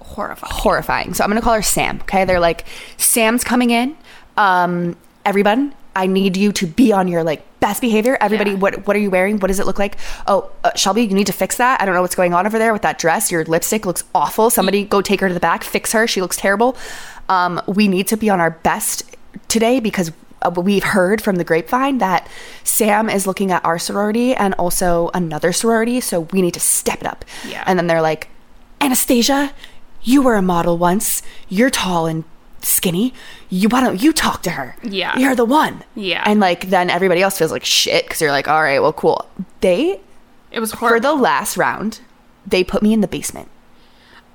horrifying. 0.00 0.52
horrifying. 0.54 1.14
So 1.14 1.24
I'm 1.24 1.30
gonna 1.30 1.40
call 1.40 1.54
her 1.54 1.62
Sam. 1.62 2.00
Okay, 2.02 2.24
they're 2.24 2.40
like, 2.40 2.64
Sam's 2.96 3.44
coming 3.44 3.70
in. 3.70 3.96
Um, 4.36 4.96
everyone, 5.24 5.74
I 5.94 6.06
need 6.06 6.36
you 6.36 6.52
to 6.52 6.66
be 6.66 6.92
on 6.92 7.06
your 7.08 7.22
like 7.22 7.44
best 7.60 7.80
behavior. 7.80 8.16
Everybody, 8.20 8.52
Yeah. 8.52 8.56
what 8.56 8.86
what 8.86 8.96
are 8.96 9.00
you 9.00 9.10
wearing? 9.10 9.38
What 9.38 9.48
does 9.48 9.60
it 9.60 9.66
look 9.66 9.78
like? 9.78 9.96
Oh, 10.26 10.50
uh, 10.64 10.70
Shelbye, 10.70 11.08
you 11.08 11.14
need 11.14 11.26
to 11.28 11.32
fix 11.32 11.56
that. 11.58 11.80
I 11.80 11.84
don't 11.84 11.94
know 11.94 12.00
what's 12.02 12.14
going 12.14 12.34
on 12.34 12.46
over 12.46 12.58
there 12.58 12.72
with 12.72 12.82
that 12.82 12.98
dress. 12.98 13.30
Your 13.30 13.44
lipstick 13.44 13.84
looks 13.86 14.02
awful. 14.14 14.50
Somebody 14.50 14.84
go 14.84 15.00
take 15.02 15.20
her 15.20 15.28
to 15.28 15.34
the 15.34 15.40
back, 15.40 15.62
fix 15.64 15.92
her. 15.92 16.06
She 16.06 16.20
looks 16.20 16.36
terrible. 16.36 16.76
Um, 17.28 17.60
we 17.66 17.88
need 17.88 18.08
to 18.08 18.16
be 18.16 18.30
on 18.30 18.40
our 18.40 18.50
best 18.50 19.04
today 19.48 19.80
because 19.80 20.10
Uh, 20.42 20.50
we've 20.50 20.84
heard 20.84 21.20
from 21.20 21.36
the 21.36 21.44
grapevine 21.44 21.98
that 21.98 22.28
Sam 22.64 23.08
is 23.08 23.26
looking 23.26 23.50
at 23.50 23.64
our 23.64 23.78
sorority 23.78 24.34
and 24.34 24.54
also 24.54 25.10
another 25.14 25.52
sorority, 25.52 26.00
so 26.00 26.20
we 26.32 26.42
need 26.42 26.54
to 26.54 26.60
step 26.60 27.00
it 27.00 27.06
up. 27.06 27.24
Yeah. 27.46 27.64
And 27.66 27.78
then 27.78 27.86
they're 27.86 28.02
like, 28.02 28.28
Anastasia, 28.80 29.52
you 30.02 30.22
were 30.22 30.34
a 30.34 30.42
model 30.42 30.78
once. 30.78 31.22
You're 31.48 31.70
tall 31.70 32.06
and 32.06 32.24
skinny. 32.60 33.14
You 33.48 33.68
why 33.68 33.80
don't 33.80 34.02
you 34.02 34.12
talk 34.12 34.42
to 34.42 34.50
her? 34.50 34.76
Yeah. 34.82 35.16
You're 35.18 35.34
the 35.34 35.44
one. 35.44 35.84
Yeah. 35.94 36.22
And 36.26 36.40
like 36.40 36.70
then 36.70 36.90
everybody 36.90 37.22
else 37.22 37.38
feels 37.38 37.52
like 37.52 37.64
shit 37.64 38.04
because 38.04 38.20
you're 38.20 38.30
like, 38.30 38.48
all 38.48 38.62
right, 38.62 38.80
well, 38.80 38.92
cool. 38.92 39.28
They 39.60 40.00
It 40.50 40.60
was 40.60 40.72
for 40.72 40.98
the 41.00 41.14
last 41.14 41.56
round, 41.56 42.00
they 42.46 42.64
put 42.64 42.82
me 42.82 42.92
in 42.92 43.00
the 43.00 43.08
basement. 43.08 43.48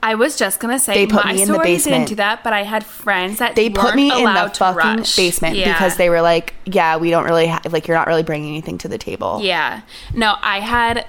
I 0.04 0.16
was 0.16 0.38
just 0.38 0.60
gonna 0.60 0.80
say 0.80 0.94
They 0.94 1.08
put 1.08 1.26
my 1.26 1.34
me 1.34 1.42
in 1.42 1.52
the 1.52 1.58
basement. 1.60 1.96
didn't 1.96 2.08
do 2.10 2.16
that, 2.16 2.44
but 2.44 2.54
I 2.54 2.64
had 2.64 2.86
friends 2.86 3.40
that 3.40 3.56
They 3.56 3.70
put 3.70 3.96
me 3.96 4.12
in 4.12 4.26
the 4.26 4.52
fucking 4.56 4.76
rush. 5.00 5.16
basement 5.16 5.56
Yeah. 5.56 5.74
because 5.74 5.98
they 5.98 6.10
were 6.10 6.22
like, 6.22 6.54
yeah, 6.66 6.98
we 6.98 7.10
don't 7.10 7.26
really 7.26 7.48
ha- 7.48 7.62
like 7.72 7.88
you're 7.88 7.98
not 7.98 8.08
really 8.08 8.24
bringing 8.24 8.50
anything 8.50 8.78
to 8.80 8.88
the 8.88 8.98
table. 8.98 9.40
Yeah. 9.42 9.82
No, 10.14 10.36
I 10.42 10.60
had 10.60 11.06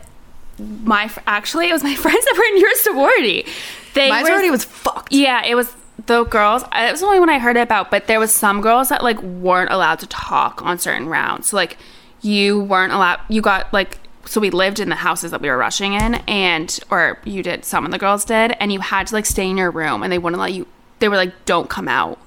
my 0.59 1.09
fr- 1.09 1.21
actually 1.27 1.69
it 1.69 1.73
was 1.73 1.83
my 1.85 1.95
friends 2.05 2.25
that 2.25 2.35
were 2.37 2.55
in 2.57 2.61
your 2.61 2.75
sorority. 2.77 3.47
They 3.95 4.09
My 4.09 4.23
were, 4.23 4.27
sorority 4.29 4.51
was 4.51 4.65
fucked. 4.65 5.13
Yeah, 5.13 5.45
it 5.45 5.55
was 5.55 5.73
the 6.07 6.25
girls. 6.25 6.63
Uh, 6.65 6.87
it 6.89 6.93
was 6.93 7.01
the 7.01 7.07
only 7.07 7.21
one 7.21 7.29
I 7.31 7.39
heard 7.39 7.57
about, 7.57 7.91
but 7.91 8.07
there 8.07 8.19
was 8.19 8.33
some 8.33 8.61
girls 8.61 8.89
that 8.89 9.03
like 9.05 9.21
weren't 9.23 9.71
allowed 9.71 9.99
to 10.01 10.07
talk 10.07 10.63
on 10.63 10.79
certain 10.79 11.09
rounds. 11.09 11.49
So 11.51 11.57
like 11.57 11.77
you 12.23 12.61
weren't 12.61 12.93
allowed. 12.93 13.21
You 13.29 13.43
got 13.43 13.73
like 13.73 13.99
so 14.29 14.41
we 14.41 14.51
lived 14.51 14.79
in 14.79 14.89
the 14.89 14.97
houses 14.97 15.31
that 15.31 15.41
we 15.41 15.49
were 15.49 15.57
rushing 15.57 15.95
in, 15.95 16.17
and 16.27 16.79
or 16.91 17.19
you 17.25 17.43
did. 17.43 17.65
Some 17.65 17.85
of 17.85 17.93
the 17.93 17.99
girls 17.99 18.25
did, 18.25 18.55
and 18.61 18.73
you 18.73 18.81
had 18.81 19.07
to 19.09 19.15
like 19.15 19.27
stay 19.27 19.49
in 19.49 19.57
your 19.57 19.71
room, 19.71 20.03
and 20.03 20.13
they 20.13 20.19
wouldn't 20.19 20.41
let 20.41 20.53
you. 20.53 20.67
They 20.99 21.09
were 21.09 21.17
like, 21.17 21.45
"Don't 21.45 21.71
come 21.71 21.89
out." 21.89 22.19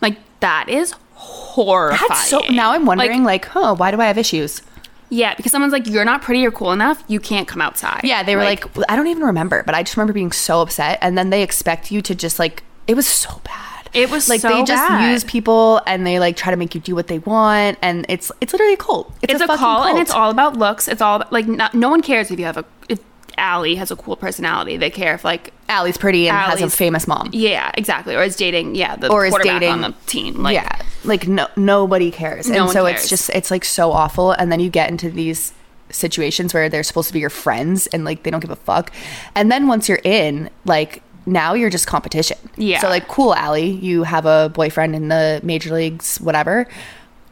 Like 0.00 0.18
that 0.40 0.68
is 0.68 0.94
horrifying. 1.14 2.08
That's 2.08 2.28
so 2.28 2.40
now 2.50 2.72
I'm 2.72 2.86
wondering 2.86 3.24
like, 3.24 3.46
huh, 3.46 3.74
why 3.74 3.90
do 3.90 4.00
I 4.00 4.06
have 4.06 4.18
issues? 4.18 4.62
Yeah, 5.10 5.34
because 5.34 5.50
someone's 5.52 5.72
like, 5.72 5.86
"You're 5.86 6.04
not 6.04 6.22
pretty 6.22 6.44
or 6.46 6.50
cool 6.50 6.72
enough. 6.72 7.02
You 7.08 7.18
can't 7.18 7.48
come 7.48 7.60
outside." 7.60 8.02
Yeah, 8.04 8.22
they 8.22 8.36
were 8.36 8.44
like, 8.44 8.64
I 8.88 8.94
don't 8.96 9.06
even 9.08 9.24
remember, 9.24 9.62
but 9.64 9.74
I 9.74 9.82
just 9.82 9.96
remember 9.96 10.12
being 10.12 10.32
so 10.32 10.60
upset. 10.60 10.98
And 11.00 11.16
then 11.16 11.30
they 11.30 11.42
expect 11.42 11.90
you 11.90 12.02
to 12.02 12.14
just 12.14 12.38
like, 12.38 12.62
it 12.86 12.94
was 12.94 13.08
so 13.08 13.40
bad. 13.44 13.67
It 13.94 14.10
was 14.10 14.28
like 14.28 14.40
so 14.40 14.48
they 14.48 14.62
just 14.64 14.88
bad. 14.88 15.10
use 15.12 15.24
people 15.24 15.80
and 15.86 16.06
they 16.06 16.18
like 16.18 16.36
try 16.36 16.50
to 16.50 16.56
make 16.56 16.74
you 16.74 16.80
do 16.80 16.94
what 16.94 17.06
they 17.08 17.18
want, 17.20 17.78
and 17.82 18.04
it's 18.08 18.30
it's 18.40 18.52
literally 18.52 18.74
a 18.74 18.76
cult. 18.76 19.12
it's, 19.22 19.34
a, 19.34 19.38
fucking 19.46 19.56
call 19.56 19.84
and 19.84 19.98
it's 19.98 20.10
all 20.10 20.30
about 20.30 20.56
looks. 20.56 20.88
It's 20.88 21.00
all 21.02 21.16
about, 21.16 21.32
like 21.32 21.46
no, 21.46 21.68
no 21.72 21.88
one 21.88 22.02
cares 22.02 22.30
if 22.30 22.38
you 22.38 22.44
have 22.44 22.56
a 22.56 22.64
if 22.88 23.00
Allie 23.36 23.76
has 23.76 23.90
a 23.90 23.96
cool 23.96 24.16
personality. 24.16 24.76
They 24.76 24.90
care 24.90 25.14
if 25.14 25.24
like 25.24 25.52
Allie's 25.68 25.96
pretty 25.96 26.28
and 26.28 26.36
has 26.36 26.60
a 26.60 26.68
famous 26.70 27.06
mom. 27.06 27.30
yeah, 27.32 27.70
exactly, 27.74 28.14
or 28.16 28.22
is 28.22 28.36
dating 28.36 28.74
yeah 28.74 28.96
the 28.96 29.10
Or 29.10 29.26
is 29.26 29.34
dating- 29.42 29.68
on 29.70 29.80
the 29.82 29.94
team. 30.06 30.42
Like, 30.42 30.54
yeah, 30.54 30.80
like 31.04 31.28
no 31.28 31.46
nobody 31.56 32.10
cares, 32.10 32.48
No 32.48 32.64
and 32.64 32.72
so 32.72 32.84
cares. 32.86 33.00
it's 33.00 33.08
just 33.08 33.30
it's 33.30 33.50
like 33.50 33.64
so 33.64 33.92
awful. 33.92 34.32
And 34.32 34.50
then 34.52 34.60
you 34.60 34.70
get 34.70 34.90
into 34.90 35.10
these 35.10 35.52
situations 35.90 36.52
where 36.52 36.68
they're 36.68 36.82
supposed 36.82 37.08
to 37.08 37.14
be 37.14 37.20
your 37.20 37.30
friends 37.30 37.86
and 37.88 38.04
like 38.04 38.22
they 38.22 38.30
don't 38.30 38.40
give 38.40 38.50
a 38.50 38.56
fuck. 38.56 38.92
And 39.34 39.50
then 39.50 39.68
once 39.68 39.88
you're 39.88 40.00
in, 40.04 40.50
like 40.64 41.02
now 41.28 41.54
you're 41.54 41.70
just 41.70 41.86
competition. 41.86 42.38
Yeah. 42.56 42.80
So 42.80 42.88
like, 42.88 43.06
cool, 43.08 43.34
Allie, 43.34 43.70
you 43.70 44.02
have 44.02 44.26
a 44.26 44.50
boyfriend 44.54 44.94
in 44.94 45.08
the 45.08 45.40
major 45.42 45.72
leagues, 45.72 46.18
whatever. 46.18 46.66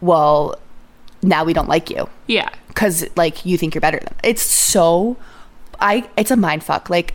Well, 0.01 0.59
now 1.23 1.45
we 1.45 1.53
don't 1.53 1.69
like 1.69 1.91
you 1.91 2.09
yeah. 2.27 2.51
because 2.69 3.07
like 3.17 3.45
you 3.45 3.57
think 3.59 3.75
you're 3.75 3.81
better 3.81 3.99
than. 3.99 4.15
It's 4.23 4.43
so, 4.43 5.17
I 5.81 6.09
it's 6.17 6.31
a 6.31 6.37
mind 6.37 6.63
fuck. 6.63 6.91
Like. 6.91 7.15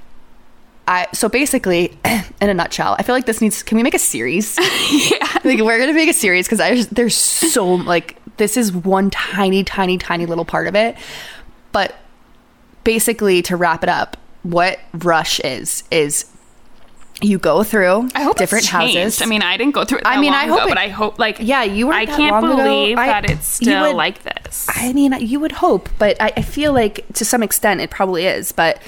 I, 0.87 1.07
so 1.13 1.29
basically, 1.29 1.97
in 2.41 2.49
a 2.49 2.53
nutshell, 2.53 2.97
I 2.97 3.03
feel 3.03 3.15
like 3.15 3.27
this 3.27 3.39
needs. 3.39 3.61
Can 3.63 3.77
we 3.77 3.83
make 3.83 3.93
a 3.93 3.99
series? 3.99 4.57
yeah. 4.91 5.37
like 5.45 5.59
we're 5.59 5.79
gonna 5.79 5.93
make 5.93 6.09
a 6.09 6.13
series 6.13 6.47
because 6.47 6.59
I 6.59 6.75
just, 6.75 6.93
there's 6.93 7.15
so 7.15 7.75
like 7.75 8.17
this 8.37 8.57
is 8.57 8.73
one 8.73 9.09
tiny, 9.11 9.63
tiny, 9.63 9.97
tiny 9.97 10.25
little 10.25 10.43
part 10.43 10.67
of 10.67 10.75
it. 10.75 10.97
But 11.71 11.95
basically, 12.83 13.41
to 13.43 13.55
wrap 13.55 13.83
it 13.83 13.89
up, 13.89 14.17
what 14.43 14.79
Rush 14.93 15.39
is 15.41 15.83
is 15.91 16.25
you 17.21 17.37
go 17.37 17.63
through 17.63 18.09
I 18.15 18.23
hope 18.23 18.37
different 18.37 18.65
houses. 18.65 19.21
I 19.21 19.25
mean, 19.25 19.41
I 19.43 19.55
didn't 19.57 19.73
go 19.75 19.85
through 19.85 19.99
it. 19.99 20.03
That 20.05 20.17
I 20.17 20.21
mean, 20.21 20.31
long 20.31 20.41
I 20.43 20.47
hope 20.47 20.57
ago, 20.59 20.65
it- 20.65 20.69
but 20.69 20.77
I 20.79 20.87
hope 20.87 21.19
like 21.19 21.37
Yeah, 21.39 21.63
you 21.63 21.87
weren't 21.87 21.99
I 22.01 22.05
that 22.05 22.17
can't 22.17 22.31
long 22.31 22.45
ago. 22.45 22.55
believe 22.63 22.97
I- 22.97 23.05
that 23.07 23.29
it's 23.29 23.47
still 23.47 23.87
would- 23.89 23.95
like 23.95 24.23
this. 24.23 24.67
I 24.75 24.91
mean, 24.93 25.13
you 25.19 25.39
would 25.39 25.51
hope, 25.53 25.87
but 25.99 26.17
I, 26.19 26.33
I 26.37 26.41
feel 26.41 26.73
like 26.73 27.05
to 27.13 27.23
some 27.25 27.43
extent 27.43 27.79
it 27.81 27.89
probably 27.91 28.25
is. 28.25 28.51
But 28.51 28.81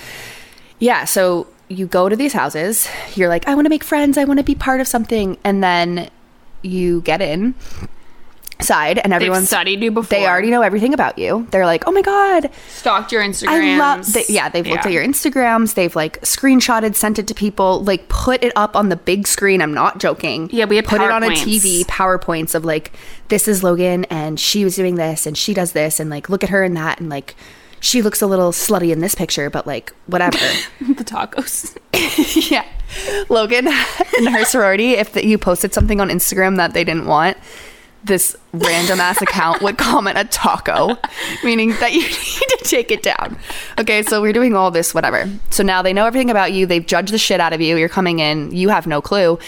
yeah, 0.80 1.06
so 1.06 1.48
you 1.70 1.86
go 1.88 2.10
to 2.10 2.16
these 2.16 2.34
houses, 2.34 2.88
you're 3.16 3.30
like, 3.30 3.48
I 3.48 3.56
want 3.56 3.66
to 3.66 3.70
make 3.70 3.84
friends, 3.84 4.18
I 4.18 4.26
want 4.26 4.40
to 4.40 4.44
be 4.44 4.56
part 4.56 4.82
of 4.82 4.88
something, 4.88 5.38
and 5.44 5.64
then 5.64 6.10
you 6.62 7.02
get 7.02 7.22
in 7.22 7.54
side 8.62 9.00
and 9.00 9.14
They've 9.14 9.48
studied 9.48 9.82
you 9.82 9.92
before. 9.92 10.18
they 10.18 10.26
already 10.26 10.50
know 10.50 10.62
everything 10.62 10.94
about 10.94 11.18
you. 11.18 11.48
They're 11.52 11.66
like, 11.66 11.88
oh 11.88 11.92
my 11.92 12.02
god, 12.02 12.50
stalked 12.68 13.12
your 13.12 13.24
Instagram. 13.24 13.48
I 13.48 13.78
love. 13.78 14.12
They, 14.12 14.26
yeah, 14.30 14.50
they've 14.50 14.66
looked 14.66 14.86
at 14.86 14.92
your 14.92 15.04
Instagrams. 15.04 15.74
They've 15.76 15.96
like 15.96 16.22
screenshotted, 16.22 16.96
sent 16.96 17.20
it 17.20 17.28
to 17.28 17.34
people, 17.34 17.84
like 17.84 18.08
put 18.10 18.44
it 18.44 18.54
up 18.56 18.76
on 18.76 18.90
the 18.90 18.96
big 18.96 19.28
screen. 19.28 19.62
I'm 19.62 19.74
not 19.74 20.00
joking. 20.00 20.50
Yeah, 20.52 20.66
we 20.66 20.76
had 20.76 20.86
put 20.86 21.02
it 21.02 21.12
on 21.12 21.24
a 21.24 21.30
TV, 21.30 21.86
powerpoints 21.86 22.56
of 22.56 22.66
like, 22.66 22.92
this 23.30 23.48
is 23.48 23.64
Logan, 23.64 24.06
and 24.06 24.40
she 24.40 24.64
was 24.64 24.76
doing 24.76 24.96
this, 24.96 25.26
and 25.26 25.38
she 25.38 25.54
does 25.54 25.72
this, 25.72 26.00
and 26.00 26.10
like, 26.10 26.30
look 26.30 26.44
at 26.44 26.50
her 26.50 26.64
in 26.64 26.74
that, 26.76 27.00
and 27.00 27.10
like, 27.10 27.36
she 27.80 28.02
looks 28.02 28.22
a 28.22 28.28
little 28.28 28.52
slutty 28.52 28.92
in 28.92 29.00
this 29.00 29.14
picture, 29.14 29.50
but 29.50 29.68
like, 29.68 29.94
whatever. 30.08 30.38
the 30.80 31.04
tacos. 31.04 31.78
yeah, 32.52 32.66
Logan 33.30 33.68
and 33.68 34.30
her 34.30 34.46
sorority, 34.46 34.92
if 34.94 35.14
that 35.14 35.26
you 35.26 35.38
posted 35.38 35.74
something 35.74 36.00
on 36.00 36.10
Instagram 36.10 36.58
that 36.58 36.74
they 36.74 36.84
didn't 36.84 37.06
want. 37.06 37.38
This 38.04 38.36
random 38.52 39.00
ass 39.00 39.22
account 39.22 39.62
would 39.62 39.78
comment 39.78 40.18
a 40.18 40.26
taco, 40.26 40.98
meaning 41.44 41.70
that 41.80 41.94
you 41.94 42.02
need 42.02 42.10
to 42.10 42.60
take 42.64 42.92
it 42.92 43.02
down. 43.02 43.38
Okay, 43.80 44.04
so 44.04 44.22
we're 44.22 44.34
doing 44.34 44.56
all 44.56 44.72
this, 44.72 44.94
whatever. 44.94 45.30
So 45.52 45.64
now 45.64 45.82
they 45.82 45.94
know 45.94 46.06
everything 46.06 46.30
about 46.30 46.52
you. 46.52 46.66
They've 46.66 46.86
judged 46.86 47.14
the 47.14 47.18
shit 47.18 47.40
out 47.40 47.54
of 47.54 47.62
you. 47.62 47.78
You're 47.78 47.90
coming 47.90 48.20
in, 48.20 48.52
you 48.52 48.70
have 48.70 48.88
no 48.88 49.02
clue. 49.02 49.40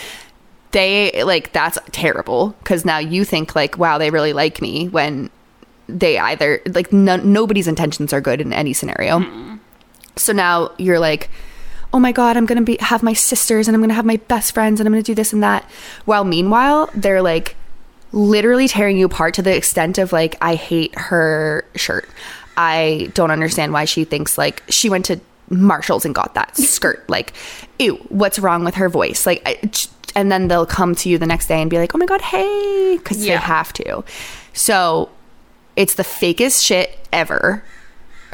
They 0.71 1.23
like 1.23 1.51
that's 1.53 1.77
terrible 1.91 2.55
because 2.59 2.85
now 2.85 2.97
you 2.97 3.25
think 3.25 3.55
like, 3.55 3.77
wow, 3.77 3.97
they 3.97 4.09
really 4.09 4.33
like 4.33 4.61
me 4.61 4.87
when 4.87 5.29
they 5.87 6.17
either 6.17 6.61
like 6.67 6.91
no, 6.91 7.17
nobody's 7.17 7.67
intentions 7.67 8.13
are 8.13 8.21
good 8.21 8.41
in 8.41 8.53
any 8.53 8.73
scenario. 8.73 9.19
Mm-hmm. 9.19 9.55
So 10.15 10.33
now 10.33 10.71
you're 10.77 10.99
like, 10.99 11.29
oh 11.93 11.99
my 11.99 12.11
god, 12.11 12.37
I'm 12.37 12.45
gonna 12.45 12.61
be 12.61 12.77
have 12.79 13.03
my 13.03 13.13
sisters 13.13 13.67
and 13.67 13.75
I'm 13.75 13.81
gonna 13.81 13.93
have 13.93 14.05
my 14.05 14.17
best 14.17 14.53
friends 14.53 14.79
and 14.79 14.87
I'm 14.87 14.93
gonna 14.93 15.03
do 15.03 15.15
this 15.15 15.33
and 15.33 15.43
that. 15.43 15.63
While 16.05 16.23
meanwhile, 16.23 16.89
they're 16.93 17.21
like 17.21 17.55
literally 18.11 18.67
tearing 18.67 18.97
you 18.97 19.05
apart 19.05 19.33
to 19.35 19.41
the 19.41 19.55
extent 19.55 19.97
of 19.97 20.13
like, 20.13 20.35
I 20.41 20.55
hate 20.55 20.97
her 20.97 21.65
shirt. 21.75 22.09
I 22.57 23.11
don't 23.13 23.31
understand 23.31 23.73
why 23.73 23.85
she 23.85 24.05
thinks 24.05 24.37
like 24.37 24.63
she 24.69 24.89
went 24.89 25.05
to 25.05 25.19
Marshalls 25.49 26.05
and 26.05 26.15
got 26.15 26.33
that 26.35 26.55
skirt. 26.57 27.07
Like, 27.09 27.33
ew, 27.79 27.95
what's 28.09 28.39
wrong 28.39 28.63
with 28.63 28.75
her 28.75 28.89
voice? 28.89 29.25
Like, 29.25 29.41
I, 29.45 29.59
and 30.15 30.31
then 30.31 30.47
they'll 30.47 30.65
come 30.65 30.95
to 30.95 31.09
you 31.09 31.17
the 31.17 31.25
next 31.25 31.47
day 31.47 31.61
and 31.61 31.69
be 31.69 31.77
like, 31.77 31.93
oh 31.93 31.97
my 31.97 32.05
god, 32.05 32.21
hey, 32.21 32.97
because 32.97 33.19
they 33.19 33.31
have 33.31 33.73
to. 33.73 34.03
So 34.53 35.09
it's 35.75 35.95
the 35.95 36.03
fakest 36.03 36.63
shit 36.63 36.97
ever 37.11 37.63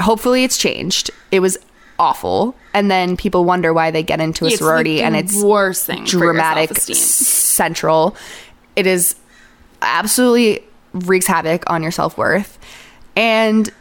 hopefully 0.01 0.43
it's 0.43 0.57
changed. 0.57 1.11
It 1.31 1.39
was 1.39 1.57
awful. 1.97 2.55
And 2.73 2.91
then 2.91 3.15
people 3.15 3.45
wonder 3.45 3.73
why 3.73 3.91
they 3.91 4.03
get 4.03 4.19
into 4.19 4.45
a 4.45 4.49
It's 4.49 4.57
sorority 4.57 5.01
and 5.01 5.15
it's 5.15 5.41
worst 5.41 5.85
thing 5.85 6.03
dramatic 6.03 6.75
central. 6.75 8.15
It 8.75 8.87
is 8.87 9.15
absolutely 9.81 10.63
wreaks 10.93 11.27
havoc 11.27 11.63
on 11.67 11.81
your 11.81 11.91
self-worth. 11.91 12.59
And 13.15 13.71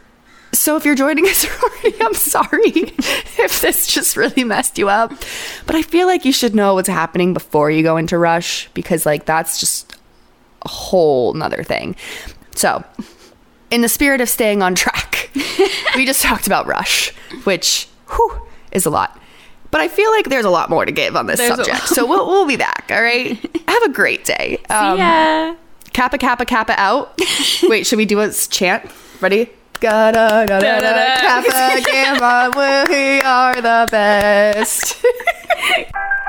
so 0.53 0.75
if 0.75 0.85
you're 0.85 0.95
joining 0.95 1.25
a 1.25 1.29
sorority, 1.33 1.93
I'm 2.01 2.13
sorry 2.13 2.61
if 2.65 3.61
this 3.61 3.87
just 3.87 4.17
really 4.17 4.43
messed 4.43 4.77
you 4.77 4.89
up. 4.89 5.13
But 5.65 5.75
I 5.75 5.81
feel 5.81 6.07
like 6.07 6.25
you 6.25 6.33
should 6.33 6.55
know 6.55 6.73
what's 6.73 6.89
happening 6.89 7.33
before 7.33 7.71
you 7.71 7.83
go 7.83 7.97
into 7.97 8.17
rush 8.17 8.69
because 8.73 9.05
like 9.05 9.25
that's 9.25 9.59
just 9.59 9.95
a 10.63 10.69
whole 10.69 11.33
nother 11.33 11.63
thing. 11.63 11.95
So 12.55 12.83
in 13.69 13.81
the 13.81 13.89
spirit 13.89 14.21
of 14.21 14.29
staying 14.29 14.61
on 14.61 14.75
track, 14.75 15.29
we 15.95 16.05
just 16.05 16.21
talked 16.21 16.45
about 16.47 16.67
Rush, 16.67 17.11
which 17.45 17.87
whew, 18.09 18.41
is 18.71 18.85
a 18.85 18.89
lot. 18.89 19.17
But 19.71 19.79
I 19.79 19.87
feel 19.87 20.11
like 20.11 20.25
there's 20.27 20.43
a 20.43 20.49
lot 20.49 20.69
more 20.69 20.85
to 20.85 20.91
give 20.91 21.15
on 21.15 21.27
this 21.27 21.39
There's 21.39 21.55
subject. 21.55 21.87
So 21.87 22.05
we'll, 22.05 22.27
we'll 22.27 22.45
be 22.45 22.57
back. 22.57 22.89
All 22.91 23.01
right. 23.01 23.37
Have 23.69 23.83
a 23.83 23.89
great 23.89 24.25
day. 24.25 24.57
Um, 24.69 24.97
yeah. 24.97 25.55
Kappa, 25.93 26.17
kappa, 26.17 26.45
kappa 26.45 26.79
out. 26.79 27.19
Wait, 27.63 27.85
should 27.85 27.97
we 27.97 28.05
do 28.05 28.19
a 28.21 28.31
chant? 28.31 28.89
Ready? 29.19 29.49
Ga-da, 29.79 30.45
da, 30.45 30.45
da, 30.45 30.59
da, 30.59 30.79
Da-da-da. 30.79 31.21
kappa, 31.21 31.81
gamma, 31.91 32.85
we 32.89 33.19
are 33.21 33.55
the 33.61 33.87
best. 33.91 35.03